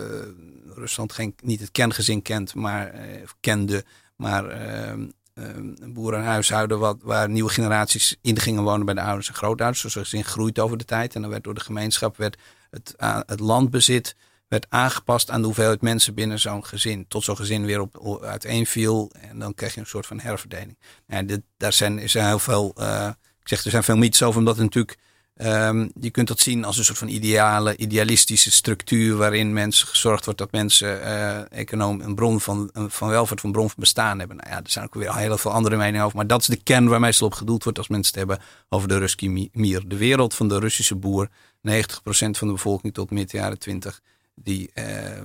Rusland 0.74 1.12
geen, 1.12 1.34
niet 1.42 1.60
het 1.60 1.70
kerngezin 1.70 2.22
kent, 2.22 2.54
maar 2.54 2.94
uh, 2.94 3.00
kende, 3.40 3.84
maar 4.16 4.44
uh, 4.44 5.06
een 5.34 5.92
boerenhuishouden 5.92 6.78
wat, 6.78 6.96
waar 7.02 7.28
nieuwe 7.28 7.50
generaties 7.50 8.16
in 8.20 8.38
gingen 8.38 8.62
wonen 8.62 8.86
bij 8.86 8.94
de 8.94 9.00
ouders 9.00 9.28
en 9.28 9.34
grootouders. 9.34 9.82
Dus 9.82 9.94
het 9.94 10.04
gezin 10.04 10.24
groeit 10.24 10.58
over 10.58 10.76
de 10.76 10.84
tijd 10.84 11.14
en 11.14 11.20
dan 11.20 11.30
werd 11.30 11.44
door 11.44 11.54
de 11.54 11.60
gemeenschap 11.60 12.16
werd 12.16 12.38
het, 12.70 12.94
het 13.26 13.40
landbezit 13.40 14.16
werd 14.48 14.66
aangepast 14.68 15.30
aan 15.30 15.40
de 15.40 15.46
hoeveelheid 15.46 15.80
mensen 15.80 16.14
binnen 16.14 16.40
zo'n 16.40 16.64
gezin. 16.64 17.08
Tot 17.08 17.24
zo'n 17.24 17.36
gezin 17.36 17.64
weer 17.64 17.80
op, 17.80 18.22
uiteenviel 18.22 19.10
en 19.20 19.38
dan 19.38 19.54
krijg 19.54 19.74
je 19.74 19.80
een 19.80 19.86
soort 19.86 20.06
van 20.06 20.20
herverdeling. 20.20 20.78
En 21.06 21.44
daar 21.56 21.72
zijn, 21.72 21.98
is 21.98 22.14
heel 22.14 22.38
veel, 22.38 22.68
ik 23.40 23.48
zeg 23.48 23.64
er 23.64 23.70
zijn 23.70 23.84
veel 23.84 23.96
mythes 23.96 24.22
over, 24.22 24.38
omdat 24.38 24.56
natuurlijk 24.56 24.98
Um, 25.42 25.90
je 26.00 26.10
kunt 26.10 26.28
dat 26.28 26.40
zien 26.40 26.64
als 26.64 26.78
een 26.78 26.84
soort 26.84 26.98
van 26.98 27.08
ideale, 27.08 27.76
idealistische 27.76 28.50
structuur 28.50 29.16
waarin 29.16 29.52
mensen 29.52 29.86
gezorgd 29.86 30.24
wordt 30.24 30.40
dat 30.40 30.52
mensen 30.52 31.00
uh, 31.00 31.52
econoom 31.52 32.00
een 32.00 32.14
bron 32.14 32.40
van, 32.40 32.70
van 32.72 33.08
welvaart, 33.08 33.40
van 33.40 33.52
bron 33.52 33.68
van 33.68 33.76
bestaan 33.78 34.18
hebben. 34.18 34.36
Nou 34.36 34.50
ja, 34.50 34.56
er 34.56 34.70
zijn 34.70 34.84
ook 34.84 34.94
weer 34.94 35.16
heel 35.16 35.38
veel 35.38 35.50
andere 35.52 35.76
meningen 35.76 36.04
over, 36.04 36.16
maar 36.16 36.26
dat 36.26 36.40
is 36.40 36.46
de 36.46 36.62
kern 36.62 36.88
waar 36.88 37.00
meestal 37.00 37.26
op 37.26 37.32
gedoeld 37.32 37.64
wordt 37.64 37.78
als 37.78 37.88
mensen 37.88 38.18
het 38.18 38.28
hebben 38.28 38.46
over 38.68 38.88
de 38.88 38.98
Ruski 38.98 39.50
Mir. 39.52 39.88
De 39.88 39.96
wereld 39.96 40.34
van 40.34 40.48
de 40.48 40.58
Russische 40.58 40.96
boer, 40.96 41.28
90% 41.28 41.30
van 42.10 42.46
de 42.48 42.52
bevolking 42.52 42.94
tot 42.94 43.10
midden 43.10 43.40
jaren 43.40 43.58
20, 43.58 44.00
die, 44.34 44.70
uh, 44.74 45.22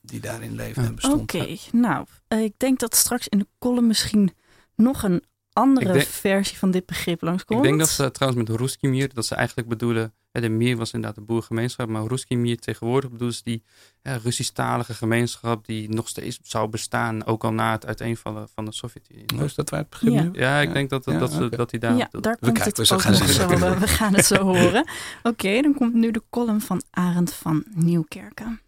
die 0.00 0.20
daarin 0.20 0.54
leeft 0.54 0.76
en 0.76 0.94
bestond. 0.94 1.20
Oké, 1.20 1.56
nou, 1.72 2.06
uh, 2.28 2.42
ik 2.42 2.54
denk 2.56 2.78
dat 2.78 2.94
straks 2.94 3.28
in 3.28 3.38
de 3.38 3.46
column 3.58 3.86
misschien 3.86 4.30
nog 4.74 5.02
een 5.02 5.22
andere 5.52 6.00
versie 6.00 6.58
van 6.58 6.70
dit 6.70 6.86
begrip 6.86 7.22
langskomt. 7.22 7.58
Ik 7.58 7.64
denk 7.64 7.78
dat 7.78 7.88
ze 7.88 8.10
trouwens 8.10 8.48
met 8.48 8.60
Ruskimir, 8.60 9.14
dat 9.14 9.26
ze 9.26 9.34
eigenlijk 9.34 9.68
bedoelen, 9.68 10.14
de 10.40 10.48
Mir 10.48 10.76
was 10.76 10.92
inderdaad 10.92 11.18
de 11.18 11.24
boergemeenschap, 11.26 11.88
maar 11.88 12.06
Ruskimir 12.06 12.58
tegenwoordig 12.58 13.10
bedoelen 13.10 13.36
ze 13.36 13.42
die 13.44 13.62
ja, 14.02 14.16
Russisch-talige 14.16 14.94
gemeenschap 14.94 15.66
die 15.66 15.88
nog 15.88 16.08
steeds 16.08 16.38
zou 16.42 16.68
bestaan, 16.68 17.26
ook 17.26 17.44
al 17.44 17.52
na 17.52 17.72
het 17.72 17.86
uiteenvallen 17.86 18.48
van 18.54 18.64
de 18.64 18.72
Sovjet-Unie. 18.72 19.26
Oh, 19.34 19.42
is 19.42 19.54
dat 19.54 19.70
waar 19.70 19.80
het 19.80 19.90
begrip 19.90 20.12
ja. 20.12 20.30
ja, 20.32 20.60
ik 20.60 20.72
denk 20.72 20.90
dat, 20.90 21.04
dat, 21.04 21.18
dat, 21.18 21.32
ze, 21.32 21.48
dat 21.48 21.70
die 21.70 21.80
daar... 21.80 21.96
Ja, 21.96 22.08
daar 22.10 22.38
komt 22.38 22.64
het 22.64 22.92
ook 22.92 23.00
gaan 23.00 23.14
zo. 23.14 23.48
We, 23.48 23.78
we 23.78 23.88
gaan 23.88 24.14
het 24.14 24.24
zo 24.24 24.36
horen. 24.54 24.88
Oké, 25.22 25.60
dan 25.60 25.74
komt 25.74 25.94
nu 25.94 26.10
de 26.10 26.22
column 26.30 26.60
van 26.60 26.82
Arend 26.90 27.32
van 27.32 27.64
Nieuwkerken. 27.74 28.60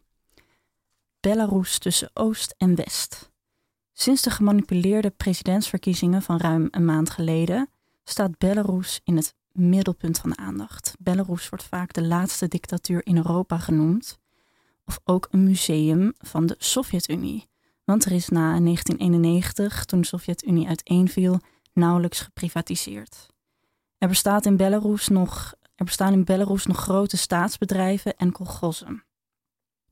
Belarus 1.21 1.79
tussen 1.79 2.11
Oost 2.15 2.55
en 2.59 2.75
West. 2.75 3.31
Sinds 3.93 4.23
de 4.23 4.31
gemanipuleerde 4.31 5.11
presidentsverkiezingen 5.11 6.23
van 6.23 6.37
ruim 6.39 6.69
een 6.71 6.85
maand 6.85 7.11
geleden 7.11 7.71
staat 8.05 8.39
Belarus 8.39 9.01
in 9.05 9.17
het 9.17 9.35
middelpunt 9.53 10.19
van 10.19 10.39
aandacht. 10.39 10.95
Belarus 10.99 11.49
wordt 11.49 11.65
vaak 11.65 11.93
de 11.93 12.07
laatste 12.07 12.49
dictatuur 12.49 13.07
in 13.07 13.17
Europa 13.17 13.59
genoemd, 13.59 14.19
of 14.85 15.01
ook 15.05 15.29
een 15.31 15.45
museum 15.45 16.13
van 16.19 16.47
de 16.47 16.55
Sovjet-Unie. 16.59 17.49
Want 17.85 18.05
er 18.05 18.13
is 18.13 18.29
na 18.29 18.61
1991, 18.61 19.85
toen 19.85 20.01
de 20.01 20.07
Sovjet-Unie 20.07 20.69
uiteenviel, 20.69 21.41
nauwelijks 21.73 22.21
geprivatiseerd. 22.21 23.27
Er, 23.99 24.09
bestaat 24.09 24.47
in 24.47 24.57
Belarus 24.57 25.09
nog, 25.09 25.55
er 25.75 25.85
bestaan 25.85 26.13
in 26.13 26.25
Belarus 26.25 26.67
nog 26.67 26.79
grote 26.79 27.17
staatsbedrijven 27.17 28.17
en 28.17 28.33
kolgossen. 28.33 29.05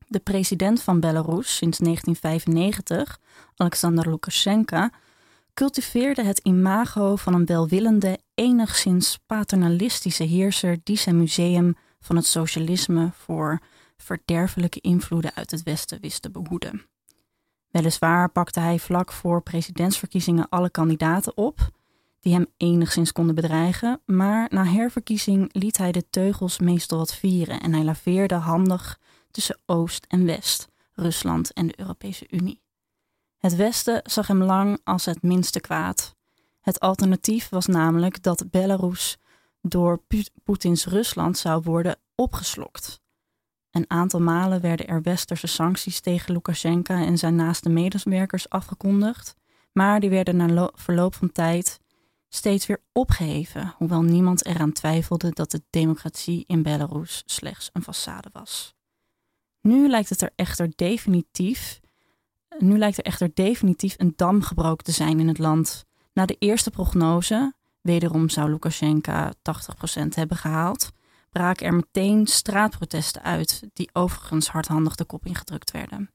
De 0.07 0.19
president 0.19 0.81
van 0.81 0.99
Belarus 0.99 1.55
sinds 1.55 1.77
1995, 1.77 3.19
Alexander 3.55 4.09
Lukashenko, 4.09 4.87
cultiveerde 5.53 6.23
het 6.23 6.39
imago 6.39 7.15
van 7.15 7.33
een 7.33 7.45
welwillende, 7.45 8.19
enigszins 8.33 9.19
paternalistische 9.25 10.23
heerser 10.23 10.77
die 10.83 10.97
zijn 10.97 11.17
museum 11.17 11.75
van 11.99 12.15
het 12.15 12.25
socialisme 12.25 13.11
voor 13.13 13.59
verderfelijke 13.97 14.79
invloeden 14.79 15.35
uit 15.35 15.51
het 15.51 15.63
Westen 15.63 16.01
wist 16.01 16.21
te 16.21 16.31
behoeden. 16.31 16.85
Weliswaar 17.69 18.29
pakte 18.29 18.59
hij 18.59 18.79
vlak 18.79 19.11
voor 19.11 19.41
presidentsverkiezingen 19.41 20.49
alle 20.49 20.69
kandidaten 20.69 21.37
op 21.37 21.69
die 22.19 22.33
hem 22.33 22.45
enigszins 22.57 23.11
konden 23.11 23.35
bedreigen, 23.35 24.01
maar 24.05 24.47
na 24.49 24.65
herverkiezing 24.65 25.49
liet 25.51 25.77
hij 25.77 25.91
de 25.91 26.09
teugels 26.09 26.59
meestal 26.59 26.97
wat 26.97 27.15
vieren 27.15 27.61
en 27.61 27.73
hij 27.73 27.83
laveerde 27.83 28.35
handig 28.35 28.99
tussen 29.31 29.59
Oost 29.65 30.05
en 30.07 30.25
West, 30.25 30.67
Rusland 30.93 31.53
en 31.53 31.67
de 31.67 31.79
Europese 31.79 32.25
Unie. 32.29 32.61
Het 33.39 33.55
Westen 33.55 34.01
zag 34.03 34.27
hem 34.27 34.43
lang 34.43 34.79
als 34.83 35.05
het 35.05 35.21
minste 35.21 35.59
kwaad. 35.59 36.15
Het 36.61 36.79
alternatief 36.79 37.49
was 37.49 37.65
namelijk 37.65 38.23
dat 38.23 38.49
Belarus 38.49 39.17
door 39.61 40.01
Poetins 40.43 40.85
Rusland 40.85 41.37
zou 41.37 41.61
worden 41.63 41.97
opgeslokt. 42.15 43.01
Een 43.71 43.85
aantal 43.87 44.19
malen 44.19 44.61
werden 44.61 44.87
er 44.87 45.01
westerse 45.01 45.47
sancties 45.47 45.99
tegen 45.99 46.33
Lukashenko 46.33 46.93
en 46.93 47.17
zijn 47.17 47.35
naaste 47.35 47.69
medewerkers 47.69 48.49
afgekondigd, 48.49 49.35
maar 49.71 49.99
die 49.99 50.09
werden 50.09 50.35
na 50.35 50.71
verloop 50.73 51.15
van 51.15 51.31
tijd 51.31 51.79
steeds 52.29 52.65
weer 52.65 52.81
opgeheven, 52.91 53.73
hoewel 53.77 54.01
niemand 54.01 54.45
eraan 54.45 54.71
twijfelde 54.71 55.29
dat 55.31 55.51
de 55.51 55.61
democratie 55.69 56.43
in 56.47 56.63
Belarus 56.63 57.23
slechts 57.25 57.69
een 57.73 57.83
façade 57.83 58.31
was. 58.31 58.75
Nu 59.61 59.89
lijkt 59.89 60.09
het 60.09 60.21
er 60.21 60.31
echter 60.35 60.71
definitief. 60.75 61.79
Nu 62.57 62.77
lijkt 62.77 62.97
er 62.97 63.03
echter 63.03 63.31
definitief 63.33 63.95
een 63.97 64.13
dam 64.15 64.41
gebroken 64.41 64.85
te 64.85 64.91
zijn 64.91 65.19
in 65.19 65.27
het 65.27 65.37
land. 65.37 65.85
Na 66.13 66.25
de 66.25 66.35
eerste 66.39 66.69
prognose, 66.69 67.53
wederom 67.81 68.29
zou 68.29 68.49
Lukashenko 68.49 69.29
80% 69.29 69.31
hebben 70.09 70.37
gehaald, 70.37 70.89
braken 71.31 71.65
er 71.65 71.73
meteen 71.73 72.27
straatprotesten 72.27 73.23
uit, 73.23 73.63
die 73.73 73.89
overigens 73.93 74.49
hardhandig 74.49 74.95
de 74.95 75.05
kop 75.05 75.25
ingedrukt 75.25 75.71
werden. 75.71 76.11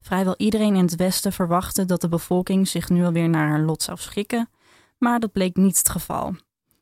Vrijwel 0.00 0.34
iedereen 0.36 0.74
in 0.74 0.84
het 0.84 0.96
Westen 0.96 1.32
verwachtte 1.32 1.84
dat 1.84 2.00
de 2.00 2.08
bevolking 2.08 2.68
zich 2.68 2.88
nu 2.88 3.04
alweer 3.04 3.28
naar 3.28 3.48
haar 3.48 3.60
lot 3.60 3.82
zou 3.82 3.98
schikken, 3.98 4.50
maar 4.98 5.20
dat 5.20 5.32
bleek 5.32 5.56
niet 5.56 5.78
het 5.78 5.88
geval. 5.88 6.34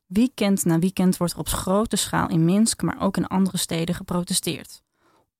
Weekend 0.07 0.64
na 0.64 0.79
weekend 0.79 1.16
wordt 1.16 1.33
er 1.33 1.39
op 1.39 1.49
grote 1.49 1.97
schaal 1.97 2.29
in 2.29 2.45
Minsk, 2.45 2.83
maar 2.83 3.01
ook 3.01 3.16
in 3.16 3.27
andere 3.27 3.57
steden 3.57 3.95
geprotesteerd 3.95 4.85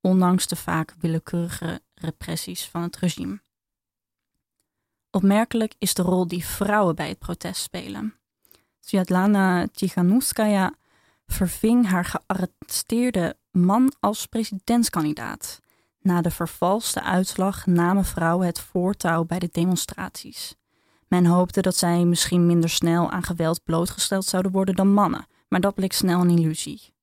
ondanks 0.07 0.47
de 0.47 0.57
vaak 0.57 0.95
willekeurige 0.99 1.81
repressies 1.95 2.64
van 2.64 2.83
het 2.83 2.97
regime. 2.97 3.41
Opmerkelijk 5.17 5.75
is 5.79 5.95
de 5.95 6.03
rol 6.03 6.27
die 6.27 6.45
vrouwen 6.45 6.95
bij 6.95 7.09
het 7.09 7.19
protest 7.19 7.62
spelen. 7.62 8.14
Sviatlana 8.81 9.67
Tsikhanouskaya 9.73 10.75
verving 11.27 11.87
haar 11.87 12.05
gearresteerde 12.05 13.37
man 13.51 13.93
als 14.01 14.27
presidentskandidaat. 14.27 15.61
Na 16.01 16.21
de 16.21 16.31
vervalste 16.31 17.03
uitslag 17.03 17.67
namen 17.67 18.05
vrouwen 18.05 18.47
het 18.47 18.61
voortouw 18.61 19.25
bij 19.25 19.39
de 19.39 19.49
demonstraties. 19.53 20.57
Men 21.09 21.27
hoopte 21.27 21.61
dat 21.61 21.77
zij 21.77 22.05
misschien 22.05 22.47
minder 22.47 22.71
snel 22.71 23.11
aan 23.11 23.23
geweld 23.23 23.64
blootgesteld 23.64 24.25
zouden 24.25 24.53
worden 24.53 24.75
dan 24.75 24.93
mannen, 24.93 25.27
maar 25.49 25.61
dat 25.61 25.75
bleek 25.75 25.93
snel 25.93 26.21
een 26.21 26.39
illusie. 26.39 26.95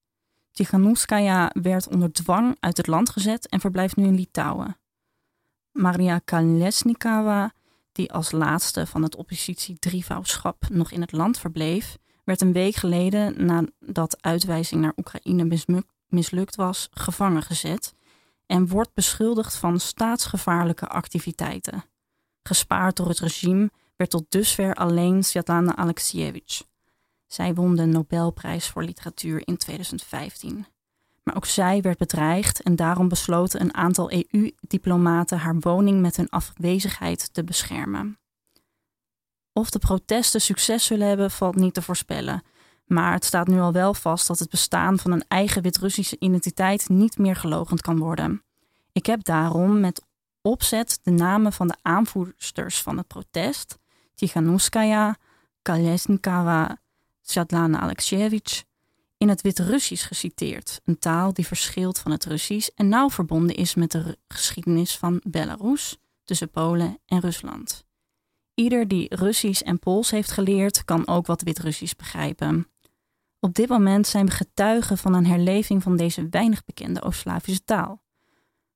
Tichanouskaya 0.52 1.52
werd 1.62 1.88
onder 1.88 2.12
dwang 2.12 2.58
uit 2.60 2.78
het 2.78 2.88
land 2.88 3.10
gezet 3.10 3.48
en 3.48 3.60
verblijft 3.60 3.96
nu 3.96 4.04
in 4.06 4.16
Litouwen. 4.16 4.78
Maria 5.72 6.20
Kalesnikava, 6.20 7.54
die 7.94 8.12
als 8.12 8.32
laatste 8.32 8.88
van 8.88 9.04
het 9.04 9.16
oppositie-drievouwschap 9.16 10.70
nog 10.70 10.92
in 10.92 11.02
het 11.02 11.12
land 11.12 11.40
verbleef, 11.40 11.98
werd 12.24 12.42
een 12.42 12.54
week 12.54 12.76
geleden 12.76 13.46
nadat 13.46 14.22
uitwijzing 14.22 14.82
naar 14.82 14.94
Oekraïne 14.98 15.64
mislukt 16.08 16.56
was, 16.56 16.88
gevangen 16.92 17.44
gezet 17.44 17.94
en 18.46 18.68
wordt 18.68 18.94
beschuldigd 18.94 19.56
van 19.56 19.80
staatsgevaarlijke 19.80 20.88
activiteiten. 20.88 21.84
Gespaard 22.44 22.96
door 22.96 23.08
het 23.08 23.20
regime 23.20 23.72
werd 23.96 24.10
tot 24.10 24.26
dusver 24.30 24.74
alleen 24.74 25.24
Svetlana 25.24 25.76
Alexievich. 25.76 26.64
Zij 27.28 27.54
won 27.54 27.76
de 27.76 27.86
Nobelprijs 27.86 28.68
voor 28.68 28.84
literatuur 28.84 29.48
in 29.48 29.58
2015. 29.58 30.66
Maar 31.24 31.36
ook 31.36 31.46
zij 31.46 31.82
werd 31.82 31.98
bedreigd 31.98 32.62
en 32.62 32.76
daarom 32.76 33.08
besloten 33.08 33.62
een 33.62 33.74
aantal 33.74 34.12
EU-diplomaten 34.12 35.38
haar 35.38 35.56
woning 35.60 36.02
met 36.02 36.16
hun 36.16 36.30
afwezigheid 36.30 37.34
te 37.34 37.44
beschermen. 37.44 38.18
Of 39.54 39.70
de 39.70 39.80
protesten 39.80 40.42
succes 40.42 40.86
zullen 40.86 41.08
hebben, 41.08 41.32
valt 41.32 41.56
niet 41.56 41.74
te 41.74 41.82
voorspellen. 41.82 42.44
Maar 42.86 43.14
het 43.14 43.26
staat 43.26 43.48
nu 43.48 43.60
al 43.60 43.72
wel 43.72 43.94
vast 43.94 44.28
dat 44.28 44.40
het 44.40 44.50
bestaan 44.50 45.00
van 45.00 45.12
een 45.12 45.26
eigen 45.28 45.62
Wit-Russische 45.62 46.16
identiteit 46.20 46.90
niet 46.90 47.18
meer 47.18 47.36
gelogend 47.36 47.82
kan 47.82 47.98
worden. 47.98 48.44
Ik 48.92 49.06
heb 49.06 49.24
daarom 49.24 49.80
met 49.80 50.06
opzet 50.42 51.00
de 51.04 51.12
namen 51.12 51.54
van 51.54 51.68
de 51.68 51.76
aanvoersters 51.82 52.82
van 52.82 52.98
het 52.98 53.08
protest, 53.08 53.78
Tiganuskaya, 54.16 55.16
Kalesnikava, 55.62 56.78
Svetlana 57.22 57.80
Alexievich, 57.80 58.64
in 59.24 59.30
het 59.30 59.42
Wit-Russisch 59.42 60.08
geciteerd, 60.08 60.82
een 60.86 61.00
taal 61.00 61.34
die 61.34 61.48
verschilt 61.48 62.00
van 62.00 62.12
het 62.12 62.26
Russisch 62.26 62.70
en 62.76 62.90
nauw 62.90 63.10
verbonden 63.10 63.56
is 63.56 63.76
met 63.76 63.92
de 63.92 64.18
geschiedenis 64.28 64.98
van 64.98 65.22
Belarus 65.28 65.98
tussen 66.24 66.50
Polen 66.50 67.00
en 67.06 67.20
Rusland. 67.20 67.86
Ieder 68.54 68.88
die 68.88 69.16
Russisch 69.16 69.62
en 69.62 69.80
Pools 69.80 70.12
heeft 70.12 70.32
geleerd, 70.32 70.86
kan 70.86 71.08
ook 71.08 71.26
wat 71.26 71.42
Wit-Russisch 71.42 71.96
begrijpen. 71.96 72.68
Op 73.40 73.54
dit 73.54 73.70
moment 73.70 74.08
zijn 74.08 74.26
we 74.26 74.32
getuigen 74.32 74.98
van 74.98 75.14
een 75.14 75.26
herleving 75.26 75.84
van 75.84 75.98
deze 75.98 76.28
weinig 76.30 76.66
bekende 76.66 77.02
Oost-Slavische 77.02 77.64
taal. 77.64 78.02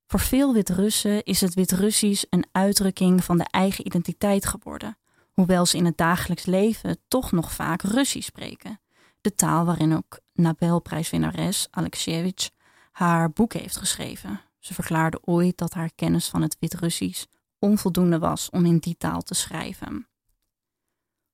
Voor 0.06 0.20
veel 0.20 0.52
Wit-Russen 0.52 1.24
is 1.24 1.40
het 1.40 1.54
Wit-Russisch 1.54 2.24
een 2.30 2.46
uitdrukking 2.52 3.24
van 3.24 3.38
de 3.38 3.46
eigen 3.50 3.86
identiteit 3.86 4.46
geworden, 4.46 4.98
hoewel 5.32 5.66
ze 5.66 5.76
in 5.76 5.84
het 5.84 5.96
dagelijks 5.96 6.46
leven 6.46 6.98
toch 7.08 7.32
nog 7.32 7.52
vaak 7.52 7.82
Russisch 7.82 8.26
spreken. 8.26 8.80
De 9.20 9.34
taal 9.34 9.64
waarin 9.64 9.96
ook 9.96 10.20
Nobelprijswinnares 10.32 11.68
Alexievich 11.70 12.50
haar 12.92 13.30
boek 13.30 13.52
heeft 13.52 13.76
geschreven. 13.76 14.40
Ze 14.58 14.74
verklaarde 14.74 15.20
ooit 15.24 15.58
dat 15.58 15.74
haar 15.74 15.90
kennis 15.94 16.28
van 16.28 16.42
het 16.42 16.56
Wit-Russisch 16.60 17.24
onvoldoende 17.58 18.18
was 18.18 18.50
om 18.50 18.64
in 18.64 18.78
die 18.78 18.96
taal 18.96 19.22
te 19.22 19.34
schrijven. 19.34 20.08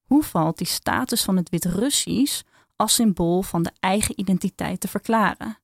Hoe 0.04 0.22
valt 0.22 0.58
die 0.58 0.66
status 0.66 1.22
van 1.22 1.36
het 1.36 1.48
Wit-Russisch 1.48 2.42
als 2.76 2.94
symbool 2.94 3.42
van 3.42 3.62
de 3.62 3.72
eigen 3.80 4.20
identiteit 4.20 4.80
te 4.80 4.88
verklaren? 4.88 5.58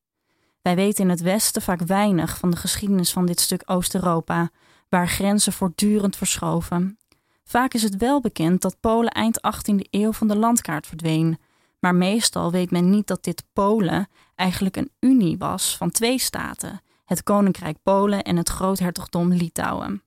Wij 0.63 0.75
weten 0.75 1.05
in 1.05 1.11
het 1.11 1.21
Westen 1.21 1.63
vaak 1.63 1.81
weinig 1.81 2.39
van 2.39 2.51
de 2.51 2.57
geschiedenis 2.57 3.13
van 3.13 3.27
dit 3.27 3.41
stuk 3.41 3.63
Oost-Europa, 3.65 4.51
waar 4.89 5.09
grenzen 5.09 5.53
voortdurend 5.53 6.17
verschoven. 6.17 6.99
Vaak 7.45 7.75
is 7.75 7.83
het 7.83 7.97
wel 7.97 8.21
bekend 8.21 8.63
dat 8.63 8.81
Polen 8.81 9.11
eind 9.11 9.39
18e 9.39 9.89
eeuw 9.91 10.13
van 10.13 10.29
de 10.29 10.37
landkaart 10.37 10.87
verdween, 10.87 11.39
maar 11.81 11.95
meestal 11.95 12.51
weet 12.51 12.71
men 12.71 12.91
niet 12.91 13.07
dat 13.07 13.25
dit 13.25 13.45
Polen 13.53 14.09
eigenlijk 14.35 14.77
een 14.77 14.93
unie 15.01 15.39
was 15.39 15.77
van 15.77 15.91
twee 15.91 16.19
staten: 16.19 16.81
het 17.05 17.23
Koninkrijk 17.23 17.77
Polen 17.83 18.23
en 18.23 18.37
het 18.37 18.49
Groothertogdom 18.49 19.33
Litouwen. 19.33 20.03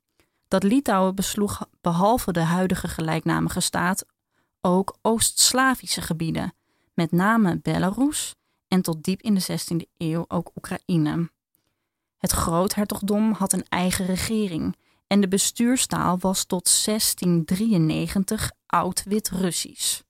Dat 0.47 0.63
Litouwen 0.63 1.15
besloeg 1.15 1.65
behalve 1.81 2.31
de 2.31 2.39
huidige 2.39 2.87
gelijknamige 2.87 3.59
staat 3.59 4.05
ook 4.61 4.97
Oost-Slavische 5.01 6.01
gebieden, 6.01 6.53
met 6.93 7.11
name 7.11 7.59
Belarus 7.61 8.35
en 8.67 8.81
tot 8.81 9.03
diep 9.03 9.21
in 9.21 9.33
de 9.33 9.41
16e 9.41 9.89
eeuw 9.97 10.25
ook 10.27 10.51
Oekraïne. 10.55 11.29
Het 12.17 12.31
groothertogdom 12.31 13.31
had 13.31 13.53
een 13.53 13.65
eigen 13.69 14.05
regering 14.05 14.75
en 15.07 15.21
de 15.21 15.27
bestuurstaal 15.27 16.17
was 16.19 16.45
tot 16.45 16.85
1693 16.85 18.51
oud-Wit-Russisch. 18.65 20.01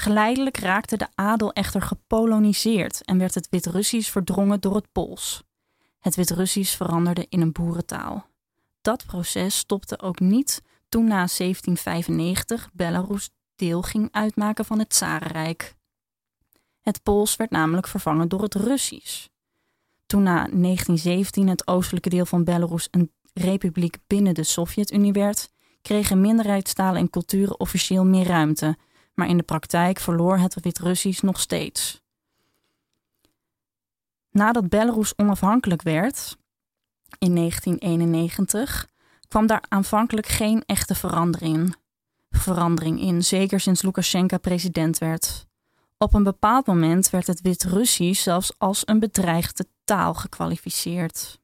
Geleidelijk 0.00 0.56
raakte 0.56 0.96
de 0.96 1.08
adel 1.14 1.52
echter 1.52 1.82
gepoloniseerd 1.82 3.04
en 3.04 3.18
werd 3.18 3.34
het 3.34 3.48
Wit-Russisch 3.50 4.10
verdrongen 4.10 4.60
door 4.60 4.74
het 4.74 4.92
Pools. 4.92 5.42
Het 5.98 6.14
Wit-Russisch 6.14 6.76
veranderde 6.76 7.26
in 7.28 7.40
een 7.40 7.52
boerentaal. 7.52 8.26
Dat 8.80 9.06
proces 9.06 9.56
stopte 9.56 10.00
ook 10.00 10.20
niet 10.20 10.62
toen 10.88 11.04
na 11.04 11.26
1795 11.26 12.70
Belarus 12.72 13.30
deel 13.56 13.82
ging 13.82 14.08
uitmaken 14.12 14.64
van 14.64 14.78
het 14.78 14.88
Tsarenrijk. 14.88 15.74
Het 16.80 17.02
Pools 17.02 17.36
werd 17.36 17.50
namelijk 17.50 17.86
vervangen 17.86 18.28
door 18.28 18.42
het 18.42 18.54
Russisch. 18.54 19.26
Toen 20.06 20.22
na 20.22 20.34
1917 20.34 21.48
het 21.48 21.66
oostelijke 21.66 22.08
deel 22.08 22.26
van 22.26 22.44
Belarus 22.44 22.88
een 22.90 23.12
republiek 23.32 23.96
binnen 24.06 24.34
de 24.34 24.44
Sovjet-Unie 24.44 25.12
werd, 25.12 25.50
kregen 25.82 26.20
minderheidstalen 26.20 27.00
en 27.00 27.10
culturen 27.10 27.60
officieel 27.60 28.04
meer 28.04 28.26
ruimte, 28.26 28.76
maar 29.20 29.28
in 29.28 29.36
de 29.36 29.42
praktijk 29.42 29.98
verloor 29.98 30.38
het 30.38 30.56
Wit-Russisch 30.60 31.22
nog 31.22 31.40
steeds. 31.40 32.02
Nadat 34.30 34.68
Belarus 34.68 35.12
onafhankelijk 35.16 35.82
werd, 35.82 36.36
in 37.18 37.34
1991, 37.34 38.88
kwam 39.28 39.46
daar 39.46 39.64
aanvankelijk 39.68 40.26
geen 40.26 40.62
echte 40.66 40.94
verandering, 40.94 41.76
verandering 42.30 43.00
in, 43.00 43.24
zeker 43.24 43.60
sinds 43.60 43.82
Lukashenko 43.82 44.38
president 44.38 44.98
werd. 44.98 45.46
Op 45.98 46.14
een 46.14 46.22
bepaald 46.22 46.66
moment 46.66 47.10
werd 47.10 47.26
het 47.26 47.40
Wit-Russisch 47.40 48.22
zelfs 48.22 48.52
als 48.58 48.82
een 48.84 48.98
bedreigde 48.98 49.66
taal 49.84 50.14
gekwalificeerd. 50.14 51.40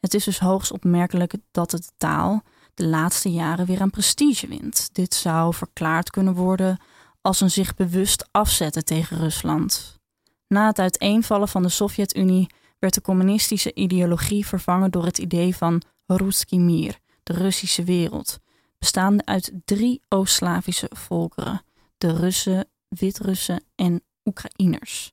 Het 0.00 0.14
is 0.14 0.24
dus 0.24 0.38
hoogst 0.38 0.72
opmerkelijk 0.72 1.34
dat 1.50 1.70
de 1.70 1.82
taal 1.96 2.42
de 2.78 2.86
laatste 2.86 3.30
jaren 3.30 3.66
weer 3.66 3.80
aan 3.80 3.90
prestige 3.90 4.46
wint. 4.46 4.88
Dit 4.92 5.14
zou 5.14 5.54
verklaard 5.54 6.10
kunnen 6.10 6.34
worden 6.34 6.78
als 7.20 7.40
een 7.40 7.50
zich 7.50 7.74
bewust 7.74 8.28
afzetten 8.30 8.84
tegen 8.84 9.18
Rusland. 9.18 9.98
Na 10.48 10.66
het 10.66 10.78
uiteenvallen 10.78 11.48
van 11.48 11.62
de 11.62 11.68
Sovjet-Unie 11.68 12.46
werd 12.78 12.94
de 12.94 13.00
communistische 13.00 13.74
ideologie 13.74 14.46
vervangen 14.46 14.90
door 14.90 15.04
het 15.04 15.18
idee 15.18 15.56
van 15.56 15.82
Ruski 16.06 16.58
Mir, 16.58 16.98
de 17.22 17.32
Russische 17.32 17.84
wereld, 17.84 18.38
bestaande 18.78 19.24
uit 19.24 19.52
drie 19.64 20.00
Oost-Slavische 20.08 20.90
volkeren: 20.94 21.62
de 21.98 22.16
Russen, 22.16 22.68
Wit-Russen 22.88 23.64
en 23.74 24.02
Oekraïners. 24.24 25.12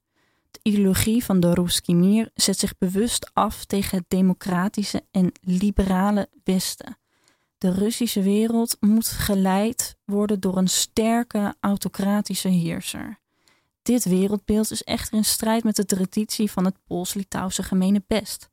De 0.51 0.59
ideologie 0.61 1.23
van 1.23 1.39
de 1.39 1.53
Ruski 1.53 1.95
Mir 1.95 2.29
zet 2.33 2.59
zich 2.59 2.77
bewust 2.77 3.29
af 3.33 3.65
tegen 3.65 3.97
het 3.97 4.05
democratische 4.07 5.03
en 5.11 5.31
liberale 5.41 6.29
Westen. 6.43 6.97
De 7.65 7.71
Russische 7.71 8.21
wereld 8.21 8.77
moet 8.79 9.07
geleid 9.07 9.97
worden 10.03 10.39
door 10.39 10.57
een 10.57 10.67
sterke 10.67 11.55
autocratische 11.59 12.47
heerser. 12.47 13.19
Dit 13.81 14.03
wereldbeeld 14.03 14.71
is 14.71 14.83
echter 14.83 15.13
in 15.13 15.25
strijd 15.25 15.63
met 15.63 15.75
de 15.75 15.85
traditie 15.85 16.51
van 16.51 16.65
het 16.65 16.77
Pools-Litouwse 16.87 17.63
gemene 17.63 18.03
best, 18.07 18.49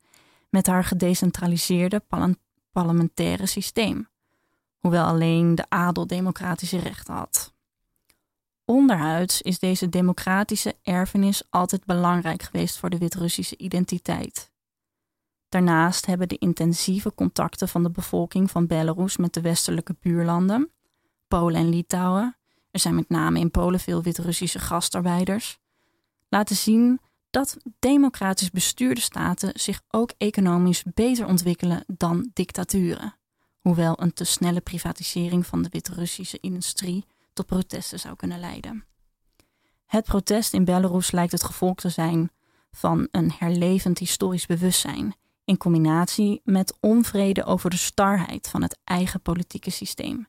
met 0.49 0.67
haar 0.67 0.83
gedecentraliseerde 0.83 2.03
parlementaire 2.71 3.45
systeem, 3.45 4.09
hoewel 4.79 5.05
alleen 5.05 5.55
de 5.55 5.65
adel 5.69 6.07
democratische 6.07 6.79
rechten 6.79 7.13
had. 7.13 7.53
Onderhuids 8.65 9.41
is 9.41 9.59
deze 9.59 9.89
democratische 9.89 10.75
erfenis 10.83 11.43
altijd 11.49 11.85
belangrijk 11.85 12.41
geweest 12.41 12.77
voor 12.77 12.89
de 12.89 12.97
Wit-Russische 12.97 13.57
identiteit. 13.57 14.52
Daarnaast 15.53 16.05
hebben 16.05 16.27
de 16.27 16.37
intensieve 16.37 17.13
contacten 17.13 17.67
van 17.67 17.83
de 17.83 17.91
bevolking 17.91 18.51
van 18.51 18.67
Belarus 18.67 19.17
met 19.17 19.33
de 19.33 19.41
westelijke 19.41 19.95
buurlanden, 19.99 20.71
Polen 21.27 21.55
en 21.55 21.69
Litouwen, 21.69 22.37
er 22.71 22.79
zijn 22.79 22.95
met 22.95 23.09
name 23.09 23.39
in 23.39 23.51
Polen 23.51 23.79
veel 23.79 24.03
Wit-Russische 24.03 24.59
gastarbeiders, 24.59 25.57
laten 26.29 26.55
zien 26.55 26.99
dat 27.29 27.57
democratisch 27.79 28.49
bestuurde 28.49 29.01
staten 29.01 29.51
zich 29.53 29.81
ook 29.89 30.13
economisch 30.17 30.83
beter 30.93 31.25
ontwikkelen 31.25 31.83
dan 31.87 32.29
dictaturen, 32.33 33.15
hoewel 33.59 34.01
een 34.01 34.13
te 34.13 34.23
snelle 34.23 34.61
privatisering 34.61 35.45
van 35.45 35.61
de 35.61 35.69
Wit-Russische 35.69 36.37
industrie 36.41 37.05
tot 37.33 37.45
protesten 37.45 37.99
zou 37.99 38.15
kunnen 38.15 38.39
leiden. 38.39 38.85
Het 39.85 40.05
protest 40.05 40.53
in 40.53 40.65
Belarus 40.65 41.11
lijkt 41.11 41.31
het 41.31 41.43
gevolg 41.43 41.75
te 41.75 41.89
zijn 41.89 42.31
van 42.71 43.07
een 43.11 43.31
herlevend 43.37 43.97
historisch 43.97 44.45
bewustzijn 44.45 45.15
in 45.45 45.57
combinatie 45.57 46.41
met 46.43 46.77
onvrede 46.79 47.43
over 47.43 47.69
de 47.69 47.77
starheid 47.77 48.47
van 48.47 48.61
het 48.61 48.79
eigen 48.83 49.21
politieke 49.21 49.69
systeem. 49.69 50.27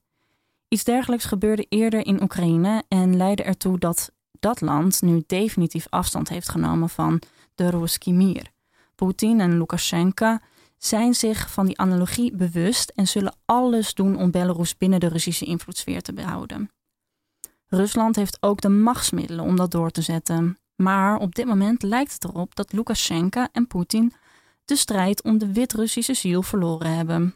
Iets 0.69 0.85
dergelijks 0.85 1.25
gebeurde 1.25 1.67
eerder 1.69 2.07
in 2.07 2.23
Oekraïne 2.23 2.83
en 2.89 3.17
leidde 3.17 3.43
ertoe 3.43 3.79
dat 3.79 4.13
dat 4.41 4.61
land 4.61 5.03
nu 5.03 5.23
definitief 5.27 5.87
afstand 5.91 6.29
heeft 6.29 6.49
genomen 6.49 6.89
van 6.89 7.23
de 7.55 7.71
Ruski 7.71 8.13
Mir. 8.13 8.51
Poetin 8.95 9.41
en 9.41 9.59
Lukashenko 9.59 10.39
zijn 10.79 11.15
zich 11.15 11.51
van 11.51 11.67
die 11.67 11.79
analogie 11.79 12.37
bewust 12.37 12.93
en 12.95 13.07
zullen 13.07 13.37
alles 13.45 13.95
doen 13.95 14.17
om 14.17 14.31
Belarus 14.31 14.77
binnen 14.77 15.01
de 15.01 15.09
Russische 15.09 15.45
invloedssfeer 15.45 16.03
te 16.03 16.13
behouden. 16.13 16.71
Rusland 17.67 18.17
heeft 18.17 18.37
ook 18.41 18.61
de 18.61 18.69
machtsmiddelen 18.69 19.45
om 19.45 19.57
dat 19.57 19.71
door 19.71 19.91
te 19.91 20.03
zetten. 20.03 20.59
Maar 20.77 21.19
op 21.19 21.35
dit 21.35 21.47
moment 21.47 21.83
lijkt 21.83 22.13
het 22.13 22.25
erop 22.25 22.55
dat 22.55 22.73
Lukashenko 22.73 23.47
en 23.53 23.67
Poetin 23.67 24.13
de 24.65 24.77
strijd 24.77 25.23
om 25.23 25.39
de 25.39 25.53
Wit-Russische 25.53 26.15
ziel 26.15 26.43
verloren 26.43 26.97
hebben. 26.97 27.35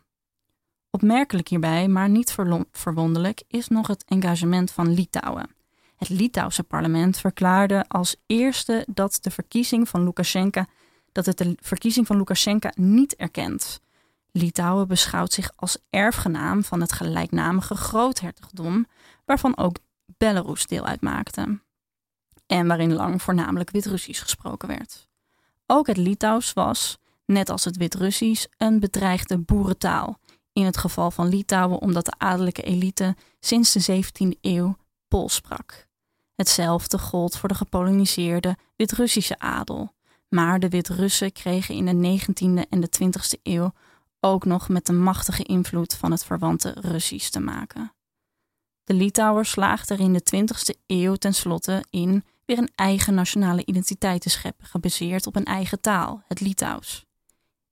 Opmerkelijk 0.90 1.48
hierbij, 1.48 1.88
maar 1.88 2.08
niet 2.08 2.36
verwonderlijk, 2.72 3.42
is 3.48 3.68
nog 3.68 3.86
het 3.86 4.04
engagement 4.04 4.70
van 4.70 4.94
Litouwen. 4.94 5.50
Het 5.96 6.08
Litouwse 6.08 6.62
parlement 6.62 7.18
verklaarde 7.18 7.84
als 7.88 8.16
eerste 8.26 8.86
dat 8.90 9.18
de 9.20 9.30
verkiezing 9.30 9.88
van 9.88 10.04
Lukashenko 10.04 10.64
dat 11.12 11.26
het 11.26 11.38
de 11.38 11.56
verkiezing 11.60 12.06
van 12.06 12.16
Lukashenko 12.16 12.68
niet 12.74 13.16
erkent. 13.16 13.80
Litouwen 14.32 14.88
beschouwt 14.88 15.32
zich 15.32 15.52
als 15.56 15.78
erfgenaam 15.90 16.64
van 16.64 16.80
het 16.80 16.92
gelijknamige 16.92 17.74
groothertogdom, 17.74 18.86
waarvan 19.24 19.56
ook 19.56 19.76
Belarus 20.06 20.66
deel 20.66 20.84
uitmaakte. 20.84 21.60
En 22.46 22.66
waarin 22.66 22.92
lang 22.92 23.22
voornamelijk 23.22 23.70
Wit-Russisch 23.70 24.22
gesproken 24.22 24.68
werd. 24.68 25.08
Ook 25.66 25.86
het 25.86 25.96
Litouws 25.96 26.52
was, 26.52 26.98
net 27.28 27.50
als 27.50 27.64
het 27.64 27.76
Wit-Russisch, 27.76 28.46
een 28.56 28.80
bedreigde 28.80 29.38
boerentaal. 29.38 30.18
In 30.52 30.64
het 30.64 30.76
geval 30.76 31.10
van 31.10 31.28
Litouwen 31.28 31.80
omdat 31.80 32.04
de 32.04 32.14
adellijke 32.18 32.62
elite 32.62 33.16
sinds 33.40 33.72
de 33.72 34.02
17e 34.02 34.40
eeuw 34.40 34.76
Pools 35.08 35.34
sprak. 35.34 35.86
Hetzelfde 36.34 36.98
gold 36.98 37.36
voor 37.36 37.48
de 37.48 37.54
gepoloniseerde 37.54 38.56
Wit-Russische 38.76 39.38
adel. 39.38 39.94
Maar 40.28 40.60
de 40.60 40.68
Wit-Russen 40.68 41.32
kregen 41.32 41.74
in 41.74 41.84
de 42.00 42.18
19e 42.18 42.68
en 42.68 42.80
de 42.80 42.88
20e 43.02 43.42
eeuw 43.42 43.72
ook 44.20 44.44
nog 44.44 44.68
met 44.68 44.86
de 44.86 44.92
machtige 44.92 45.42
invloed 45.42 45.94
van 45.94 46.10
het 46.10 46.24
verwante 46.24 46.74
Russisch 46.80 47.28
te 47.28 47.40
maken. 47.40 47.92
De 48.84 48.94
Litouwers 48.94 49.50
slaagden 49.50 49.98
er 49.98 50.04
in 50.04 50.12
de 50.12 50.22
20e 50.36 50.80
eeuw 50.86 51.14
tenslotte 51.14 51.84
in 51.90 52.24
weer 52.44 52.58
een 52.58 52.72
eigen 52.74 53.14
nationale 53.14 53.64
identiteit 53.64 54.20
te 54.20 54.30
scheppen, 54.30 54.66
gebaseerd 54.66 55.26
op 55.26 55.36
een 55.36 55.44
eigen 55.44 55.80
taal, 55.80 56.22
het 56.28 56.40
Litouws. 56.40 57.07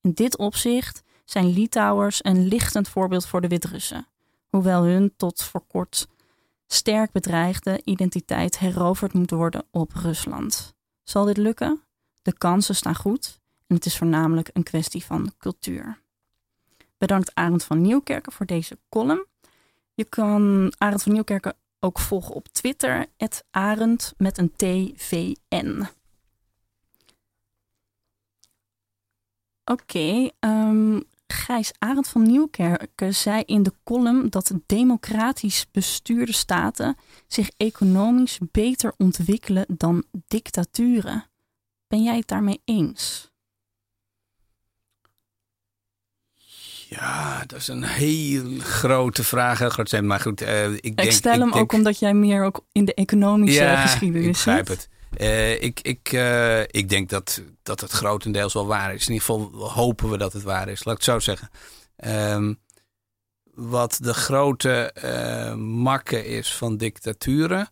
In 0.06 0.12
dit 0.12 0.36
opzicht 0.36 1.02
zijn 1.24 1.46
Litouwers 1.46 2.24
een 2.24 2.46
lichtend 2.46 2.88
voorbeeld 2.88 3.26
voor 3.26 3.40
de 3.40 3.48
Wit-Russen, 3.48 4.06
hoewel 4.48 4.82
hun 4.82 5.12
tot 5.16 5.42
voor 5.42 5.62
kort 5.66 6.08
sterk 6.66 7.12
bedreigde 7.12 7.80
identiteit 7.84 8.58
heroverd 8.58 9.12
moet 9.12 9.30
worden 9.30 9.64
op 9.70 9.92
Rusland. 9.94 10.74
Zal 11.02 11.24
dit 11.24 11.36
lukken? 11.36 11.80
De 12.22 12.32
kansen 12.32 12.74
staan 12.74 12.94
goed 12.94 13.40
en 13.66 13.74
het 13.74 13.86
is 13.86 13.96
voornamelijk 13.96 14.50
een 14.52 14.62
kwestie 14.62 15.04
van 15.04 15.32
cultuur. 15.38 16.00
Bedankt 16.98 17.34
Arend 17.34 17.64
van 17.64 17.80
Nieuwkerken 17.80 18.32
voor 18.32 18.46
deze 18.46 18.78
column. 18.88 19.26
Je 19.94 20.04
kan 20.04 20.72
Arend 20.78 21.02
van 21.02 21.12
Nieuwkerken 21.12 21.54
ook 21.80 21.98
volgen 21.98 22.34
op 22.34 22.48
Twitter, 22.48 23.06
Arend 23.50 24.14
met 24.16 24.38
een 24.38 24.52
TVN. 24.56 25.86
Oké, 29.70 29.82
okay, 29.82 30.32
ehm, 30.38 31.00
Gijs 31.26 31.72
Arend 31.78 32.08
van 32.08 32.22
Nieuwkerken 32.22 33.14
zei 33.14 33.42
in 33.46 33.62
de 33.62 33.72
column 33.84 34.30
dat 34.30 34.52
democratisch 34.66 35.66
bestuurde 35.72 36.32
staten 36.32 36.96
zich 37.26 37.50
economisch 37.56 38.38
beter 38.50 38.92
ontwikkelen 38.96 39.64
dan 39.68 40.04
dictaturen. 40.26 41.24
Ben 41.88 42.02
jij 42.02 42.16
het 42.16 42.28
daarmee 42.28 42.60
eens? 42.64 43.30
Ja, 46.88 47.44
dat 47.46 47.58
is 47.58 47.68
een 47.68 47.84
heel 47.84 48.58
grote 48.58 49.24
vraag. 49.24 49.58
Heel 49.58 49.70
groot 49.70 50.00
maar 50.00 50.20
goed, 50.20 50.42
uh, 50.42 50.72
ik, 50.72 50.82
denk, 50.82 51.00
ik 51.00 51.12
stel 51.12 51.38
hem 51.38 51.52
ook 51.52 51.72
omdat 51.72 51.98
jij 51.98 52.14
meer 52.14 52.44
ook 52.44 52.64
in 52.72 52.84
de 52.84 52.94
economische 52.94 53.62
ja, 53.62 53.86
geschiedenis 53.86 54.26
ik 54.26 54.32
begrijp 54.32 54.68
het. 54.68 54.88
Uh, 55.18 55.62
ik, 55.62 55.80
ik, 55.80 56.12
uh, 56.12 56.60
ik 56.60 56.88
denk 56.88 57.08
dat, 57.08 57.42
dat 57.62 57.80
het 57.80 57.90
grotendeels 57.90 58.52
wel 58.52 58.66
waar 58.66 58.94
is. 58.94 59.06
In 59.06 59.12
ieder 59.12 59.26
geval 59.26 59.68
hopen 59.68 60.10
we 60.10 60.18
dat 60.18 60.32
het 60.32 60.42
waar 60.42 60.68
is, 60.68 60.84
laat 60.84 60.94
ik 60.94 61.04
het 61.04 61.12
zo 61.12 61.18
zeggen. 61.18 61.50
Um, 62.32 62.58
wat 63.54 63.98
de 64.02 64.14
grote 64.14 64.94
uh, 65.04 65.54
makke 65.54 66.26
is 66.26 66.54
van 66.54 66.76
dictaturen, 66.76 67.68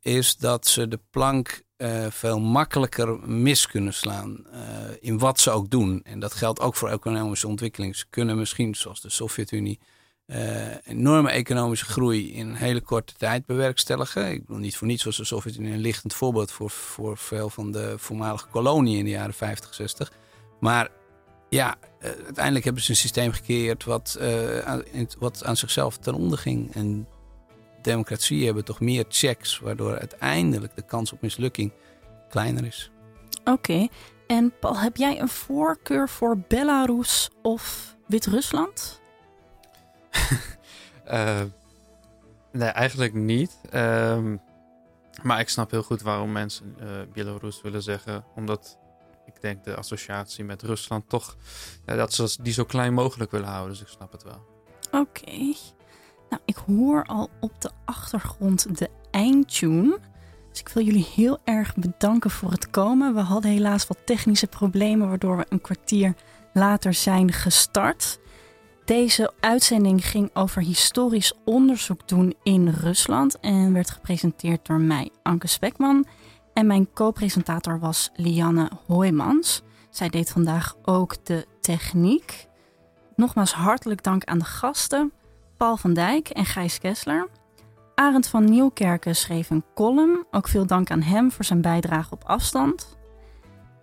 is 0.00 0.36
dat 0.36 0.66
ze 0.66 0.88
de 0.88 1.00
plank 1.10 1.62
veel 2.10 2.40
makkelijker 2.40 3.18
mis 3.28 3.66
kunnen 3.66 3.94
slaan 3.94 4.46
in 5.00 5.18
wat 5.18 5.40
ze 5.40 5.50
ook 5.50 5.70
doen. 5.70 6.00
En 6.02 6.20
dat 6.20 6.34
geldt 6.34 6.60
ook 6.60 6.76
voor 6.76 6.88
economische 6.88 7.48
ontwikkeling. 7.48 7.96
Ze 7.96 8.04
kunnen 8.10 8.38
misschien, 8.38 8.74
zoals 8.74 9.00
de 9.00 9.10
Sovjet-Unie, 9.10 9.80
uh, 10.30 10.36
enorme 10.84 11.30
economische 11.30 11.84
groei 11.84 12.32
in 12.32 12.48
een 12.48 12.54
hele 12.54 12.80
korte 12.80 13.12
tijd 13.14 13.46
bewerkstelligen. 13.46 14.30
Ik 14.30 14.40
bedoel, 14.40 14.60
niet 14.60 14.76
voor 14.76 14.86
niets 14.86 15.04
was 15.04 15.16
de 15.16 15.24
Sovjet-Unie 15.24 15.72
een 15.72 15.78
lichtend 15.78 16.14
voorbeeld 16.14 16.52
voor, 16.52 16.70
voor 16.70 17.16
veel 17.18 17.50
van 17.50 17.72
de 17.72 17.94
voormalige 17.96 18.46
koloniën 18.48 18.98
in 18.98 19.04
de 19.04 19.10
jaren 19.10 19.34
50, 19.34 19.74
60. 19.74 20.12
Maar 20.60 20.88
ja, 21.48 21.76
uiteindelijk 22.00 22.64
hebben 22.64 22.82
ze 22.82 22.90
een 22.90 22.96
systeem 22.96 23.32
gecreëerd 23.32 23.84
wat, 23.84 24.18
aan, 24.64 24.84
wat 25.18 25.44
aan 25.44 25.56
zichzelf 25.56 25.96
ten 25.96 26.14
onder 26.14 26.38
ging. 26.38 26.74
En 26.74 27.08
democratieën 27.82 28.44
hebben 28.44 28.64
toch 28.64 28.80
meer 28.80 29.04
checks, 29.08 29.58
waardoor 29.58 29.98
uiteindelijk 29.98 30.76
de 30.76 30.82
kans 30.82 31.12
op 31.12 31.20
mislukking 31.20 31.72
kleiner 32.28 32.64
is. 32.64 32.90
Oké, 33.44 33.88
en 34.26 34.52
Paul, 34.60 34.78
heb 34.78 34.96
jij 34.96 35.20
een 35.20 35.28
voorkeur 35.28 36.08
voor 36.08 36.38
Belarus 36.48 37.30
of 37.42 37.96
Wit-Rusland? 38.06 39.00
Uh, 41.06 41.40
nee, 42.52 42.68
eigenlijk 42.68 43.14
niet. 43.14 43.58
Uh, 43.74 44.18
maar 45.22 45.40
ik 45.40 45.48
snap 45.48 45.70
heel 45.70 45.82
goed 45.82 46.02
waarom 46.02 46.32
mensen 46.32 46.76
uh, 46.80 46.88
Belarus 47.12 47.62
willen 47.62 47.82
zeggen. 47.82 48.24
Omdat 48.34 48.78
ik 49.26 49.40
denk 49.40 49.64
de 49.64 49.76
associatie 49.76 50.44
met 50.44 50.62
Rusland 50.62 51.08
toch... 51.08 51.36
dat 51.84 52.12
ze 52.12 52.36
die 52.42 52.52
zo 52.52 52.64
klein 52.64 52.94
mogelijk 52.94 53.30
willen 53.30 53.48
houden. 53.48 53.70
Dus 53.70 53.80
ik 53.80 53.88
snap 53.88 54.12
het 54.12 54.22
wel. 54.22 54.46
Oké. 54.90 55.54
Nou, 56.30 56.42
ik 56.44 56.56
hoor 56.56 57.04
al 57.04 57.30
op 57.40 57.60
de 57.60 57.70
achtergrond 57.84 58.78
de 58.78 58.90
eindtune. 59.10 59.98
Dus 60.50 60.60
ik 60.60 60.68
wil 60.68 60.84
jullie 60.84 61.08
heel 61.14 61.38
erg 61.44 61.74
bedanken 61.76 62.30
voor 62.30 62.50
het 62.50 62.70
komen. 62.70 63.14
We 63.14 63.20
hadden 63.20 63.50
helaas 63.50 63.86
wat 63.86 63.98
technische 64.04 64.46
problemen, 64.46 65.08
waardoor 65.08 65.36
we 65.36 65.46
een 65.48 65.60
kwartier 65.60 66.14
later 66.52 66.94
zijn 66.94 67.32
gestart. 67.32 68.20
Deze 68.90 69.32
uitzending 69.40 70.06
ging 70.06 70.30
over 70.34 70.62
historisch 70.62 71.32
onderzoek 71.44 72.08
doen 72.08 72.34
in 72.42 72.68
Rusland 72.68 73.40
en 73.40 73.72
werd 73.72 73.90
gepresenteerd 73.90 74.66
door 74.66 74.80
mij, 74.80 75.10
Anke 75.22 75.46
Spekman. 75.46 76.06
En 76.54 76.66
mijn 76.66 76.92
co-presentator 76.92 77.78
was 77.78 78.10
Lianne 78.14 78.70
Hoijmans. 78.86 79.62
Zij 79.90 80.08
deed 80.08 80.30
vandaag 80.30 80.76
ook 80.84 81.24
de 81.24 81.46
techniek. 81.60 82.46
Nogmaals 83.16 83.52
hartelijk 83.52 84.02
dank 84.02 84.24
aan 84.24 84.38
de 84.38 84.44
gasten. 84.44 85.12
Paul 85.56 85.76
van 85.76 85.94
Dijk 85.94 86.28
en 86.28 86.44
Gijs 86.46 86.78
Kessler. 86.78 87.28
Arend 87.94 88.26
van 88.26 88.44
Nieuwkerken 88.44 89.16
schreef 89.16 89.50
een 89.50 89.64
column. 89.74 90.26
Ook 90.30 90.48
veel 90.48 90.66
dank 90.66 90.90
aan 90.90 91.02
hem 91.02 91.32
voor 91.32 91.44
zijn 91.44 91.60
bijdrage 91.60 92.10
op 92.14 92.24
afstand. 92.24 92.98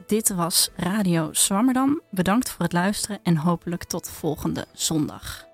Dit 0.06 0.30
was 0.30 0.70
Radio 0.76 1.34
Zwammerdam. 1.34 2.02
Bedankt 2.12 2.50
voor 2.50 2.64
het 2.64 2.74
luisteren 2.74 3.20
en 3.24 3.38
hopelijk 3.38 3.84
tot 3.84 4.10
volgende 4.10 4.66
zondag. 4.74 5.48